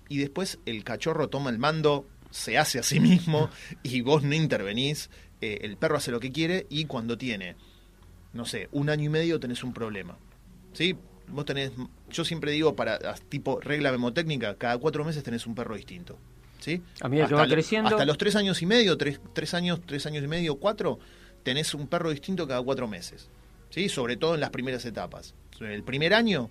Y 0.08 0.18
después 0.18 0.58
el 0.66 0.84
cachorro 0.84 1.28
toma 1.28 1.50
el 1.50 1.58
mando, 1.58 2.06
se 2.30 2.58
hace 2.58 2.78
a 2.78 2.82
sí 2.82 2.98
mismo 3.00 3.48
y 3.82 4.00
vos 4.00 4.22
no 4.22 4.34
intervenís, 4.34 5.08
eh, 5.40 5.58
el 5.62 5.76
perro 5.76 5.96
hace 5.98 6.10
lo 6.10 6.18
que 6.20 6.32
quiere 6.32 6.66
y 6.68 6.86
cuando 6.86 7.16
tiene, 7.16 7.56
no 8.32 8.44
sé, 8.44 8.68
un 8.72 8.90
año 8.90 9.04
y 9.04 9.08
medio 9.08 9.38
tenés 9.40 9.62
un 9.64 9.72
problema. 9.72 10.18
¿Sí? 10.72 10.96
Vos 11.28 11.44
tenés, 11.44 11.72
yo 12.10 12.24
siempre 12.24 12.52
digo 12.52 12.74
para 12.74 12.98
tipo 13.28 13.60
regla 13.60 13.92
memotécnica, 13.92 14.56
cada 14.56 14.78
cuatro 14.78 15.04
meses 15.04 15.22
tenés 15.22 15.46
un 15.46 15.54
perro 15.54 15.76
distinto. 15.76 16.18
¿Sí? 16.60 16.82
A 17.00 17.08
medida 17.08 17.28
que 17.28 17.34
Hasta 17.34 17.46
va 17.46 17.52
creciendo. 17.52 17.90
Hasta 17.90 18.04
los 18.04 18.18
tres 18.18 18.34
años 18.36 18.60
y 18.62 18.66
medio, 18.66 18.96
tres, 18.96 19.20
tres 19.32 19.54
años, 19.54 19.80
tres 19.86 20.06
años 20.06 20.24
y 20.24 20.28
medio, 20.28 20.56
cuatro, 20.56 20.98
tenés 21.42 21.72
un 21.74 21.86
perro 21.86 22.10
distinto 22.10 22.48
cada 22.48 22.62
cuatro 22.62 22.88
meses. 22.88 23.28
¿Sí? 23.70 23.88
Sobre 23.88 24.16
todo 24.16 24.34
en 24.34 24.40
las 24.40 24.50
primeras 24.50 24.84
etapas. 24.84 25.34
El 25.60 25.82
primer 25.82 26.14
año, 26.14 26.50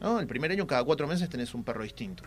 ¿no? 0.00 0.20
El 0.20 0.26
primer 0.26 0.50
año 0.52 0.66
cada 0.66 0.84
cuatro 0.84 1.06
meses 1.06 1.28
tenés 1.28 1.54
un 1.54 1.64
perro 1.64 1.82
distinto. 1.82 2.22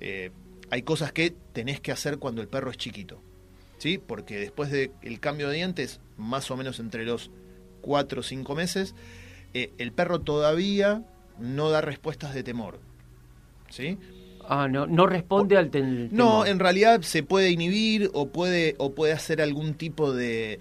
Eh, 0.00 0.30
hay 0.70 0.82
cosas 0.82 1.12
que 1.12 1.34
tenés 1.52 1.80
que 1.80 1.92
hacer 1.92 2.18
cuando 2.18 2.42
el 2.42 2.48
perro 2.48 2.70
es 2.70 2.76
chiquito. 2.76 3.20
¿Sí? 3.78 3.98
Porque 3.98 4.38
después 4.38 4.70
del 4.70 5.20
cambio 5.20 5.48
de 5.48 5.56
dientes, 5.56 6.00
más 6.16 6.50
o 6.50 6.56
menos 6.56 6.78
entre 6.78 7.04
los 7.04 7.30
cuatro 7.80 8.20
o 8.20 8.22
cinco 8.22 8.54
meses, 8.54 8.94
eh, 9.54 9.72
el 9.78 9.92
perro 9.92 10.20
todavía 10.20 11.04
no 11.38 11.70
da 11.70 11.80
respuestas 11.80 12.34
de 12.34 12.42
temor. 12.42 12.78
¿Sí? 13.68 13.98
Ah, 14.48 14.68
no, 14.68 14.86
no 14.86 15.06
responde 15.06 15.56
al 15.56 15.70
ten- 15.70 16.08
No, 16.12 16.30
temor. 16.42 16.48
en 16.48 16.58
realidad 16.58 17.02
se 17.02 17.22
puede 17.22 17.50
inhibir 17.50 18.10
o 18.12 18.28
puede, 18.28 18.74
o 18.78 18.92
puede 18.92 19.12
hacer 19.12 19.40
algún 19.40 19.74
tipo 19.74 20.12
de 20.12 20.58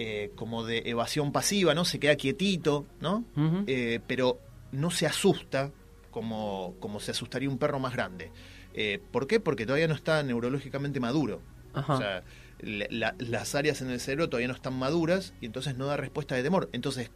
eh, 0.00 0.30
como 0.36 0.64
de 0.64 0.82
evasión 0.86 1.32
pasiva, 1.32 1.74
¿no? 1.74 1.84
Se 1.84 1.98
queda 1.98 2.14
quietito, 2.16 2.86
¿no? 3.00 3.24
Eh, 3.66 3.98
pero 4.06 4.38
no 4.72 4.90
se 4.92 5.06
asusta 5.06 5.72
como, 6.12 6.74
como 6.78 7.00
se 7.00 7.10
asustaría 7.10 7.48
un 7.48 7.58
perro 7.58 7.80
más 7.80 7.92
grande. 7.94 8.30
Eh, 8.74 9.00
¿Por 9.10 9.26
qué? 9.26 9.40
Porque 9.40 9.66
todavía 9.66 9.88
no 9.88 9.94
está 9.94 10.22
neurológicamente 10.22 11.00
maduro. 11.00 11.40
Ajá. 11.74 11.94
O 11.94 11.98
sea, 11.98 12.22
la- 12.60 12.86
la- 12.90 13.14
las 13.18 13.54
áreas 13.56 13.82
en 13.82 13.90
el 13.90 13.98
cerebro 13.98 14.28
todavía 14.28 14.46
no 14.48 14.54
están 14.54 14.74
maduras 14.78 15.34
y 15.40 15.46
entonces 15.46 15.76
no 15.76 15.86
da 15.86 15.96
respuesta 15.96 16.36
de 16.36 16.44
temor. 16.44 16.68
Entonces, 16.72 17.10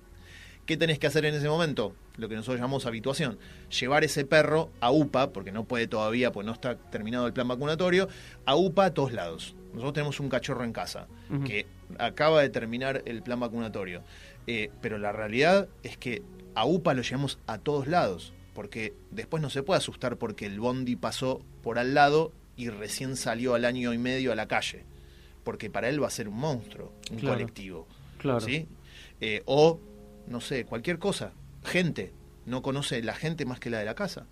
¿qué 0.66 0.76
tenés 0.76 0.98
que 0.98 1.06
hacer 1.06 1.24
en 1.24 1.34
ese 1.34 1.48
momento? 1.48 1.94
Lo 2.16 2.28
que 2.28 2.34
nosotros 2.34 2.56
llamamos 2.58 2.86
habituación. 2.86 3.38
Llevar 3.80 4.04
ese 4.04 4.24
perro 4.24 4.70
a 4.80 4.90
UPA, 4.90 5.32
porque 5.32 5.52
no 5.52 5.64
puede 5.64 5.86
todavía, 5.86 6.30
pues 6.32 6.46
no 6.46 6.52
está 6.52 6.76
terminado 6.76 7.26
el 7.26 7.32
plan 7.32 7.48
vacunatorio, 7.48 8.08
a 8.44 8.54
UPA 8.56 8.86
a 8.86 8.94
todos 8.94 9.12
lados. 9.12 9.54
Nosotros 9.72 9.94
tenemos 9.94 10.20
un 10.20 10.28
cachorro 10.28 10.64
en 10.64 10.72
casa 10.72 11.06
que 11.46 11.66
acaba 11.98 12.42
de 12.42 12.50
terminar 12.50 13.02
el 13.06 13.22
plan 13.22 13.40
vacunatorio. 13.40 14.02
Eh, 14.46 14.70
pero 14.82 14.98
la 14.98 15.12
realidad 15.12 15.68
es 15.82 15.96
que 15.96 16.22
a 16.54 16.66
UPA 16.66 16.92
lo 16.94 17.02
llevamos 17.02 17.38
a 17.46 17.56
todos 17.58 17.86
lados, 17.86 18.34
porque 18.54 18.92
después 19.10 19.42
no 19.42 19.48
se 19.48 19.62
puede 19.62 19.78
asustar 19.78 20.18
porque 20.18 20.44
el 20.44 20.60
bondi 20.60 20.96
pasó 20.96 21.40
por 21.62 21.78
al 21.78 21.94
lado 21.94 22.32
y 22.56 22.68
recién 22.68 23.16
salió 23.16 23.54
al 23.54 23.64
año 23.64 23.94
y 23.94 23.98
medio 23.98 24.30
a 24.32 24.34
la 24.34 24.46
calle, 24.46 24.84
porque 25.44 25.70
para 25.70 25.88
él 25.88 26.02
va 26.02 26.08
a 26.08 26.10
ser 26.10 26.28
un 26.28 26.36
monstruo, 26.36 26.92
un 27.10 27.16
Claro. 27.16 27.36
colectivo. 27.36 27.86
Claro. 28.18 28.40
¿sí? 28.40 28.66
Eh, 29.22 29.42
o, 29.46 29.80
no 30.26 30.40
sé, 30.40 30.64
cualquier 30.64 30.98
cosa, 30.98 31.32
gente, 31.64 32.12
no 32.46 32.62
conoce 32.62 33.02
la 33.02 33.14
gente 33.14 33.44
más 33.44 33.60
que 33.60 33.70
la 33.70 33.78
de 33.78 33.84
la 33.84 33.94
casa. 33.94 34.26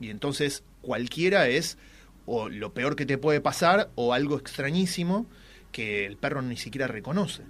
Y 0.00 0.10
entonces 0.10 0.62
cualquiera 0.82 1.48
es 1.48 1.78
o 2.26 2.48
lo 2.48 2.72
peor 2.72 2.96
que 2.96 3.06
te 3.06 3.18
puede 3.18 3.40
pasar 3.40 3.90
o 3.94 4.12
algo 4.14 4.36
extrañísimo 4.38 5.26
que 5.72 6.06
el 6.06 6.16
perro 6.16 6.42
ni 6.42 6.56
siquiera 6.56 6.86
reconoce. 6.86 7.42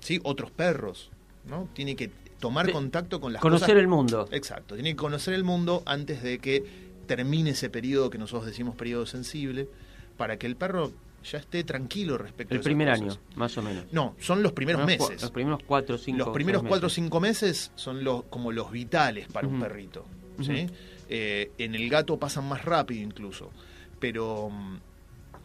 ¿Sí? 0.00 0.20
Otros 0.24 0.50
perros, 0.50 1.10
¿no? 1.44 1.68
Tiene 1.74 1.94
que 1.96 2.10
tomar 2.38 2.70
contacto 2.72 3.20
con 3.20 3.32
las 3.34 3.42
conocer 3.42 3.68
cosas- 3.68 3.80
el 3.80 3.88
mundo. 3.88 4.28
Exacto, 4.32 4.74
tiene 4.74 4.90
que 4.90 4.96
conocer 4.96 5.34
el 5.34 5.44
mundo 5.44 5.82
antes 5.86 6.22
de 6.22 6.38
que 6.38 6.64
termine 7.06 7.50
ese 7.50 7.68
periodo 7.68 8.08
que 8.08 8.16
nosotros 8.18 8.46
decimos 8.46 8.76
periodo 8.76 9.04
sensible, 9.04 9.68
para 10.16 10.38
que 10.38 10.46
el 10.46 10.56
perro 10.56 10.92
ya 11.24 11.38
esté 11.38 11.64
tranquilo 11.64 12.16
respecto 12.18 12.54
a 12.54 12.56
El 12.56 12.62
primer 12.62 12.88
cosas. 12.88 13.02
año, 13.02 13.16
más 13.36 13.56
o 13.58 13.62
menos. 13.62 13.84
No, 13.92 14.14
son 14.18 14.42
los 14.42 14.52
primeros 14.52 14.80
Los 14.80 14.86
meses. 14.86 15.22
Los 15.22 15.30
primeros 15.30 15.60
cuatro, 15.66 15.98
cinco. 15.98 16.18
Los 16.18 16.28
primeros 16.30 16.62
cuatro 16.62 16.86
o 16.86 16.88
meses. 16.88 16.94
cinco 16.94 17.20
meses 17.20 17.72
son 17.74 18.04
los 18.04 18.24
como 18.24 18.52
los 18.52 18.70
vitales 18.70 19.28
para 19.28 19.46
un 19.46 19.60
perrito. 19.60 20.06
¿sí? 20.40 20.66
Eh, 21.08 21.50
en 21.58 21.74
el 21.74 21.88
gato 21.90 22.18
pasan 22.18 22.48
más 22.48 22.64
rápido 22.64 23.02
incluso. 23.02 23.50
Pero, 23.98 24.50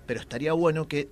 pero 0.06 0.20
estaría 0.20 0.54
bueno 0.54 0.88
que 0.88 1.10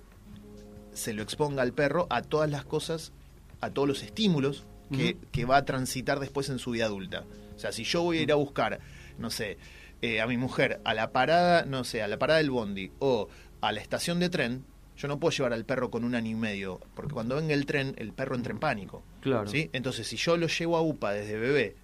se 0.92 1.12
lo 1.12 1.22
exponga 1.22 1.62
al 1.62 1.72
perro 1.72 2.06
a 2.08 2.22
todas 2.22 2.50
las 2.50 2.64
cosas, 2.64 3.12
a 3.60 3.70
todos 3.70 3.86
los 3.88 4.02
estímulos 4.02 4.64
que, 4.90 5.16
que 5.32 5.44
va 5.44 5.56
a 5.56 5.64
transitar 5.64 6.20
después 6.20 6.48
en 6.48 6.58
su 6.58 6.70
vida 6.70 6.86
adulta. 6.86 7.24
O 7.54 7.58
sea, 7.58 7.72
si 7.72 7.84
yo 7.84 8.02
voy 8.02 8.18
a 8.18 8.22
ir 8.22 8.32
a 8.32 8.36
buscar, 8.36 8.80
no 9.18 9.28
sé, 9.30 9.58
eh, 10.04 10.20
a 10.20 10.26
mi 10.26 10.36
mujer 10.36 10.80
a 10.84 10.92
la 10.94 11.10
parada, 11.12 11.64
no 11.64 11.84
sé, 11.84 12.02
a 12.02 12.08
la 12.08 12.18
parada 12.18 12.38
del 12.38 12.50
bondi 12.50 12.90
o 12.98 13.28
a 13.60 13.72
la 13.72 13.80
estación 13.80 14.20
de 14.20 14.28
tren, 14.28 14.64
yo 14.96 15.08
no 15.08 15.18
puedo 15.18 15.30
llevar 15.36 15.52
al 15.52 15.64
perro 15.64 15.90
con 15.90 16.04
un 16.04 16.14
año 16.14 16.30
y 16.30 16.34
medio, 16.34 16.80
porque 16.94 17.14
cuando 17.14 17.36
venga 17.36 17.54
el 17.54 17.66
tren, 17.66 17.94
el 17.98 18.12
perro 18.12 18.36
entra 18.36 18.52
en 18.52 18.58
pánico. 18.60 19.02
Claro. 19.22 19.48
¿sí? 19.48 19.70
Entonces, 19.72 20.06
si 20.06 20.16
yo 20.16 20.36
lo 20.36 20.46
llevo 20.46 20.76
a 20.76 20.82
UPA 20.82 21.12
desde 21.12 21.36
bebé 21.38 21.74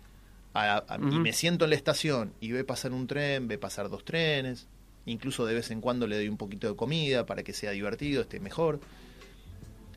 a- 0.54 0.84
a- 0.86 0.96
y 0.96 1.18
me 1.18 1.32
siento 1.32 1.64
en 1.64 1.70
la 1.70 1.76
estación 1.76 2.32
y 2.40 2.52
ve 2.52 2.64
pasar 2.64 2.92
un 2.92 3.06
tren, 3.06 3.48
ve 3.48 3.56
pasar 3.58 3.88
dos 3.88 4.04
trenes, 4.04 4.68
incluso 5.06 5.46
de 5.46 5.54
vez 5.54 5.70
en 5.70 5.80
cuando 5.80 6.06
le 6.06 6.16
doy 6.16 6.28
un 6.28 6.36
poquito 6.36 6.68
de 6.68 6.76
comida 6.76 7.24
para 7.26 7.42
que 7.42 7.52
sea 7.52 7.70
divertido, 7.72 8.22
esté 8.22 8.38
mejor. 8.40 8.80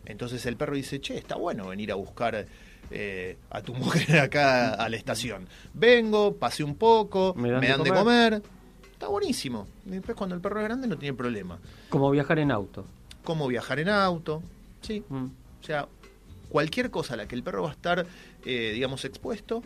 Entonces 0.06 0.46
el 0.46 0.58
perro 0.58 0.76
dice, 0.76 1.00
che, 1.00 1.18
está 1.18 1.36
bueno 1.36 1.68
venir 1.68 1.92
a 1.92 1.96
buscar 1.96 2.46
eh, 2.92 3.38
a 3.50 3.62
tu 3.62 3.74
mujer 3.76 4.20
acá 4.20 4.74
a 4.74 4.90
la 4.90 4.96
estación. 4.96 5.48
Vengo, 5.74 6.36
pasé 6.36 6.64
un 6.64 6.76
poco, 6.76 7.34
Me 7.36 7.52
me 7.60 7.70
dan 7.70 7.84
de 7.84 7.90
de, 7.90 7.96
comer. 7.96 8.42
Está 8.92 9.08
buenísimo. 9.08 9.68
Después 9.86 10.16
cuando 10.16 10.36
el 10.36 10.42
perro 10.42 10.60
es 10.60 10.66
grande 10.66 10.88
no 10.88 10.98
tiene 10.98 11.16
problema. 11.16 11.60
Como 11.90 12.10
viajar 12.12 12.40
en 12.40 12.52
auto. 12.52 12.86
Cómo 13.24 13.48
viajar 13.48 13.80
en 13.80 13.90
auto, 13.90 14.44
sí. 14.82 15.04
Mm. 15.10 15.26
O 15.62 15.66
sea, 15.66 15.88
cualquier 16.50 16.92
cosa 16.92 17.16
a 17.16 17.18
la 17.18 17.28
que 17.28 17.36
el 17.36 17.44
perro 17.44 17.64
va 17.64 17.70
a 17.70 17.74
estar, 17.74 18.06
eh, 18.46 18.72
digamos, 18.74 19.06
expuesto, 19.06 19.64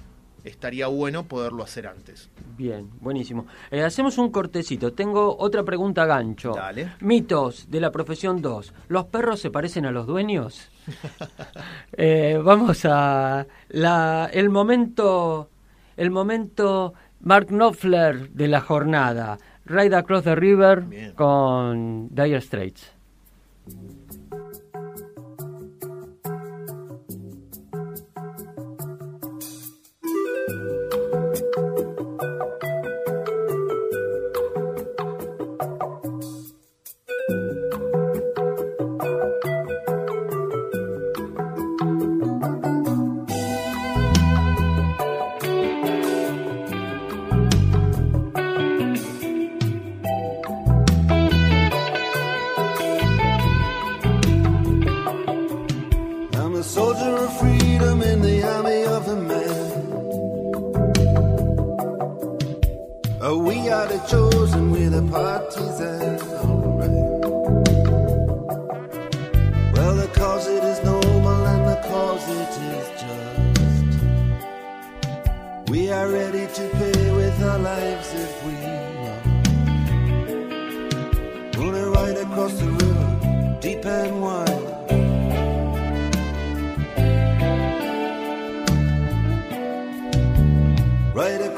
estaría 0.47 0.87
bueno 0.87 1.23
poderlo 1.23 1.63
hacer 1.63 1.87
antes. 1.87 2.29
Bien, 2.57 2.89
buenísimo. 3.01 3.45
Eh, 3.71 3.81
hacemos 3.83 4.17
un 4.17 4.31
cortecito. 4.31 4.93
Tengo 4.93 5.37
otra 5.37 5.63
pregunta 5.63 6.05
gancho. 6.05 6.53
Dale. 6.55 6.93
Mitos 7.01 7.69
de 7.69 7.79
la 7.81 7.91
profesión 7.91 8.41
2. 8.41 8.73
¿Los 8.87 9.05
perros 9.05 9.39
se 9.39 9.51
parecen 9.51 9.85
a 9.85 9.91
los 9.91 10.07
dueños? 10.07 10.69
Eh, 11.99 12.39
vamos 12.43 12.85
a 12.85 13.45
la, 13.69 14.29
el 14.31 14.49
momento 14.49 15.49
el 15.97 16.11
momento 16.11 16.93
Mark 17.21 17.47
Knopfler 17.47 18.29
de 18.29 18.47
la 18.47 18.61
jornada. 18.61 19.37
Ride 19.65 19.95
Across 19.95 20.23
the 20.23 20.35
River 20.35 20.81
Bien. 20.81 21.11
con 21.13 22.07
Dire 22.13 22.39
Straits. 22.39 22.93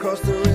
Across 0.09 0.21
the 0.21 0.33
river 0.33 0.39
to 0.39 0.43
the 0.43 0.48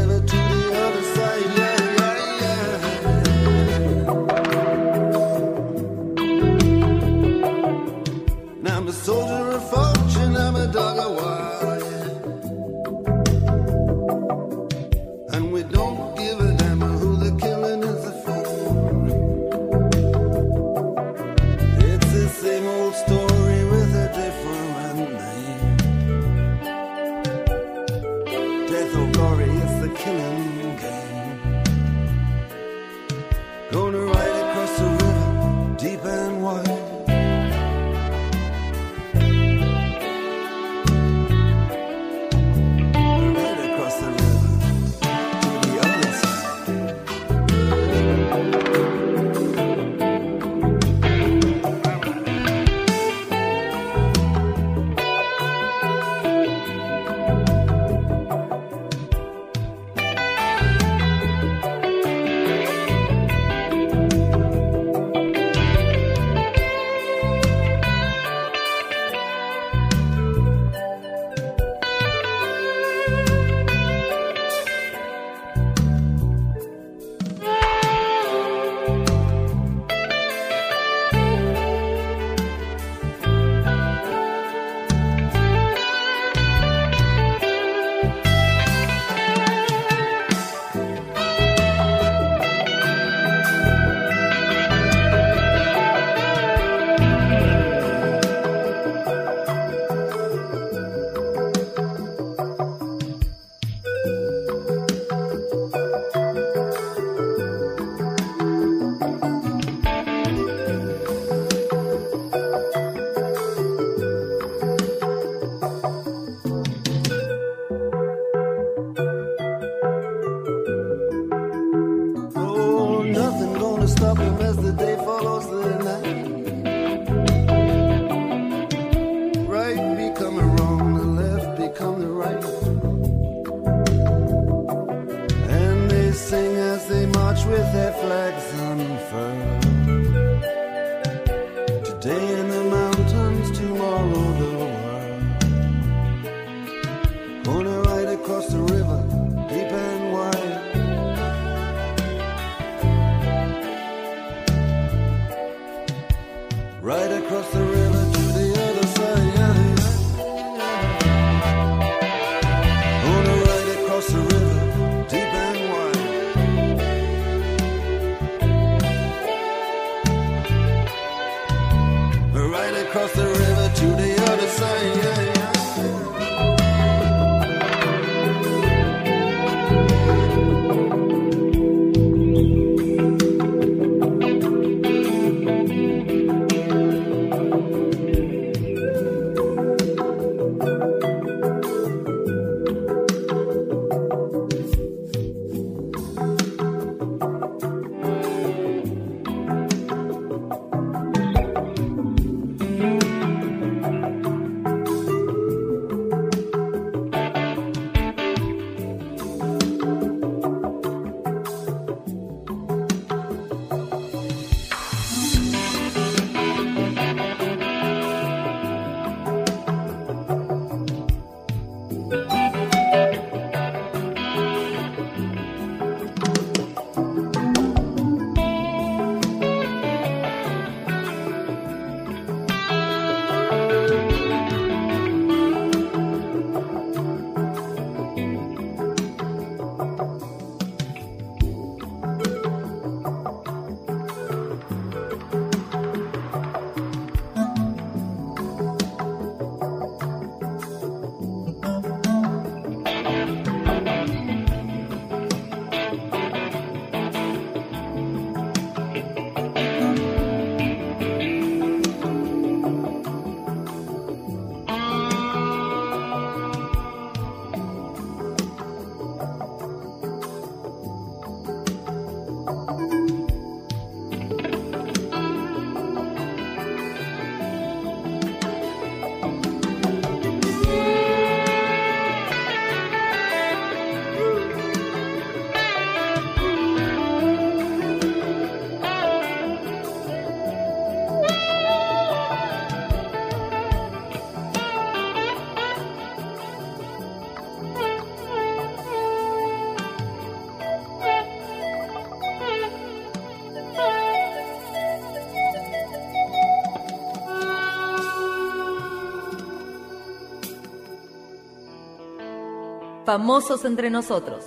Famosos 313.15 313.65
entre 313.65 313.91
nosotros. 313.91 314.47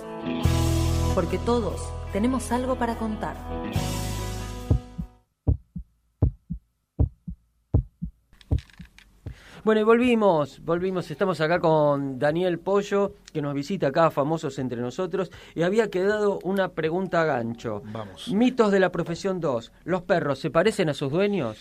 Porque 1.14 1.38
todos 1.38 1.80
tenemos 2.12 2.52
algo 2.52 2.76
para 2.76 2.96
contar. 2.96 3.34
Bueno, 9.64 9.80
y 9.80 9.84
volvimos, 9.84 10.60
volvimos, 10.62 11.10
estamos 11.10 11.40
acá 11.40 11.60
con 11.60 12.18
Daniel 12.18 12.58
Pollo, 12.58 13.14
que 13.32 13.40
nos 13.40 13.54
visita 13.54 13.86
acá, 13.86 14.10
famosos 14.10 14.58
entre 14.58 14.82
nosotros, 14.82 15.30
y 15.54 15.62
había 15.62 15.88
quedado 15.88 16.38
una 16.42 16.72
pregunta 16.72 17.22
a 17.22 17.24
gancho. 17.24 17.80
Vamos. 17.86 18.28
Mitos 18.28 18.70
de 18.70 18.80
la 18.80 18.92
profesión 18.92 19.40
2. 19.40 19.72
¿Los 19.84 20.02
perros 20.02 20.40
se 20.40 20.50
parecen 20.50 20.90
a 20.90 20.92
sus 20.92 21.10
dueños? 21.10 21.56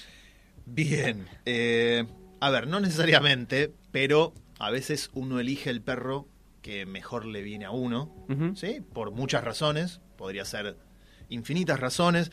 Bien. 0.66 1.26
eh, 1.46 2.06
a 2.42 2.50
ver, 2.50 2.68
no 2.68 2.82
necesariamente, 2.82 3.72
pero 3.94 4.34
a 4.60 4.72
veces 4.72 5.10
uno 5.14 5.40
elige 5.40 5.70
el 5.70 5.82
perro 5.82 6.28
que 6.68 6.86
mejor 6.86 7.24
le 7.26 7.42
viene 7.44 7.64
a 7.64 7.72
uno. 7.72 8.14
¿sí? 8.54 8.82
Por 8.94 9.12
muchas 9.12 9.42
razones, 9.42 10.02
podría 10.18 10.44
ser 10.44 10.76
infinitas 11.30 11.80
razones, 11.80 12.30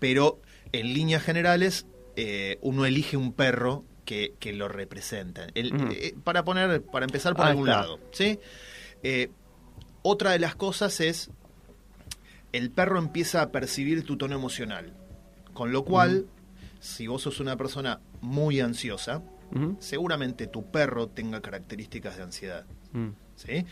pero 0.00 0.40
en 0.72 0.92
líneas 0.92 1.22
generales 1.22 1.86
eh, 2.16 2.58
uno 2.62 2.84
elige 2.84 3.16
un 3.16 3.32
perro 3.32 3.84
que, 4.04 4.34
que 4.40 4.52
lo 4.52 4.66
representa. 4.66 5.46
El- 5.54 5.72
eh, 5.92 6.16
para 6.24 6.44
poner, 6.44 6.82
para 6.82 7.04
empezar 7.04 7.36
por 7.36 7.46
algún 7.46 7.68
está. 7.68 7.80
lado, 7.82 8.00
¿sí? 8.10 8.40
Eh, 9.04 9.30
otra 10.02 10.32
de 10.32 10.40
las 10.40 10.56
cosas 10.56 10.98
es 10.98 11.30
el 12.52 12.72
perro 12.72 12.98
empieza 12.98 13.40
a 13.40 13.52
percibir 13.52 14.04
tu 14.04 14.16
tono 14.16 14.34
emocional, 14.34 14.94
con 15.54 15.70
lo 15.70 15.84
cual, 15.84 16.26
si 16.80 17.06
vos 17.06 17.22
sos 17.22 17.38
una 17.38 17.56
persona 17.56 18.00
muy 18.20 18.58
ansiosa, 18.58 19.22
Seguramente 19.78 20.46
tu 20.46 20.70
perro 20.70 21.08
tenga 21.08 21.40
características 21.40 22.16
de 22.16 22.22
ansiedad. 22.22 22.66
Mm. 22.92 23.10
¿sí? 23.36 23.64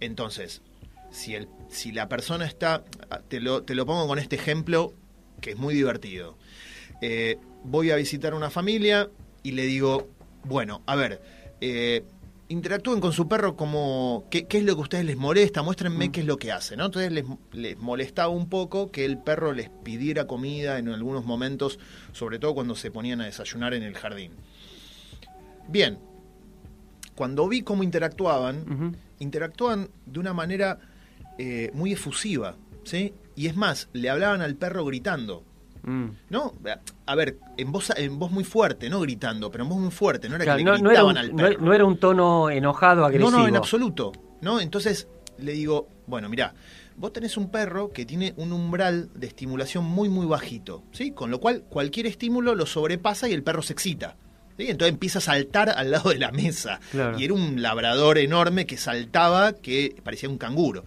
Entonces, 0.00 0.62
si, 1.10 1.34
el, 1.34 1.48
si 1.68 1.92
la 1.92 2.08
persona 2.08 2.46
está, 2.46 2.84
te 3.28 3.40
lo, 3.40 3.62
te 3.62 3.74
lo 3.74 3.86
pongo 3.86 4.06
con 4.06 4.18
este 4.18 4.36
ejemplo 4.36 4.94
que 5.40 5.52
es 5.52 5.56
muy 5.56 5.74
divertido. 5.74 6.36
Eh, 7.00 7.38
voy 7.64 7.90
a 7.90 7.96
visitar 7.96 8.34
una 8.34 8.50
familia 8.50 9.10
y 9.42 9.52
le 9.52 9.64
digo, 9.64 10.08
bueno, 10.44 10.82
a 10.86 10.96
ver, 10.96 11.20
eh, 11.60 12.04
interactúen 12.48 13.00
con 13.00 13.12
su 13.12 13.28
perro 13.28 13.56
como, 13.56 14.24
¿qué, 14.30 14.46
qué 14.46 14.58
es 14.58 14.64
lo 14.64 14.74
que 14.74 14.80
a 14.80 14.82
ustedes 14.82 15.04
les 15.04 15.16
molesta? 15.16 15.62
Muéstrenme 15.62 16.12
qué 16.12 16.20
es 16.20 16.26
lo 16.26 16.36
que 16.36 16.52
hace, 16.52 16.76
¿no? 16.76 16.86
Entonces 16.86 17.12
les, 17.12 17.24
les 17.52 17.78
molestaba 17.78 18.28
un 18.28 18.48
poco 18.48 18.90
que 18.90 19.04
el 19.04 19.18
perro 19.18 19.52
les 19.52 19.68
pidiera 19.68 20.26
comida 20.26 20.78
en 20.78 20.88
algunos 20.88 21.24
momentos, 21.24 21.78
sobre 22.12 22.38
todo 22.38 22.54
cuando 22.54 22.74
se 22.74 22.90
ponían 22.90 23.20
a 23.20 23.24
desayunar 23.24 23.74
en 23.74 23.82
el 23.82 23.94
jardín. 23.94 24.32
Bien, 25.72 25.98
cuando 27.14 27.48
vi 27.48 27.62
cómo 27.62 27.82
interactuaban, 27.82 28.96
interactuaban 29.18 29.88
de 30.06 30.20
una 30.20 30.32
manera 30.34 30.78
eh, 31.38 31.70
muy 31.74 31.92
efusiva, 31.92 32.56
¿sí? 32.84 33.14
Y 33.34 33.46
es 33.46 33.56
más, 33.56 33.88
le 33.92 34.10
hablaban 34.10 34.42
al 34.42 34.54
perro 34.56 34.84
gritando. 34.84 35.44
Mm. 35.84 36.04
¿No? 36.30 36.52
A 37.06 37.14
ver, 37.16 37.38
en 37.56 37.72
voz, 37.72 37.90
en 37.96 38.18
voz 38.18 38.30
muy 38.30 38.44
fuerte, 38.44 38.88
no 38.88 39.00
gritando, 39.00 39.50
pero 39.50 39.64
en 39.64 39.70
voz 39.70 39.78
muy 39.80 39.90
fuerte, 39.90 40.28
no 40.28 40.36
era 40.36 40.44
Claro, 40.44 40.58
que 40.58 40.64
no, 40.64 40.74
le 40.76 40.82
no 40.82 40.90
era 40.90 41.02
gritaban 41.02 41.16
un, 41.16 41.18
al 41.18 41.30
no- 41.30 41.36
perro. 41.36 41.64
no 41.64 41.72
era 41.74 41.84
un 41.84 41.96
tono 41.98 42.50
enojado, 42.50 43.04
agresivo. 43.04 43.30
No, 43.32 43.38
no, 43.38 43.48
en 43.48 43.56
absoluto. 43.56 44.12
¿no? 44.42 44.60
Entonces 44.60 45.08
le 45.38 45.52
digo, 45.52 45.88
bueno, 46.06 46.28
mirá, 46.28 46.54
vos 46.96 47.12
tenés 47.12 47.36
un 47.36 47.50
perro 47.50 47.90
que 47.92 48.04
tiene 48.06 48.32
un 48.36 48.52
umbral 48.52 49.10
de 49.14 49.26
estimulación 49.26 49.84
muy, 49.84 50.08
muy 50.08 50.26
bajito, 50.26 50.82
¿sí? 50.92 51.10
Con 51.12 51.30
lo 51.32 51.40
cual 51.40 51.62
cualquier 51.68 52.06
estímulo 52.06 52.54
lo 52.54 52.66
sobrepasa 52.66 53.28
y 53.28 53.32
el 53.32 53.42
perro 53.42 53.62
se 53.62 53.72
excita. 53.72 54.16
¿Sí? 54.56 54.66
Entonces 54.68 54.92
empieza 54.92 55.18
a 55.18 55.22
saltar 55.22 55.70
al 55.70 55.90
lado 55.90 56.10
de 56.10 56.18
la 56.18 56.32
mesa. 56.32 56.80
Claro. 56.90 57.18
Y 57.18 57.24
era 57.24 57.34
un 57.34 57.62
labrador 57.62 58.18
enorme 58.18 58.66
que 58.66 58.76
saltaba, 58.76 59.52
que 59.52 59.96
parecía 60.02 60.28
un 60.28 60.38
canguro. 60.38 60.84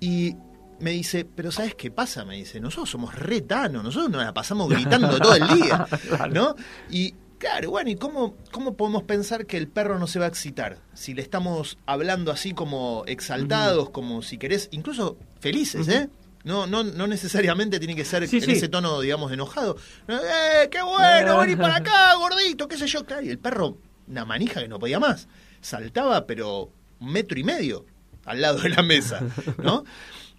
Y 0.00 0.36
me 0.78 0.90
dice, 0.90 1.24
pero 1.24 1.50
¿sabes 1.50 1.74
qué 1.74 1.90
pasa? 1.90 2.24
Me 2.24 2.36
dice, 2.36 2.60
nosotros 2.60 2.90
somos 2.90 3.14
retanos, 3.14 3.82
nosotros 3.82 4.10
nos 4.10 4.24
la 4.24 4.34
pasamos 4.34 4.68
gritando 4.68 5.18
todo 5.20 5.34
el 5.34 5.48
día, 5.48 5.86
¿no? 6.30 6.54
Y 6.90 7.14
Claro, 7.38 7.70
bueno, 7.70 7.90
¿y 7.90 7.96
cómo, 7.96 8.34
cómo 8.50 8.76
podemos 8.76 9.02
pensar 9.02 9.46
que 9.46 9.58
el 9.58 9.68
perro 9.68 9.98
no 9.98 10.06
se 10.06 10.18
va 10.18 10.24
a 10.24 10.28
excitar? 10.28 10.78
Si 10.94 11.12
le 11.12 11.20
estamos 11.20 11.76
hablando 11.84 12.32
así 12.32 12.52
como 12.52 13.04
exaltados, 13.06 13.90
como 13.90 14.22
si 14.22 14.38
querés, 14.38 14.68
incluso 14.72 15.18
felices, 15.38 15.86
¿eh? 15.88 16.08
No, 16.46 16.66
no, 16.68 16.84
no 16.84 17.08
necesariamente 17.08 17.80
tiene 17.80 17.96
que 17.96 18.04
ser 18.04 18.26
Sí, 18.28 18.36
en 18.36 18.42
sí. 18.44 18.52
ese 18.52 18.68
tono, 18.68 19.00
digamos, 19.00 19.32
enojado. 19.32 19.76
¡Eh, 20.06 20.68
qué 20.70 20.80
bueno! 20.80 21.38
Vení 21.40 21.56
para 21.56 21.76
acá, 21.76 22.14
gordito, 22.14 22.68
qué 22.68 22.78
sé 22.78 22.86
yo. 22.86 23.04
Claro, 23.04 23.22
y 23.22 23.30
el 23.30 23.38
perro, 23.40 23.78
una 24.06 24.24
manija 24.24 24.60
que 24.62 24.68
no 24.68 24.78
podía 24.78 25.00
más. 25.00 25.26
Saltaba, 25.60 26.24
pero 26.24 26.70
un 27.00 27.10
metro 27.12 27.36
y 27.36 27.42
medio 27.42 27.84
al 28.24 28.40
lado 28.40 28.60
de 28.60 28.68
la 28.70 28.82
mesa, 28.82 29.20
¿no? 29.62 29.84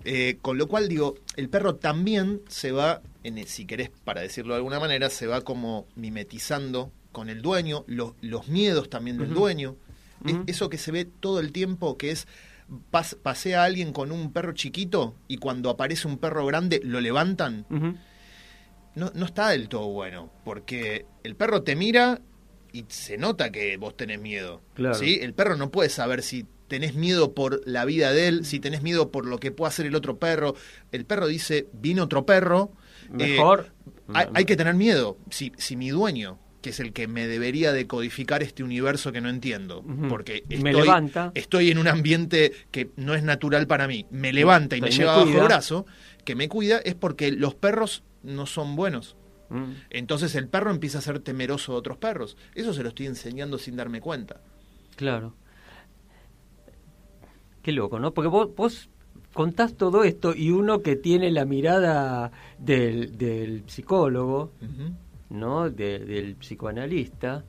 Eh, 0.09 0.37
con 0.41 0.57
lo 0.57 0.67
cual, 0.69 0.87
digo, 0.87 1.15
el 1.35 1.49
perro 1.49 1.75
también 1.75 2.41
se 2.47 2.71
va, 2.71 3.01
en, 3.23 3.45
si 3.45 3.65
querés, 3.65 3.89
para 4.05 4.21
decirlo 4.21 4.53
de 4.53 4.59
alguna 4.59 4.79
manera, 4.79 5.09
se 5.09 5.27
va 5.27 5.41
como 5.41 5.85
mimetizando 5.95 6.91
con 7.11 7.27
el 7.29 7.41
dueño, 7.41 7.83
los, 7.87 8.13
los 8.21 8.47
miedos 8.47 8.89
también 8.89 9.17
del 9.17 9.33
dueño. 9.33 9.75
Eso 10.45 10.69
que 10.69 10.77
se 10.77 10.91
ve 10.93 11.03
todo 11.03 11.41
el 11.41 11.51
tiempo, 11.51 11.97
que 11.97 12.11
es 12.11 12.25
pas- 12.91 13.17
pasea 13.21 13.61
a 13.61 13.65
alguien 13.65 13.93
con 13.93 14.11
un 14.11 14.31
perro 14.33 14.53
chiquito 14.53 15.15
y 15.27 15.37
cuando 15.37 15.69
aparece 15.69 16.07
un 16.07 16.17
perro 16.17 16.45
grande 16.45 16.81
lo 16.83 16.99
levantan. 17.01 17.65
No, 18.95 19.11
no 19.13 19.25
está 19.25 19.49
del 19.49 19.69
todo 19.69 19.87
bueno, 19.89 20.31
porque 20.43 21.05
el 21.23 21.35
perro 21.35 21.61
te 21.63 21.75
mira 21.75 22.19
y 22.73 22.85
se 22.87 23.17
nota 23.17 23.51
que 23.51 23.77
vos 23.77 23.95
tenés 23.95 24.19
miedo. 24.19 24.61
Claro. 24.73 24.95
¿sí? 24.95 25.19
El 25.21 25.33
perro 25.33 25.55
no 25.55 25.69
puede 25.69 25.89
saber 25.89 26.23
si 26.23 26.45
tenés 26.67 26.95
miedo 26.95 27.33
por 27.33 27.61
la 27.67 27.85
vida 27.85 28.11
de 28.11 28.27
él, 28.27 28.45
si 28.45 28.59
tenés 28.59 28.81
miedo 28.81 29.11
por 29.11 29.25
lo 29.25 29.37
que 29.39 29.51
pueda 29.51 29.69
hacer 29.69 29.85
el 29.85 29.95
otro 29.95 30.17
perro. 30.17 30.55
El 30.91 31.05
perro 31.05 31.27
dice, 31.27 31.67
vino 31.73 32.03
otro 32.03 32.25
perro. 32.25 32.71
eh, 33.19 33.37
Mejor. 33.37 33.71
hay, 34.13 34.25
hay 34.33 34.45
que 34.45 34.55
tener 34.57 34.73
miedo. 34.73 35.17
Si, 35.29 35.51
si 35.57 35.75
mi 35.75 35.89
dueño, 35.89 36.39
que 36.67 36.71
es 36.71 36.81
el 36.81 36.91
que 36.91 37.07
me 37.07 37.27
debería 37.27 37.71
decodificar 37.71 38.43
este 38.43 38.61
universo 38.61 39.13
que 39.13 39.21
no 39.21 39.29
entiendo, 39.29 39.85
porque 40.09 40.43
Me 40.49 40.55
estoy, 40.55 40.73
levanta. 40.73 41.31
estoy 41.33 41.71
en 41.71 41.77
un 41.77 41.87
ambiente 41.87 42.51
que 42.71 42.89
no 42.97 43.15
es 43.15 43.23
natural 43.23 43.67
para 43.67 43.87
mí, 43.87 44.05
me 44.11 44.33
levanta 44.33 44.75
y 44.75 44.81
me 44.81 44.89
Me 44.89 44.91
lleva 44.93 45.13
bajo 45.15 45.27
cuida. 45.31 45.43
brazo, 45.45 45.85
que 46.25 46.35
me 46.35 46.49
cuida, 46.49 46.79
es 46.79 46.93
porque 46.93 47.31
los 47.31 47.55
perros 47.55 48.03
no 48.21 48.45
son 48.45 48.75
buenos. 48.75 49.15
Mm. 49.49 49.71
Entonces 49.91 50.35
el 50.35 50.49
perro 50.49 50.71
empieza 50.71 50.97
a 50.97 51.01
ser 51.01 51.19
temeroso 51.19 51.71
de 51.71 51.77
otros 51.77 51.95
perros. 51.97 52.35
Eso 52.53 52.73
se 52.73 52.83
lo 52.83 52.89
estoy 52.89 53.05
enseñando 53.05 53.57
sin 53.57 53.77
darme 53.77 54.01
cuenta. 54.01 54.41
Claro. 54.97 55.35
Qué 57.61 57.71
loco, 57.71 57.97
¿no? 57.99 58.13
Porque 58.13 58.27
vos, 58.27 58.49
vos 58.55 58.89
contás 59.33 59.75
todo 59.75 60.03
esto 60.03 60.33
y 60.35 60.51
uno 60.51 60.81
que 60.81 60.97
tiene 60.97 61.31
la 61.31 61.45
mirada 61.45 62.31
del, 62.59 63.17
del 63.17 63.63
psicólogo, 63.67 64.51
¿no? 65.29 65.69
De- 65.69 65.99
del 65.99 66.35
psicoanalista, 66.35 67.43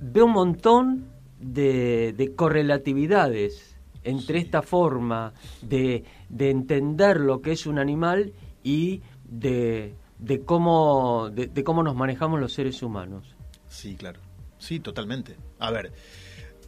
ve 0.00 0.22
un 0.22 0.32
montón 0.32 1.08
de, 1.38 2.12
de 2.16 2.34
correlatividades 2.34 3.76
entre 4.04 4.38
esta 4.38 4.62
forma 4.62 5.32
de, 5.62 6.04
de 6.28 6.50
entender 6.50 7.20
lo 7.20 7.40
que 7.40 7.52
es 7.52 7.66
un 7.66 7.78
animal 7.78 8.32
y 8.64 9.00
de, 9.24 9.94
de 10.18 10.40
cómo, 10.44 11.30
de, 11.30 11.64
cómo 11.64 11.82
nos 11.82 11.94
manejamos 11.94 12.40
los 12.40 12.52
seres 12.52 12.82
humanos. 12.82 13.36
Sí, 13.68 13.94
claro. 13.94 14.20
Sí, 14.58 14.80
totalmente. 14.80 15.36
A 15.58 15.70
ver, 15.70 15.92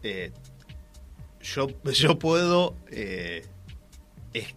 eh, 0.03 0.33
yo, 1.41 1.67
yo 1.93 2.19
puedo 2.19 2.75
eh, 2.91 3.45
es- 4.33 4.55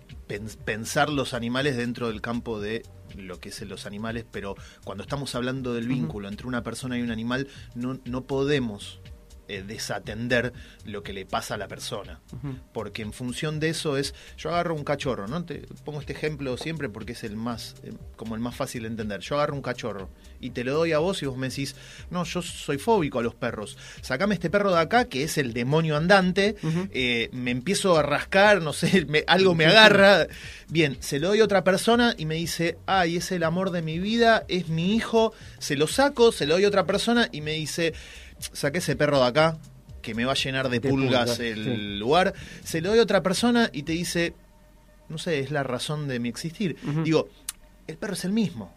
pensar 0.65 1.09
los 1.09 1.33
animales 1.33 1.77
dentro 1.77 2.09
del 2.09 2.21
campo 2.21 2.59
de 2.59 2.83
lo 3.15 3.39
que 3.39 3.49
es 3.49 3.61
los 3.61 3.85
animales, 3.85 4.25
pero 4.29 4.55
cuando 4.83 5.03
estamos 5.03 5.35
hablando 5.35 5.73
del 5.73 5.87
vínculo 5.87 6.27
entre 6.27 6.47
una 6.47 6.63
persona 6.63 6.97
y 6.97 7.01
un 7.01 7.11
animal, 7.11 7.47
no, 7.75 7.99
no 8.05 8.25
podemos 8.25 8.99
eh, 9.47 9.63
desatender 9.65 10.53
lo 10.85 11.03
que 11.03 11.13
le 11.13 11.25
pasa 11.25 11.55
a 11.55 11.57
la 11.57 11.67
persona. 11.67 12.19
Porque 12.73 13.01
en 13.01 13.13
función 13.13 13.59
de 13.59 13.69
eso 13.69 13.97
es, 13.97 14.13
yo 14.37 14.49
agarro 14.49 14.75
un 14.75 14.83
cachorro, 14.83 15.27
¿no? 15.27 15.43
Te 15.45 15.65
pongo 15.85 15.99
este 15.99 16.13
ejemplo 16.13 16.57
siempre 16.57 16.89
porque 16.89 17.13
es 17.13 17.23
el 17.23 17.35
más, 17.35 17.75
eh, 17.83 17.93
como 18.15 18.35
el 18.35 18.41
más 18.41 18.55
fácil 18.55 18.83
de 18.83 18.89
entender. 18.89 19.19
Yo 19.21 19.35
agarro 19.35 19.55
un 19.55 19.61
cachorro 19.61 20.09
y 20.39 20.51
te 20.51 20.63
lo 20.63 20.73
doy 20.73 20.91
a 20.93 20.99
vos 20.99 21.21
y 21.23 21.25
vos 21.25 21.37
me 21.37 21.49
decís, 21.49 21.75
no, 22.09 22.23
yo 22.23 22.41
soy 22.41 22.77
fóbico 22.77 23.19
a 23.19 23.23
los 23.23 23.35
perros. 23.35 23.77
Sacame 24.01 24.35
este 24.35 24.49
perro 24.49 24.71
de 24.73 24.79
acá, 24.79 25.05
que 25.05 25.23
es 25.23 25.37
el 25.37 25.53
demonio 25.53 25.97
andante, 25.97 26.55
eh, 26.91 27.29
me 27.31 27.51
empiezo 27.51 27.97
a 27.97 28.03
rascar, 28.03 28.61
no 28.61 28.73
sé, 28.73 29.05
me- 29.07 29.23
algo 29.27 29.55
me 29.55 29.65
agarra. 29.65 30.27
Bien, 30.69 30.97
se 30.99 31.19
lo 31.19 31.29
doy 31.29 31.39
a 31.39 31.43
otra 31.45 31.63
persona 31.63 32.13
y 32.17 32.25
me 32.25 32.35
dice, 32.35 32.77
ay, 32.85 33.17
es 33.17 33.31
el 33.31 33.43
amor 33.43 33.71
de 33.71 33.81
mi 33.81 33.99
vida, 33.99 34.43
es 34.47 34.67
mi 34.69 34.95
hijo, 34.95 35.33
se 35.59 35.75
lo 35.75 35.87
saco, 35.87 36.31
se 36.31 36.45
lo 36.45 36.55
doy 36.55 36.65
a 36.65 36.67
otra 36.67 36.85
persona 36.85 37.29
y 37.31 37.41
me 37.41 37.53
dice, 37.53 37.93
saqué 38.39 38.79
ese 38.79 38.95
perro 38.95 39.19
de 39.19 39.27
acá, 39.27 39.57
que 40.01 40.15
me 40.15 40.25
va 40.25 40.31
a 40.31 40.35
llenar 40.35 40.69
de, 40.69 40.79
De 40.79 40.89
pulgas 40.89 41.31
pulgas, 41.31 41.39
el 41.39 41.63
sí. 41.63 41.97
lugar, 41.97 42.33
se 42.63 42.81
lo 42.81 42.89
doy 42.89 42.99
a 42.99 43.03
otra 43.03 43.23
persona 43.23 43.69
y 43.73 43.83
te 43.83 43.91
dice, 43.91 44.33
no 45.09 45.17
sé, 45.17 45.39
es 45.39 45.51
la 45.51 45.63
razón 45.63 46.07
de 46.07 46.19
mi 46.19 46.29
existir. 46.29 46.77
Digo, 47.03 47.29
el 47.87 47.97
perro 47.97 48.13
es 48.13 48.25
el 48.25 48.31
mismo. 48.31 48.73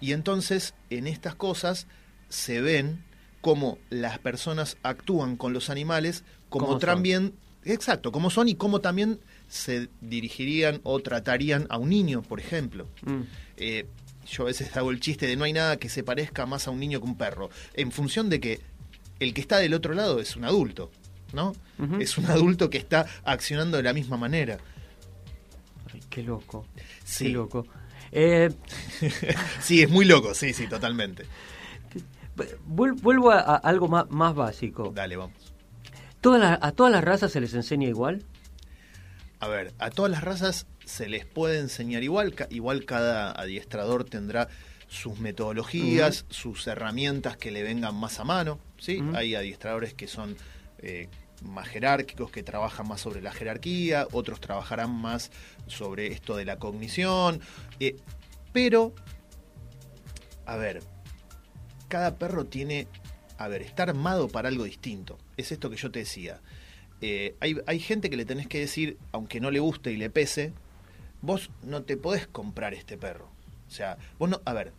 Y 0.00 0.12
entonces, 0.12 0.74
en 0.90 1.06
estas 1.06 1.34
cosas, 1.34 1.86
se 2.28 2.60
ven 2.60 3.04
cómo 3.40 3.78
las 3.90 4.18
personas 4.18 4.78
actúan 4.82 5.36
con 5.36 5.52
los 5.52 5.70
animales, 5.70 6.24
como 6.48 6.78
también, 6.78 7.34
exacto, 7.64 8.10
cómo 8.10 8.30
son 8.30 8.48
y 8.48 8.54
cómo 8.54 8.80
también 8.80 9.20
se 9.48 9.88
dirigirían 10.00 10.80
o 10.82 10.98
tratarían 11.00 11.66
a 11.68 11.78
un 11.78 11.90
niño, 11.90 12.22
por 12.22 12.40
ejemplo. 12.40 12.88
Mm. 13.02 13.20
Eh, 13.58 13.86
yo 14.26 14.44
a 14.44 14.46
veces 14.46 14.74
hago 14.76 14.90
el 14.90 15.00
chiste 15.00 15.26
de 15.26 15.36
no 15.36 15.44
hay 15.44 15.52
nada 15.52 15.76
que 15.76 15.88
se 15.88 16.02
parezca 16.02 16.46
más 16.46 16.66
a 16.66 16.70
un 16.70 16.80
niño 16.80 17.00
que 17.00 17.06
un 17.06 17.16
perro, 17.16 17.50
en 17.74 17.92
función 17.92 18.30
de 18.30 18.40
que 18.40 18.60
el 19.20 19.34
que 19.34 19.40
está 19.40 19.58
del 19.58 19.74
otro 19.74 19.94
lado 19.94 20.20
es 20.20 20.36
un 20.36 20.44
adulto, 20.44 20.90
¿no? 21.32 21.52
Es 22.00 22.18
un 22.18 22.26
adulto 22.26 22.70
que 22.70 22.78
está 22.78 23.06
accionando 23.24 23.76
de 23.76 23.82
la 23.82 23.92
misma 23.92 24.16
manera. 24.16 24.58
Ay, 25.92 26.00
qué 26.10 26.22
loco. 26.22 26.66
Sí. 27.04 27.24
Qué 27.26 27.30
loco. 27.30 27.66
Eh, 28.12 28.50
sí, 29.60 29.82
es 29.82 29.90
muy 29.90 30.04
loco, 30.04 30.34
sí, 30.34 30.52
sí, 30.52 30.66
totalmente. 30.68 31.24
vuel- 32.68 33.00
vuelvo 33.00 33.30
a, 33.30 33.40
a 33.40 33.56
algo 33.56 33.88
más, 33.88 34.08
más 34.10 34.34
básico. 34.34 34.92
Dale, 34.94 35.16
vamos. 35.16 35.52
¿Todas 36.20 36.40
las- 36.40 36.58
¿A 36.62 36.72
todas 36.72 36.92
las 36.92 37.04
razas 37.04 37.32
se 37.32 37.40
les 37.40 37.54
enseña 37.54 37.88
igual? 37.88 38.24
A 39.40 39.48
ver, 39.48 39.74
a 39.78 39.90
todas 39.90 40.10
las 40.10 40.22
razas 40.24 40.66
se 40.84 41.08
les 41.08 41.26
puede 41.26 41.58
enseñar 41.58 42.02
igual, 42.02 42.34
igual 42.50 42.84
cada 42.84 43.32
adiestrador 43.32 44.04
tendrá 44.04 44.48
sus 44.94 45.18
metodologías, 45.18 46.24
sus 46.30 46.66
herramientas 46.68 47.36
que 47.36 47.50
le 47.50 47.64
vengan 47.64 47.96
más 47.96 48.20
a 48.20 48.24
mano, 48.24 48.60
¿sí? 48.78 49.02
Hay 49.14 49.34
adiestradores 49.34 49.92
que 49.92 50.06
son 50.06 50.36
eh, 50.78 51.08
más 51.42 51.66
jerárquicos, 51.66 52.30
que 52.30 52.44
trabajan 52.44 52.86
más 52.86 53.00
sobre 53.00 53.20
la 53.20 53.32
jerarquía, 53.32 54.06
otros 54.12 54.40
trabajarán 54.40 54.94
más 54.94 55.32
sobre 55.66 56.06
esto 56.06 56.36
de 56.36 56.44
la 56.44 56.60
cognición, 56.60 57.40
eh, 57.80 57.96
pero, 58.52 58.94
a 60.46 60.56
ver, 60.56 60.80
cada 61.88 62.16
perro 62.16 62.46
tiene, 62.46 62.86
a 63.36 63.48
ver, 63.48 63.62
está 63.62 63.82
armado 63.82 64.28
para 64.28 64.48
algo 64.48 64.62
distinto. 64.62 65.18
Es 65.36 65.50
esto 65.50 65.70
que 65.70 65.76
yo 65.76 65.90
te 65.90 65.98
decía. 65.98 66.40
Eh, 67.00 67.34
hay, 67.40 67.56
hay 67.66 67.80
gente 67.80 68.10
que 68.10 68.16
le 68.16 68.24
tenés 68.24 68.46
que 68.46 68.60
decir, 68.60 68.96
aunque 69.10 69.40
no 69.40 69.50
le 69.50 69.58
guste 69.58 69.90
y 69.90 69.96
le 69.96 70.08
pese, 70.08 70.52
vos 71.20 71.50
no 71.64 71.82
te 71.82 71.96
podés 71.96 72.28
comprar 72.28 72.74
este 72.74 72.96
perro. 72.96 73.28
O 73.66 73.70
sea, 73.70 73.98
vos 74.20 74.28
no, 74.30 74.40
a 74.44 74.52
ver, 74.52 74.72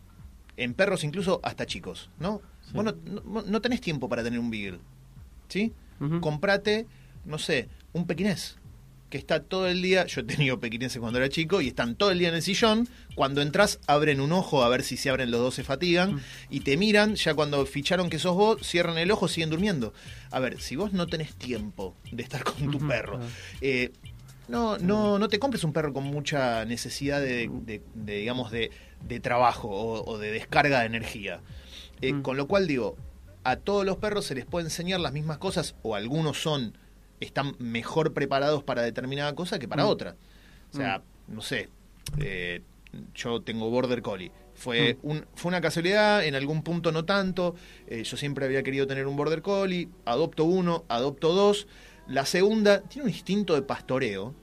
en 0.56 0.74
perros 0.74 1.04
incluso 1.04 1.40
hasta 1.42 1.66
chicos, 1.66 2.10
¿no? 2.18 2.40
Vos 2.72 2.84
no, 2.84 2.94
no- 3.24 3.42
no 3.42 3.60
tenés 3.60 3.80
tiempo 3.80 4.08
para 4.08 4.22
tener 4.24 4.38
un 4.38 4.50
beagle, 4.50 4.78
¿sí? 5.48 5.72
Comprate, 6.20 6.86
no 7.24 7.38
sé, 7.38 7.68
un 7.92 8.06
pequinés, 8.06 8.56
que 9.08 9.18
está 9.18 9.40
todo 9.40 9.68
el 9.68 9.82
día, 9.82 10.04
yo 10.06 10.22
he 10.22 10.24
tenido 10.24 10.58
pequineses 10.58 10.98
cuando 10.98 11.18
era 11.18 11.28
chico, 11.28 11.60
y 11.60 11.68
están 11.68 11.94
todo 11.94 12.10
el 12.10 12.18
día 12.18 12.28
en 12.28 12.34
el 12.34 12.42
sillón, 12.42 12.88
cuando 13.14 13.40
entras 13.40 13.78
abren 13.86 14.20
un 14.20 14.32
ojo 14.32 14.64
a 14.64 14.68
ver 14.68 14.82
si 14.82 14.96
se 14.96 15.08
abren 15.10 15.30
los 15.30 15.40
dos 15.40 15.54
se 15.54 15.62
fatigan, 15.62 16.20
y 16.50 16.60
te 16.60 16.76
miran, 16.76 17.14
ya 17.14 17.34
cuando 17.34 17.64
ficharon 17.66 18.10
que 18.10 18.18
sos 18.18 18.34
vos, 18.34 18.66
cierran 18.66 18.98
el 18.98 19.10
ojo, 19.12 19.28
siguen 19.28 19.48
durmiendo. 19.50 19.94
A 20.32 20.40
ver, 20.40 20.60
si 20.60 20.74
vos 20.74 20.92
no 20.92 21.06
tenés 21.06 21.34
tiempo 21.34 21.94
de 22.10 22.22
estar 22.24 22.42
con 22.42 22.68
tu 22.70 22.78
perro, 22.88 23.20
eh, 23.60 23.92
no, 24.48 24.76
no, 24.78 25.18
no 25.18 25.28
te 25.28 25.38
compres 25.38 25.62
un 25.64 25.72
perro 25.72 25.92
con 25.92 26.04
mucha 26.04 26.64
necesidad 26.64 27.20
de, 27.20 27.48
de- 27.64 27.82
de, 27.94 28.16
digamos, 28.18 28.50
de, 28.50 28.70
de 29.02 29.20
trabajo 29.20 29.68
o, 29.68 30.04
o 30.10 30.18
de 30.18 30.30
descarga 30.32 30.80
de 30.80 30.86
energía. 30.86 31.40
Eh, 32.00 32.14
Con 32.22 32.36
lo 32.36 32.46
cual 32.46 32.66
digo, 32.66 32.96
a 33.44 33.56
todos 33.56 33.84
los 33.86 33.96
perros 33.98 34.24
se 34.26 34.34
les 34.34 34.44
puede 34.44 34.66
enseñar 34.66 35.00
las 35.00 35.12
mismas 35.12 35.38
cosas 35.38 35.74
o 35.82 35.94
algunos 35.94 36.40
son 36.42 36.76
están 37.20 37.54
mejor 37.58 38.12
preparados 38.12 38.62
para 38.62 38.82
determinada 38.82 39.34
cosa 39.34 39.58
que 39.58 39.66
para 39.68 39.84
Mm. 39.84 39.88
otra. 39.88 40.16
O 40.72 40.76
sea, 40.76 41.02
no 41.28 41.40
sé, 41.40 41.70
eh, 42.18 42.60
yo 43.14 43.40
tengo 43.40 43.70
Border 43.70 44.02
Collie. 44.02 44.30
Fue, 44.54 44.98
un, 45.02 45.24
fue 45.34 45.50
una 45.50 45.60
casualidad, 45.60 46.24
en 46.24 46.34
algún 46.34 46.62
punto 46.62 46.90
no 46.92 47.04
tanto. 47.04 47.54
Eh, 47.86 48.02
yo 48.04 48.16
siempre 48.16 48.44
había 48.46 48.62
querido 48.62 48.86
tener 48.86 49.06
un 49.06 49.16
Border 49.16 49.42
Collie. 49.42 49.88
Adopto 50.06 50.44
uno, 50.44 50.84
adopto 50.88 51.32
dos. 51.34 51.66
La 52.06 52.24
segunda 52.26 52.80
tiene 52.82 53.04
un 53.08 53.10
instinto 53.14 53.54
de 53.54 53.62
pastoreo 53.62 54.34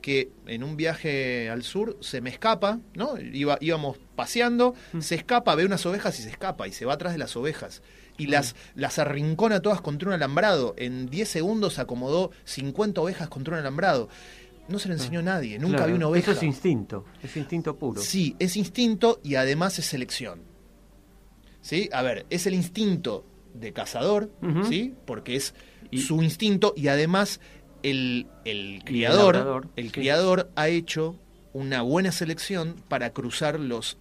que 0.00 0.30
en 0.46 0.62
un 0.64 0.76
viaje 0.76 1.48
al 1.50 1.62
sur 1.62 1.96
se 2.00 2.20
me 2.20 2.30
escapa, 2.30 2.80
¿no? 2.94 3.18
Iba, 3.18 3.58
íbamos 3.60 3.98
paseando, 4.16 4.74
se 4.98 5.14
escapa, 5.14 5.54
ve 5.54 5.64
unas 5.64 5.84
ovejas 5.86 6.18
y 6.18 6.22
se 6.22 6.30
escapa 6.30 6.68
y 6.68 6.72
se 6.72 6.84
va 6.84 6.94
atrás 6.94 7.12
de 7.12 7.18
las 7.18 7.36
ovejas. 7.36 7.82
Y 8.18 8.26
las, 8.26 8.54
las 8.74 8.98
arrincona 8.98 9.60
todas 9.60 9.80
contra 9.80 10.08
un 10.08 10.14
alambrado. 10.14 10.74
En 10.76 11.08
10 11.08 11.26
segundos 11.26 11.78
acomodó 11.78 12.30
50 12.44 13.00
ovejas 13.00 13.28
contra 13.28 13.54
un 13.54 13.60
alambrado. 13.60 14.08
No 14.68 14.78
se 14.78 14.88
lo 14.88 14.94
enseñó 14.94 15.20
a 15.20 15.22
nadie, 15.22 15.58
nunca 15.58 15.78
Claro, 15.78 15.92
vi 15.92 15.96
una 15.96 16.08
oveja. 16.08 16.30
Eso 16.30 16.40
es 16.40 16.44
instinto, 16.44 17.04
es 17.22 17.36
instinto 17.36 17.76
puro. 17.76 18.00
Sí, 18.00 18.36
es 18.38 18.56
instinto 18.56 19.20
y 19.24 19.36
además 19.36 19.78
es 19.78 19.86
selección. 19.86 20.42
¿Sí? 21.60 21.88
A 21.92 22.02
ver, 22.02 22.26
es 22.30 22.46
el 22.46 22.54
instinto 22.54 23.24
de 23.54 23.72
cazador. 23.72 24.30
¿sí? 24.68 24.94
Porque 25.06 25.36
es 25.36 25.54
su 25.96 26.22
instinto 26.22 26.72
y 26.76 26.88
además 26.88 27.40
el, 27.82 28.26
el 28.44 28.82
criador, 28.84 29.34
labrador, 29.36 29.68
el 29.76 29.86
sí. 29.86 29.92
criador 29.92 30.50
ha 30.56 30.68
hecho 30.68 31.16
una 31.52 31.82
buena 31.82 32.12
selección 32.12 32.76
para 32.88 33.10
cruzar 33.10 33.58
los 33.58 33.98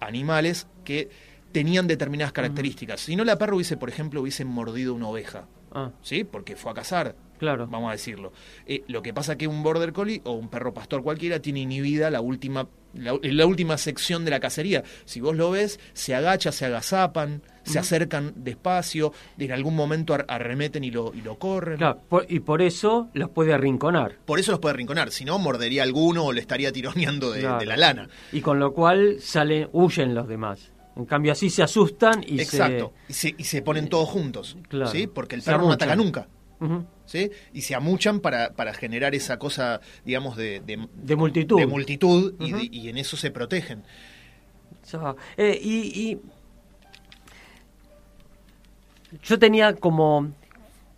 animales 0.00 0.66
que 0.84 1.10
tenían 1.52 1.86
determinadas 1.86 2.32
características. 2.32 3.00
Si 3.00 3.16
no, 3.16 3.24
la 3.24 3.38
perra 3.38 3.54
hubiese, 3.54 3.76
por 3.76 3.88
ejemplo, 3.88 4.22
hubiese 4.22 4.44
mordido 4.44 4.94
una 4.94 5.08
oveja. 5.08 5.46
Ah. 5.72 5.90
¿Sí? 6.02 6.24
Porque 6.24 6.56
fue 6.56 6.72
a 6.72 6.74
cazar. 6.74 7.14
Claro. 7.38 7.66
Vamos 7.66 7.88
a 7.88 7.92
decirlo. 7.92 8.32
Eh, 8.66 8.84
lo 8.88 9.02
que 9.02 9.12
pasa 9.12 9.36
que 9.36 9.48
un 9.48 9.62
border 9.62 9.92
collie 9.92 10.20
o 10.24 10.32
un 10.32 10.48
perro 10.48 10.72
pastor 10.74 11.02
cualquiera 11.02 11.40
tiene 11.40 11.60
inhibida 11.60 12.10
la 12.10 12.20
última, 12.20 12.68
la, 12.94 13.18
la 13.22 13.46
última 13.46 13.78
sección 13.78 14.24
de 14.24 14.30
la 14.30 14.40
cacería. 14.40 14.82
Si 15.04 15.20
vos 15.20 15.36
lo 15.36 15.50
ves, 15.50 15.80
se 15.92 16.14
agacha, 16.14 16.52
se 16.52 16.66
agazapan, 16.66 17.42
se 17.64 17.78
acercan 17.78 18.32
despacio, 18.36 19.12
en 19.38 19.52
algún 19.52 19.76
momento 19.76 20.14
ar- 20.14 20.24
arremeten 20.28 20.84
y 20.84 20.90
lo, 20.90 21.12
y 21.14 21.20
lo 21.22 21.38
corren. 21.38 21.78
Claro, 21.78 22.00
por- 22.08 22.26
y 22.28 22.40
por 22.40 22.60
eso 22.62 23.08
los 23.14 23.30
puede 23.30 23.52
arrinconar. 23.54 24.16
Por 24.24 24.38
eso 24.40 24.50
los 24.50 24.60
puede 24.60 24.74
arrinconar, 24.74 25.10
si 25.10 25.24
no 25.24 25.38
mordería 25.38 25.82
alguno 25.84 26.24
o 26.24 26.32
le 26.32 26.40
estaría 26.40 26.72
tironeando 26.72 27.30
de, 27.30 27.40
Claro. 27.40 27.58
de 27.60 27.66
la 27.66 27.76
lana. 27.76 28.08
Y 28.32 28.40
con 28.40 28.58
lo 28.58 28.72
cual 28.72 29.16
salen, 29.20 29.68
huyen 29.72 30.14
los 30.14 30.26
demás. 30.28 30.70
En 30.96 31.06
cambio 31.06 31.32
así 31.32 31.48
se 31.48 31.62
asustan 31.62 32.22
y 32.26 32.38
Exacto. 32.40 32.92
Y 33.08 33.12
se, 33.14 33.34
y 33.38 33.44
se 33.44 33.62
ponen 33.62 33.88
todos 33.88 34.08
juntos. 34.08 34.58
Claro. 34.68 34.90
¿sí? 34.90 35.06
Porque 35.06 35.36
el 35.36 35.42
perro 35.42 35.62
no 35.66 35.72
ataca 35.72 35.96
nunca. 35.96 36.28
¿Sí? 37.06 37.30
Y 37.52 37.62
se 37.62 37.74
amuchan 37.74 38.20
para, 38.20 38.52
para 38.54 38.72
generar 38.74 39.14
esa 39.14 39.38
cosa, 39.38 39.80
digamos, 40.04 40.36
de, 40.36 40.60
de, 40.60 40.88
De 40.94 41.16
multitud. 41.16 41.58
de 41.58 41.66
multitud 41.66 42.34
y, 42.40 42.88
en 42.88 42.98
eso 42.98 43.16
se 43.16 43.30
protegen. 43.30 43.82
Eh, 45.36 45.58
y, 45.62 46.10
y 46.10 46.20
yo 49.22 49.38
tenía 49.38 49.74
como, 49.76 50.32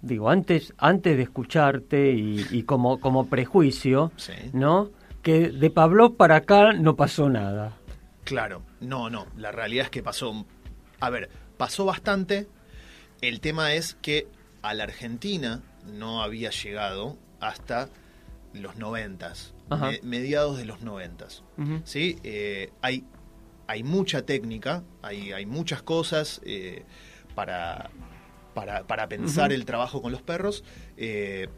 digo, 0.02 0.30
antes, 0.30 0.72
antes 0.78 1.16
de 1.16 1.22
escucharte 1.24 2.12
y, 2.12 2.46
y 2.50 2.62
como, 2.62 3.00
como 3.00 3.26
prejuicio, 3.26 4.12
Sí. 4.16 4.32
¿no? 4.52 4.90
Que 5.22 5.48
de 5.48 5.70
Pablo 5.70 6.14
para 6.14 6.36
acá 6.36 6.72
no 6.74 6.96
pasó 6.96 7.28
nada. 7.30 7.76
Claro, 8.24 8.62
no, 8.80 9.10
no, 9.10 9.26
la 9.36 9.52
realidad 9.52 9.86
es 9.86 9.90
que 9.90 10.02
pasó, 10.02 10.46
a 11.00 11.10
ver, 11.10 11.28
pasó 11.56 11.84
bastante, 11.84 12.46
el 13.20 13.40
tema 13.40 13.72
es 13.74 13.94
que 14.00 14.26
a 14.64 14.74
la 14.74 14.84
Argentina 14.84 15.62
no 15.86 16.22
había 16.22 16.50
llegado 16.50 17.18
hasta 17.40 17.88
los 18.54 18.76
noventas, 18.76 19.52
me- 19.68 20.00
mediados 20.02 20.56
de 20.58 20.64
los 20.64 20.80
noventas. 20.80 21.42
¿sí? 21.84 22.16
Eh, 22.24 22.70
hay, 22.80 23.04
hay 23.66 23.82
mucha 23.82 24.22
técnica, 24.24 24.82
hay, 25.02 25.32
hay 25.32 25.44
muchas 25.44 25.82
cosas 25.82 26.40
eh, 26.44 26.84
para, 27.34 27.90
para, 28.54 28.86
para 28.86 29.08
pensar 29.08 29.52
el 29.52 29.64
trabajo 29.64 30.00
con 30.00 30.12
los 30.12 30.22
perros, 30.22 30.64
eh, 30.96 31.48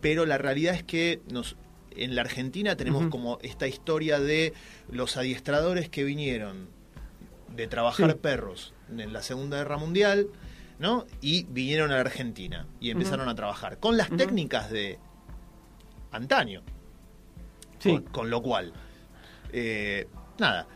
pero 0.00 0.26
la 0.26 0.38
realidad 0.38 0.74
es 0.74 0.82
que 0.82 1.20
nos, 1.30 1.56
en 1.96 2.14
la 2.14 2.22
Argentina 2.22 2.76
tenemos 2.76 3.08
como 3.08 3.38
esta 3.42 3.66
historia 3.66 4.18
de 4.20 4.52
los 4.90 5.16
adiestradores 5.16 5.88
que 5.88 6.04
vinieron 6.04 6.68
de 7.56 7.66
trabajar 7.66 8.12
Sí. 8.12 8.18
perros 8.20 8.72
en 8.90 9.12
la 9.12 9.22
Segunda 9.22 9.58
Guerra 9.58 9.76
Mundial, 9.78 10.26
¿no? 10.82 11.06
Y 11.20 11.44
vinieron 11.44 11.92
a 11.92 11.94
la 11.94 12.00
Argentina 12.00 12.66
y 12.80 12.90
empezaron 12.90 13.28
a 13.28 13.34
trabajar 13.36 13.78
con 13.78 13.96
las 13.96 14.10
técnicas 14.10 14.68
de 14.68 14.98
antaño. 16.10 16.62
Sí. 17.78 17.90
Con, 17.92 18.02
con 18.02 18.30
lo 18.30 18.42
cual, 18.42 18.72
eh, 19.52 20.08
nada, 20.38 20.66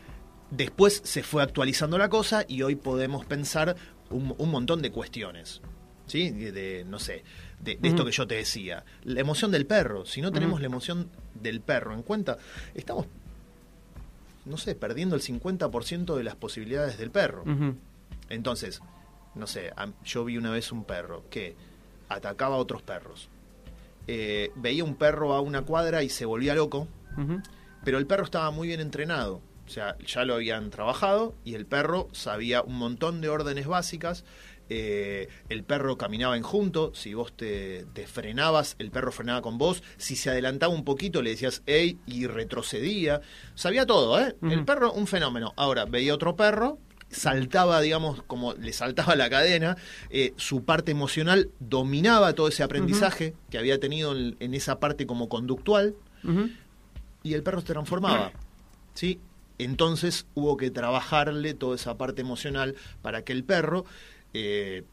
después 0.49 1.01
se 1.03 1.23
fue 1.23 1.43
actualizando 1.43 1.97
la 1.97 2.07
cosa 2.07 2.45
y 2.47 2.61
hoy 2.61 2.75
podemos 2.75 3.25
pensar 3.25 3.75
un, 4.09 4.33
un 4.37 4.49
montón 4.49 4.81
de 4.81 4.91
cuestiones. 4.91 5.61
¿Sí? 6.05 6.29
De, 6.29 6.53
de, 6.53 6.85
no 6.85 6.99
sé, 6.99 7.25
de, 7.59 7.75
de 7.75 7.89
esto 7.89 8.05
que 8.05 8.11
yo 8.13 8.25
te 8.25 8.35
decía. 8.35 8.85
La 9.03 9.19
emoción 9.19 9.51
del 9.51 9.65
perro. 9.65 10.05
Si 10.05 10.21
no 10.21 10.31
tenemos 10.31 10.61
la 10.61 10.67
emoción 10.67 11.09
del 11.33 11.59
perro 11.59 11.93
en 11.93 12.01
cuenta, 12.01 12.37
estamos, 12.75 13.07
no 14.45 14.55
sé, 14.55 14.73
perdiendo 14.73 15.17
el 15.17 15.21
50% 15.21 16.15
de 16.15 16.23
las 16.23 16.35
posibilidades 16.37 16.97
del 16.97 17.11
perro. 17.11 17.43
Entonces, 18.29 18.81
no 19.37 19.47
sé, 19.47 19.71
yo 20.03 20.25
vi 20.25 20.37
una 20.37 20.51
vez 20.51 20.71
un 20.71 20.83
perro 20.83 21.23
que 21.29 21.55
atacaba 22.09 22.55
a 22.55 22.59
otros 22.59 22.81
perros. 22.81 23.29
Eh, 24.07 24.51
veía 24.55 24.83
un 24.83 24.95
perro 24.95 25.33
a 25.33 25.41
una 25.41 25.63
cuadra 25.63 26.03
y 26.03 26.09
se 26.09 26.25
volvía 26.25 26.55
loco, 26.55 26.87
pero 27.83 27.97
el 27.97 28.07
perro 28.07 28.23
estaba 28.23 28.51
muy 28.51 28.67
bien 28.67 28.79
entrenado. 28.79 29.41
O 29.65 29.69
sea, 29.69 29.97
ya 29.99 30.23
lo 30.23 30.35
habían 30.35 30.69
trabajado 30.69 31.35
y 31.43 31.55
el 31.55 31.65
perro 31.65 32.07
sabía 32.13 32.61
un 32.61 32.77
montón 32.77 33.19
de 33.19 33.27
órdenes 33.27 33.67
básicas. 33.67 34.23
Eh, 34.69 35.27
el 35.49 35.63
perro 35.63 35.97
caminaba 35.97 36.35
en 36.35 36.43
junto, 36.43 36.93
si 36.93 37.13
vos 37.13 37.35
te, 37.35 37.85
te 37.93 38.05
frenabas, 38.07 38.75
el 38.79 38.91
perro 38.91 39.11
frenaba 39.11 39.41
con 39.41 39.57
vos, 39.57 39.81
si 39.97 40.15
se 40.15 40.29
adelantaba 40.29 40.73
un 40.73 40.83
poquito 40.83 41.21
le 41.21 41.29
decías 41.29 41.63
ey 41.65 41.99
y 42.05 42.27
retrocedía, 42.27 43.21
sabía 43.55 43.85
todo, 43.85 44.19
¿eh? 44.19 44.35
El 44.41 44.65
perro 44.65 44.91
un 44.91 45.07
fenómeno. 45.07 45.53
Ahora, 45.55 45.85
veía 45.85 46.13
otro 46.13 46.35
perro, 46.35 46.79
saltaba, 47.09 47.79
digamos, 47.81 48.21
como 48.23 48.53
le 48.53 48.73
saltaba 48.73 49.15
la 49.15 49.29
cadena, 49.29 49.77
eh, 50.09 50.33
su 50.35 50.63
parte 50.63 50.91
emocional 50.91 51.49
dominaba 51.59 52.33
todo 52.33 52.47
ese 52.49 52.63
aprendizaje 52.63 53.33
que 53.49 53.57
había 53.57 53.79
tenido 53.79 54.15
en, 54.15 54.35
en 54.39 54.53
esa 54.53 54.79
parte 54.79 55.05
como 55.07 55.29
conductual 55.29 55.95
y 57.23 57.33
el 57.33 57.43
perro 57.43 57.61
se 57.61 57.67
transformaba. 57.67 58.31
¿sí? 58.93 59.19
Entonces 59.59 60.25
hubo 60.35 60.57
que 60.57 60.69
trabajarle 60.71 61.53
toda 61.53 61.75
esa 61.75 61.97
parte 61.97 62.21
emocional 62.21 62.75
para 63.01 63.23
que 63.23 63.33
el 63.33 63.43
perro, 63.43 63.85
eh, 64.33 64.83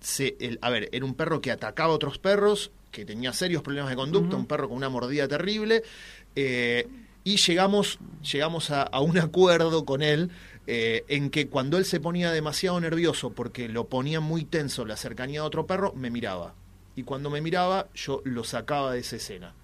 se, 0.00 0.36
el- 0.40 0.58
a 0.62 0.70
ver, 0.70 0.88
era 0.92 1.04
un 1.04 1.14
perro 1.14 1.40
que 1.40 1.50
atacaba 1.50 1.92
a 1.92 1.96
otros 1.96 2.18
perros, 2.18 2.70
que 2.92 3.04
tenía 3.04 3.32
serios 3.32 3.62
problemas 3.62 3.90
de 3.90 3.96
conducta, 3.96 4.36
un 4.36 4.46
perro 4.46 4.68
con 4.68 4.76
una 4.76 4.88
mordida 4.88 5.26
terrible, 5.28 5.82
eh, 6.36 6.86
y 7.24 7.36
llegamos, 7.38 7.98
llegamos 8.32 8.70
a, 8.70 8.82
a 8.82 9.00
un 9.00 9.18
acuerdo 9.18 9.84
con 9.84 10.00
él 10.02 10.30
eh, 10.66 11.04
en 11.08 11.30
que 11.30 11.48
cuando 11.48 11.78
él 11.78 11.84
se 11.84 12.00
ponía 12.00 12.30
demasiado 12.32 12.80
nervioso 12.80 13.30
porque 13.30 13.68
lo 13.68 13.88
ponía 13.88 14.20
muy 14.20 14.44
tenso 14.44 14.84
la 14.84 14.96
cercanía 14.96 15.40
de 15.40 15.46
otro 15.46 15.66
perro, 15.66 15.92
me 15.94 16.10
miraba. 16.10 16.54
Y 16.94 17.02
cuando 17.02 17.30
me 17.30 17.40
miraba, 17.40 17.88
yo 17.94 18.22
lo 18.24 18.42
sacaba 18.44 18.92
de 18.92 19.00
esa 19.00 19.16
escena. 19.16 19.54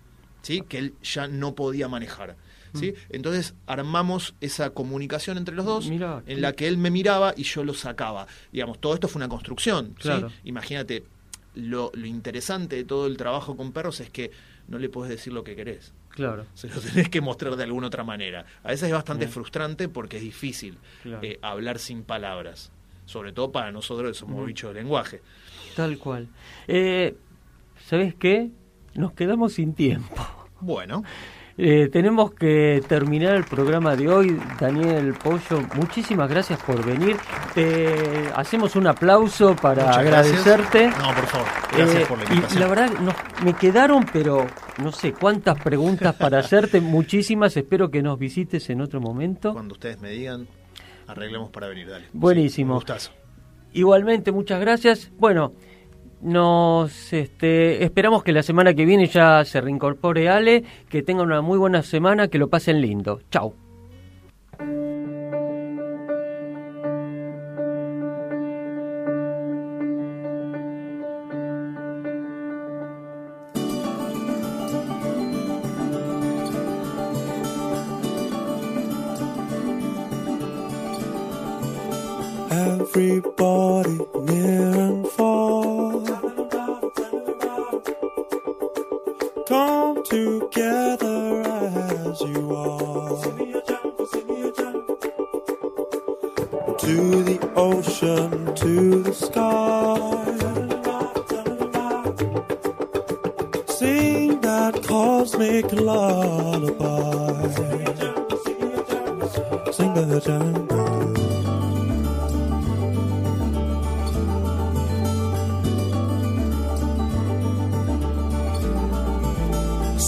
¿sí? 0.43 0.63
que 0.69 0.79
él 0.79 0.95
ya 1.03 1.29
no 1.29 1.55
podía 1.55 1.89
manejar. 1.89 2.37
¿sí? 2.75 2.95
Entonces 3.11 3.55
armamos 3.67 4.35
esa 4.41 4.71
comunicación 4.71 5.39
entre 5.39 5.55
los 5.55 5.65
dos 5.65 5.89
Mirá, 5.89 6.23
en 6.27 6.41
la 6.41 6.53
que 6.53 6.69
él 6.69 6.79
me 6.79 6.91
miraba 6.91 7.33
y 7.37 7.45
yo 7.45 7.65
lo 7.65 7.75
sacaba. 7.75 8.27
Digamos, 8.53 8.81
todo 8.81 8.95
esto 8.95 9.09
fue 9.09 9.21
una 9.21 9.29
construcción. 9.29 9.95
¿sí? 10.01 10.11
Imagínate, 10.45 11.05
lo, 11.55 11.91
lo 11.95 12.07
interesante 12.07 12.77
de 12.77 12.85
todo 12.85 13.07
el 13.07 13.17
trabajo 13.17 13.57
con 13.57 13.73
perros 13.73 14.01
es 14.01 14.11
que 14.11 14.31
no 14.69 14.79
le 14.79 14.89
podés 14.89 15.11
decir 15.11 15.33
lo 15.33 15.45
que 15.45 15.57
querés. 15.57 15.93
Claro. 16.13 16.47
Se 16.55 16.69
lo 16.69 16.81
tenés 16.81 17.09
que 17.09 17.21
mostrar 17.21 17.57
de 17.57 17.65
alguna 17.65 17.87
otra 17.89 18.05
manera. 18.05 18.45
A 18.63 18.69
veces 18.69 18.89
es 18.89 18.93
bastante 18.95 19.25
Bien. 19.27 19.33
frustrante 19.33 19.89
porque 19.89 20.19
es 20.19 20.23
difícil 20.23 20.79
Claro. 21.03 21.21
eh, 21.23 21.39
hablar 21.43 21.79
sin 21.79 22.03
palabras. 22.05 22.71
Sobre 23.05 23.33
todo 23.33 23.51
para 23.51 23.73
nosotros 23.73 24.09
que 24.13 24.15
somos 24.15 24.37
Ujú. 24.37 24.47
bichos 24.47 24.75
de 24.75 24.81
lenguaje. 24.81 25.21
Tal 25.75 25.99
cual. 25.99 26.29
Eh, 26.69 27.17
¿Sabes 27.87 28.15
qué? 28.15 28.51
Nos 28.95 29.13
quedamos 29.13 29.55
sin 29.55 29.75
tiempo. 29.75 30.15
Bueno, 30.61 31.03
Eh, 31.59 31.91
tenemos 31.93 32.33
que 32.33 32.83
terminar 32.89 33.35
el 33.35 33.45
programa 33.45 33.95
de 33.95 34.09
hoy. 34.09 34.41
Daniel 34.59 35.13
Pollo, 35.23 35.61
muchísimas 35.75 36.29
gracias 36.31 36.59
por 36.63 36.83
venir. 36.85 37.17
Te 37.55 38.31
hacemos 38.35 38.75
un 38.75 38.87
aplauso 38.87 39.55
para 39.55 39.85
Muchas 39.85 40.03
gracias. 40.05 40.47
agradecerte. 40.47 40.87
No, 40.89 41.15
por 41.15 41.27
favor. 41.27 41.49
Gracias 41.77 42.03
Eh, 42.03 42.07
por 42.09 42.19
la 42.19 42.25
y 42.25 42.29
invitación. 42.29 42.61
la 42.61 42.69
verdad, 42.69 42.91
nos- 43.01 43.45
me 43.45 43.53
quedaron, 43.55 44.07
pero 44.11 44.47
no 44.79 44.93
sé 44.93 45.13
cuántas 45.13 45.61
preguntas 45.63 46.15
para 46.17 46.39
hacerte. 46.39 46.81
Muchísimas. 46.81 47.57
Espero 47.57 47.91
que 47.91 48.03
nos 48.03 48.19
visites 48.19 48.69
en 48.71 48.81
otro 48.81 49.01
momento. 49.01 49.53
cuando 49.53 49.75
ustedes 49.75 50.01
me 50.01 50.11
digan, 50.11 50.47
arreglemos 51.07 51.51
para 51.51 51.69
venir. 51.69 51.89
Dale. 51.89 52.07
Buenísimo. 52.13 52.67
Sí, 52.69 52.73
un 52.73 52.79
gustazo. 52.79 53.13
Igualmente, 53.75 54.33
muchas 54.33 54.61
gracias. 54.61 55.11
Bueno, 55.19 55.55
nos 56.21 57.13
este, 57.13 57.85
esperamos 57.85 58.23
que 58.23 58.33
la 58.33 58.43
semana 58.43 58.75
que 58.75 58.85
viene 58.85 59.07
ya 59.07 59.45
se 59.45 59.61
reincorpore 59.61 60.29
Ale, 60.29 60.65
que 60.89 61.03
tengan 61.03 61.27
una 61.27 61.41
muy 61.41 61.59
buena 61.59 61.83
semana, 61.83 62.29
que 62.29 62.39
lo 62.39 62.49
pasen 62.49 62.81
lindo. 62.81 63.21
Chau. 63.31 63.55
to 96.83 97.23
the 97.23 97.39
ocean, 97.55 98.55
to 98.57 99.03
the 99.05 99.15
sky. 99.15 100.01
Sing 103.79 104.41
that 104.41 104.75
cosmic 104.83 105.67
lullaby. 105.73 107.43
Sing 109.77 109.95
the 109.95 110.21
jungle. 110.27 110.83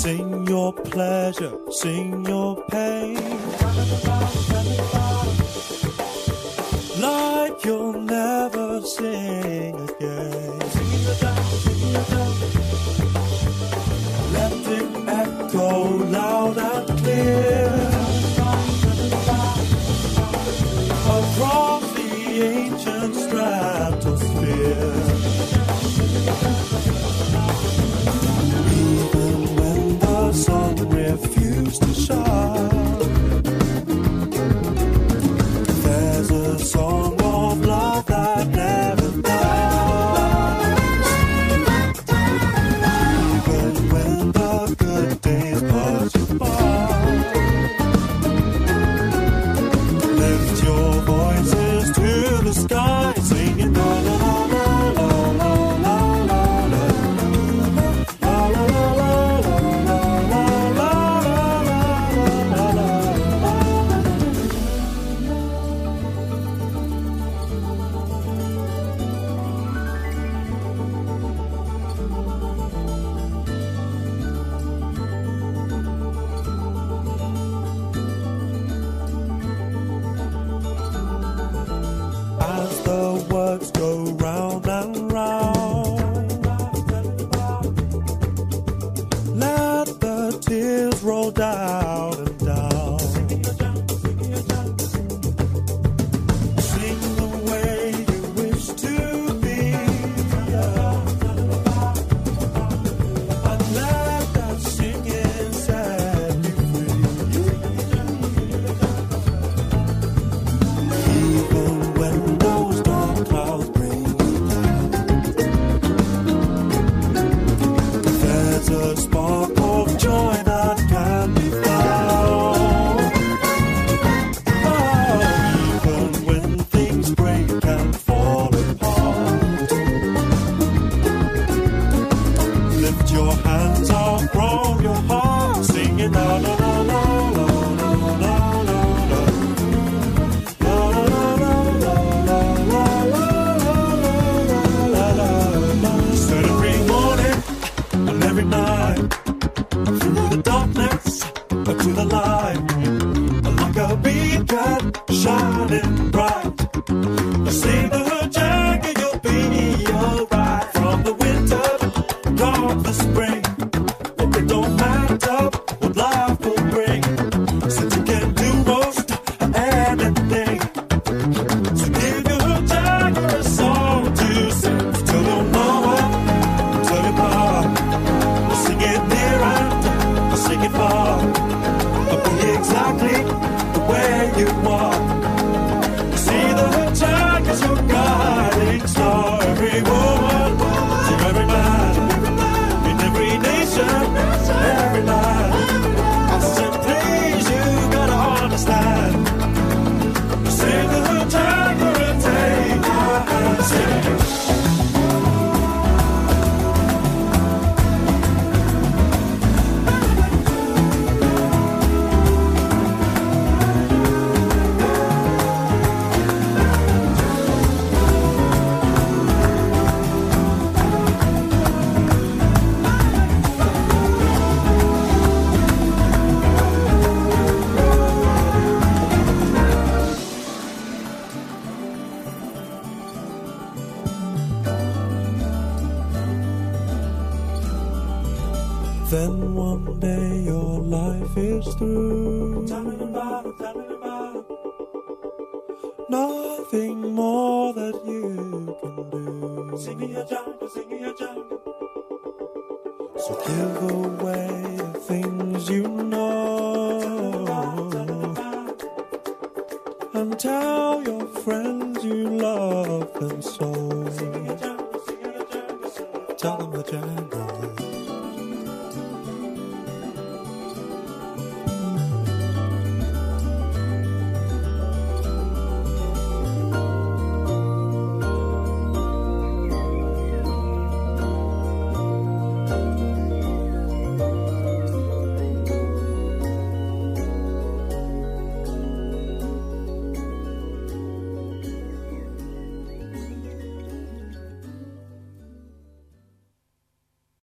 Sing 0.03 0.47
your 0.49 0.73
pleasure, 0.73 1.55
sing 1.71 2.27
your 2.27 2.44